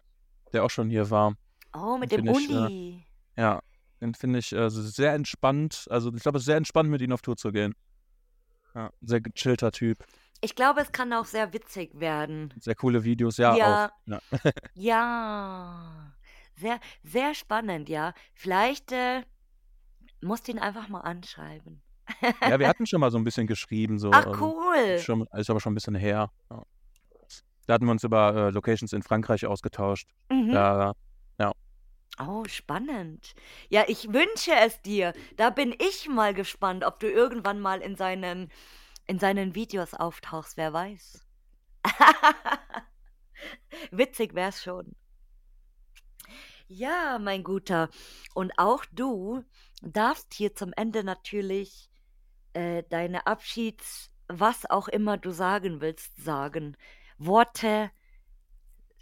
der 0.51 0.65
auch 0.65 0.69
schon 0.69 0.89
hier 0.89 1.09
war. 1.09 1.35
Oh, 1.73 1.97
mit 1.97 2.11
Den 2.11 2.25
dem 2.25 2.27
äh, 2.27 2.35
Uli. 2.35 3.05
Ja, 3.37 3.61
den 4.01 4.13
finde 4.13 4.39
ich 4.39 4.51
äh, 4.51 4.69
sehr 4.69 5.13
entspannt. 5.13 5.87
Also 5.89 6.13
ich 6.13 6.21
glaube, 6.21 6.39
es 6.39 6.41
ist 6.41 6.47
sehr 6.47 6.57
entspannt, 6.57 6.89
mit 6.89 7.01
ihm 7.01 7.13
auf 7.13 7.21
Tour 7.21 7.37
zu 7.37 7.53
gehen. 7.53 7.73
Ja, 8.75 8.91
sehr 8.99 9.21
gechillter 9.21 9.71
Typ. 9.71 10.03
Ich 10.41 10.55
glaube, 10.55 10.81
es 10.81 10.91
kann 10.91 11.13
auch 11.13 11.25
sehr 11.25 11.53
witzig 11.53 11.99
werden. 12.01 12.53
Sehr 12.59 12.75
coole 12.75 13.05
Videos, 13.05 13.37
ja, 13.37 13.55
Ja. 13.55 13.85
auch. 13.85 13.89
Ja. 14.05 14.19
Ja, 14.75 16.13
sehr, 16.57 16.79
sehr 17.03 17.33
spannend, 17.33 17.89
ja. 17.89 18.13
Vielleicht 18.33 18.91
äh, 18.91 19.23
musst 20.21 20.47
du 20.47 20.51
ihn 20.51 20.59
einfach 20.59 20.89
mal 20.89 21.01
anschreiben. 21.01 21.81
ja, 22.41 22.59
wir 22.59 22.67
hatten 22.67 22.85
schon 22.85 22.99
mal 22.99 23.11
so 23.11 23.17
ein 23.17 23.23
bisschen 23.23 23.47
geschrieben, 23.47 23.99
so. 23.99 24.11
Ach, 24.11 24.27
ähm, 24.27 24.41
cool. 24.41 24.99
Schon, 24.99 25.27
ist 25.33 25.49
aber 25.49 25.59
schon 25.59 25.73
ein 25.73 25.75
bisschen 25.75 25.95
her. 25.95 26.31
Ja. 26.49 26.63
Da 27.67 27.73
hatten 27.73 27.85
wir 27.85 27.91
uns 27.91 28.03
über 28.03 28.33
äh, 28.33 28.49
Locations 28.49 28.93
in 28.93 29.03
Frankreich 29.03 29.45
ausgetauscht. 29.45 30.09
Mhm. 30.29 30.51
Da, 30.51 30.93
Oh, 32.19 32.45
spannend. 32.47 33.35
Ja, 33.69 33.83
ich 33.87 34.11
wünsche 34.11 34.51
es 34.51 34.81
dir. 34.81 35.13
Da 35.35 35.51
bin 35.51 35.75
ich 35.77 36.07
mal 36.07 36.33
gespannt, 36.33 36.83
ob 36.83 36.99
du 36.99 37.07
irgendwann 37.07 37.59
mal 37.59 37.79
in 37.79 37.95
seinen, 37.95 38.51
in 39.05 39.19
seinen 39.19 39.53
Videos 39.53 39.93
auftauchst, 39.93 40.57
wer 40.57 40.73
weiß. 40.73 41.27
Witzig 43.91 44.33
wär's 44.33 44.63
schon. 44.63 44.95
Ja, 46.67 47.17
mein 47.19 47.43
Guter. 47.43 47.89
Und 48.33 48.51
auch 48.57 48.83
du 48.91 49.43
darfst 49.81 50.33
hier 50.33 50.53
zum 50.55 50.73
Ende 50.75 51.03
natürlich 51.03 51.89
äh, 52.53 52.83
deine 52.89 53.25
Abschieds, 53.27 54.11
was 54.27 54.69
auch 54.69 54.87
immer 54.87 55.17
du 55.17 55.31
sagen 55.31 55.79
willst, 55.81 56.21
sagen. 56.21 56.75
Worte, 57.17 57.89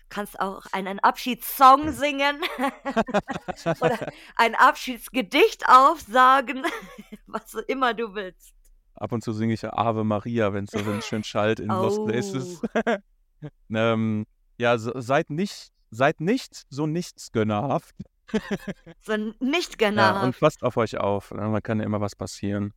kannst 0.10 0.40
auch 0.40 0.66
einen 0.72 1.00
Abschiedssong 1.00 1.92
singen 1.92 2.42
oder 3.82 4.12
ein 4.36 4.56
Abschiedsgedicht 4.56 5.68
aufsagen, 5.68 6.64
was 7.28 7.54
immer 7.68 7.94
du 7.94 8.14
willst. 8.14 8.54
ab 8.96 9.12
und 9.12 9.24
zu 9.24 9.34
singe 9.34 9.54
ich 9.54 9.66
Ave 9.68 10.04
Maria, 10.04 10.54
wenn 10.54 10.66
es 10.66 10.72
so 10.72 11.02
schön 11.02 11.24
schallt 11.24 11.60
in 11.60 11.68
Lost 11.68 12.00
Oh. 12.00 12.06
Places. 12.06 12.62
ähm, 13.70 14.26
ja, 14.58 14.78
seid 14.78 15.30
nicht, 15.32 15.74
seid 15.96 16.22
nicht 16.22 16.66
so 16.70 16.86
nichtsgönnerhaft. 16.88 17.96
So 19.02 19.16
nicht 19.40 19.82
Ja, 19.82 20.24
und 20.24 20.40
passt 20.40 20.64
auf 20.64 20.78
euch 20.78 20.98
auf. 20.98 21.32
ne? 21.32 21.48
Man 21.48 21.62
kann 21.62 21.80
ja 21.80 21.86
immer 21.86 22.02
was 22.02 22.16
passieren. 22.16 22.74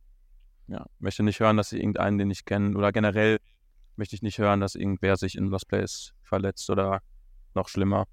Ja, 0.67 0.85
möchte 0.99 1.23
nicht 1.23 1.39
hören, 1.39 1.57
dass 1.57 1.71
ihr 1.71 1.79
irgendeinen, 1.79 2.19
den 2.19 2.29
ich 2.29 2.45
kenne, 2.45 2.77
oder 2.77 2.91
generell 2.91 3.39
möchte 3.95 4.15
ich 4.15 4.21
nicht 4.21 4.37
hören, 4.37 4.59
dass 4.61 4.75
irgendwer 4.75 5.17
sich 5.17 5.35
in 5.35 5.47
Lost 5.47 5.67
Place 5.67 6.13
verletzt 6.21 6.69
oder 6.69 7.01
noch 7.55 7.67
schlimmer. 7.67 8.05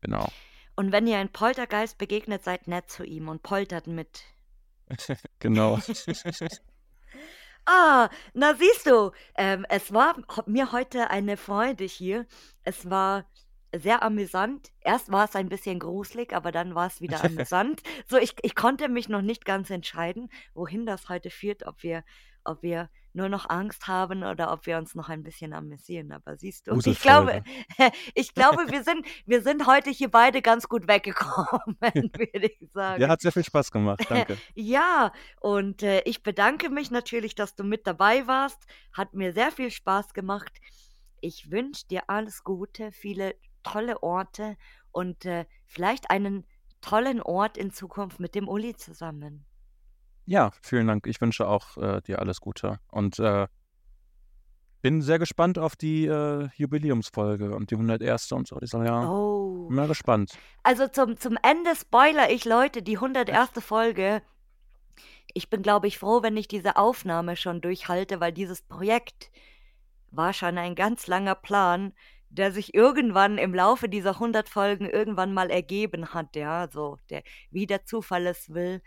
Genau. 0.00 0.28
Und 0.76 0.92
wenn 0.92 1.06
ihr 1.06 1.18
ein 1.18 1.32
Poltergeist 1.32 1.98
begegnet, 1.98 2.44
seid 2.44 2.68
nett 2.68 2.90
zu 2.90 3.04
ihm 3.04 3.28
und 3.28 3.42
poltert 3.42 3.86
mit. 3.86 4.22
Genau. 5.40 5.78
Ah, 7.68 8.10
na 8.32 8.54
siehst 8.54 8.86
du, 8.86 9.10
ähm, 9.34 9.66
es 9.68 9.92
war 9.92 10.14
mir 10.46 10.70
heute 10.70 11.10
eine 11.10 11.36
Freude 11.36 11.82
hier. 11.82 12.24
Es 12.62 12.88
war 12.88 13.24
sehr 13.80 14.02
amüsant. 14.02 14.72
Erst 14.80 15.10
war 15.10 15.24
es 15.24 15.36
ein 15.36 15.48
bisschen 15.48 15.78
gruselig, 15.78 16.34
aber 16.34 16.52
dann 16.52 16.74
war 16.74 16.86
es 16.86 17.00
wieder 17.00 17.22
amüsant. 17.24 17.82
So, 18.06 18.16
ich, 18.16 18.34
ich 18.42 18.54
konnte 18.54 18.88
mich 18.88 19.08
noch 19.08 19.22
nicht 19.22 19.44
ganz 19.44 19.70
entscheiden, 19.70 20.28
wohin 20.54 20.86
das 20.86 21.08
heute 21.08 21.30
führt, 21.30 21.66
ob 21.66 21.82
wir, 21.82 22.04
ob 22.44 22.62
wir 22.62 22.88
nur 23.16 23.28
noch 23.30 23.48
Angst 23.48 23.88
haben 23.88 24.22
oder 24.22 24.52
ob 24.52 24.66
wir 24.66 24.76
uns 24.76 24.94
noch 24.94 25.08
ein 25.08 25.22
bisschen 25.22 25.54
amüsieren. 25.54 26.12
Aber 26.12 26.36
siehst 26.36 26.66
du, 26.66 26.78
ich 26.84 27.00
glaube, 27.00 27.42
ich 28.14 28.34
glaube, 28.34 28.70
wir 28.70 28.84
sind, 28.84 29.06
wir 29.24 29.42
sind 29.42 29.66
heute 29.66 29.90
hier 29.90 30.10
beide 30.10 30.42
ganz 30.42 30.68
gut 30.68 30.86
weggekommen, 30.86 31.78
würde 31.80 32.46
ich 32.46 32.70
sagen. 32.72 33.02
Ja, 33.02 33.08
hat 33.08 33.22
sehr 33.22 33.32
viel 33.32 33.44
Spaß 33.44 33.72
gemacht. 33.72 34.04
Danke. 34.08 34.36
Ja, 34.54 35.12
und 35.40 35.82
äh, 35.82 36.02
ich 36.02 36.22
bedanke 36.22 36.68
mich 36.68 36.90
natürlich, 36.90 37.34
dass 37.34 37.54
du 37.54 37.64
mit 37.64 37.86
dabei 37.86 38.26
warst. 38.26 38.66
Hat 38.92 39.14
mir 39.14 39.32
sehr 39.32 39.50
viel 39.50 39.70
Spaß 39.70 40.12
gemacht. 40.12 40.52
Ich 41.22 41.50
wünsche 41.50 41.86
dir 41.88 42.02
alles 42.08 42.44
Gute, 42.44 42.92
viele 42.92 43.34
tolle 43.72 44.02
Orte 44.02 44.56
und 44.92 45.24
äh, 45.24 45.44
vielleicht 45.64 46.10
einen 46.10 46.46
tollen 46.80 47.20
Ort 47.20 47.58
in 47.58 47.72
Zukunft 47.72 48.20
mit 48.20 48.34
dem 48.34 48.48
Uli 48.48 48.76
zusammen. 48.76 49.44
Ja, 50.24 50.50
vielen 50.62 50.86
Dank. 50.86 51.06
Ich 51.06 51.20
wünsche 51.20 51.46
auch 51.46 51.76
äh, 51.76 52.00
dir 52.02 52.18
alles 52.18 52.40
Gute. 52.40 52.80
Und 52.90 53.18
äh, 53.18 53.46
bin 54.82 55.02
sehr 55.02 55.18
gespannt 55.18 55.58
auf 55.58 55.76
die 55.76 56.06
äh, 56.06 56.48
Jubiläumsfolge 56.56 57.54
und 57.54 57.70
die 57.70 57.74
101. 57.76 58.32
und 58.32 58.48
so. 58.48 58.58
Die 58.58 58.66
soll 58.66 58.86
ja. 58.86 59.08
Oh. 59.08 59.66
Bin 59.66 59.76
mal 59.76 59.88
gespannt. 59.88 60.38
Also 60.62 60.88
zum, 60.88 61.16
zum 61.16 61.36
Ende 61.42 61.74
spoiler 61.76 62.30
ich, 62.30 62.44
Leute, 62.44 62.82
die 62.82 62.96
101. 62.96 63.50
Folge. 63.60 64.22
Ich 65.32 65.50
bin, 65.50 65.62
glaube 65.62 65.86
ich, 65.86 65.98
froh, 65.98 66.22
wenn 66.22 66.36
ich 66.36 66.48
diese 66.48 66.76
Aufnahme 66.76 67.36
schon 67.36 67.60
durchhalte, 67.60 68.20
weil 68.20 68.32
dieses 68.32 68.62
Projekt 68.62 69.30
war 70.10 70.32
schon 70.32 70.56
ein 70.56 70.74
ganz 70.74 71.06
langer 71.06 71.34
Plan, 71.34 71.92
der 72.30 72.52
sich 72.52 72.74
irgendwann 72.74 73.38
im 73.38 73.54
Laufe 73.54 73.88
dieser 73.88 74.10
100 74.12 74.48
Folgen 74.48 74.88
irgendwann 74.90 75.32
mal 75.34 75.50
ergeben 75.50 76.12
hat, 76.14 76.36
ja, 76.36 76.68
so, 76.70 76.98
der, 77.10 77.22
wie 77.50 77.66
der 77.66 77.84
Zufall 77.84 78.26
es 78.26 78.50
will. 78.52 78.82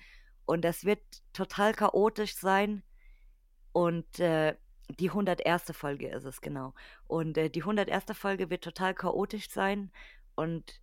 Und 0.46 0.64
das 0.66 0.84
wird 0.86 1.00
total 1.34 1.74
chaotisch 1.74 2.36
sein. 2.36 2.84
Und 3.72 4.20
äh, 4.20 4.56
die 5.00 5.10
101. 5.10 5.72
Folge 5.74 6.10
ist 6.10 6.26
es, 6.26 6.42
genau. 6.42 6.74
Und 7.08 7.38
äh, 7.38 7.50
die 7.50 7.62
101. 7.62 8.06
Folge 8.18 8.50
wird 8.50 8.64
total 8.64 8.94
chaotisch 8.96 9.50
sein. 9.50 9.92
Und 10.36 10.82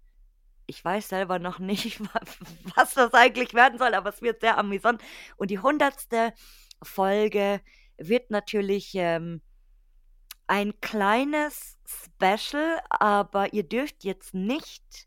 ich 0.66 0.84
weiß 0.84 1.08
selber 1.08 1.38
noch 1.38 1.58
nicht, 1.58 2.00
wa- 2.14 2.20
was 2.76 2.94
das 2.94 3.12
eigentlich 3.14 3.54
werden 3.54 3.78
soll, 3.78 3.94
aber 3.94 4.10
es 4.10 4.22
wird 4.22 4.40
sehr 4.40 4.58
amüsant. 4.58 5.02
Und 5.36 5.50
die 5.50 5.58
100. 5.58 6.34
Folge 6.82 7.60
wird 7.98 8.30
natürlich 8.30 8.92
ähm, 8.94 9.42
ein 10.46 10.80
kleines 10.80 11.78
Special, 11.86 12.80
aber 12.88 13.52
ihr 13.52 13.64
dürft 13.64 14.04
jetzt 14.04 14.34
nicht 14.34 15.06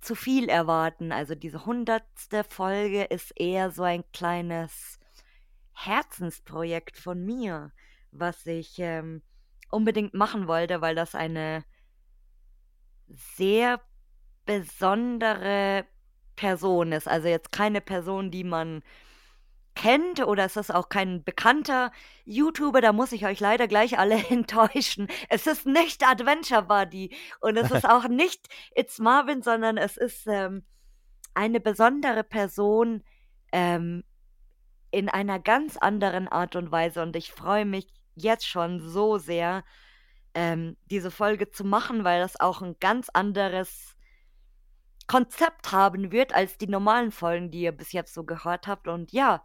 zu 0.00 0.14
viel 0.14 0.48
erwarten. 0.48 1.12
Also 1.12 1.34
diese 1.34 1.60
100. 1.60 2.02
Folge 2.48 3.04
ist 3.04 3.32
eher 3.38 3.70
so 3.70 3.82
ein 3.82 4.04
kleines 4.12 4.98
Herzensprojekt 5.72 6.96
von 6.96 7.24
mir, 7.24 7.72
was 8.10 8.46
ich 8.46 8.78
ähm, 8.78 9.22
unbedingt 9.70 10.14
machen 10.14 10.46
wollte, 10.46 10.80
weil 10.80 10.94
das 10.94 11.14
eine 11.14 11.64
sehr 13.36 13.80
besondere 14.46 15.84
Person 16.36 16.92
ist. 16.92 17.08
Also 17.08 17.28
jetzt 17.28 17.52
keine 17.52 17.80
Person, 17.80 18.30
die 18.30 18.44
man 18.44 18.82
kennt 19.74 20.20
oder 20.26 20.44
es 20.44 20.56
ist 20.56 20.74
auch 20.74 20.88
kein 20.88 21.24
bekannter 21.24 21.92
YouTuber, 22.24 22.80
da 22.80 22.92
muss 22.92 23.12
ich 23.12 23.26
euch 23.26 23.40
leider 23.40 23.68
gleich 23.68 23.98
alle 23.98 24.16
enttäuschen. 24.30 25.08
Es 25.28 25.46
ist 25.46 25.66
nicht 25.66 26.06
Adventure 26.06 26.62
Buddy 26.62 27.14
und 27.40 27.56
es 27.56 27.70
ist 27.70 27.84
auch 27.88 28.08
nicht 28.08 28.48
It's 28.74 28.98
Marvin, 28.98 29.42
sondern 29.42 29.76
es 29.76 29.96
ist 29.96 30.26
ähm, 30.26 30.64
eine 31.34 31.60
besondere 31.60 32.24
Person 32.24 33.02
ähm, 33.52 34.04
in 34.90 35.08
einer 35.08 35.38
ganz 35.38 35.76
anderen 35.76 36.28
Art 36.28 36.56
und 36.56 36.72
Weise 36.72 37.02
und 37.02 37.14
ich 37.16 37.32
freue 37.32 37.64
mich 37.64 37.86
jetzt 38.16 38.46
schon 38.46 38.80
so 38.80 39.18
sehr, 39.18 39.64
ähm, 40.34 40.76
diese 40.90 41.10
Folge 41.10 41.50
zu 41.50 41.64
machen, 41.64 42.04
weil 42.04 42.20
das 42.20 42.38
auch 42.38 42.62
ein 42.62 42.76
ganz 42.80 43.08
anderes 43.08 43.96
Konzept 45.10 45.72
haben 45.72 46.12
wird 46.12 46.32
als 46.32 46.56
die 46.56 46.68
normalen 46.68 47.10
Folgen, 47.10 47.50
die 47.50 47.62
ihr 47.62 47.72
bis 47.72 47.90
jetzt 47.90 48.14
so 48.14 48.22
gehört 48.22 48.68
habt. 48.68 48.86
Und 48.86 49.10
ja, 49.10 49.42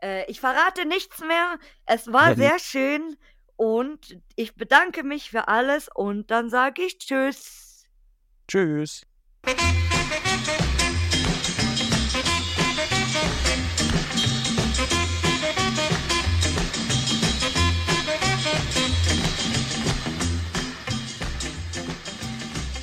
äh, 0.00 0.24
ich 0.30 0.38
verrate 0.38 0.86
nichts 0.86 1.18
mehr. 1.18 1.58
Es 1.84 2.12
war 2.12 2.28
Ja, 2.28 2.34
sehr 2.36 2.58
schön 2.60 3.16
und 3.56 4.20
ich 4.36 4.54
bedanke 4.54 5.02
mich 5.02 5.30
für 5.30 5.48
alles 5.48 5.88
und 5.92 6.30
dann 6.30 6.48
sage 6.48 6.82
ich 6.82 6.98
Tschüss. 6.98 7.84
Tschüss. 8.46 9.04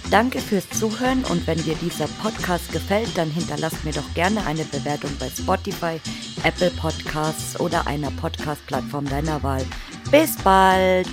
Danke 0.09 0.39
fürs 0.39 0.69
Zuhören 0.69 1.25
und 1.25 1.45
wenn 1.47 1.61
dir 1.63 1.75
dieser 1.75 2.07
Podcast 2.21 2.71
gefällt, 2.71 3.17
dann 3.17 3.29
hinterlasst 3.29 3.83
mir 3.83 3.91
doch 3.91 4.13
gerne 4.13 4.45
eine 4.45 4.63
Bewertung 4.63 5.11
bei 5.19 5.29
Spotify, 5.29 5.99
Apple 6.43 6.71
Podcasts 6.71 7.59
oder 7.59 7.85
einer 7.87 8.11
Podcast-Plattform 8.11 9.05
deiner 9.05 9.43
Wahl. 9.43 9.65
Bis 10.09 10.37
bald! 10.37 11.09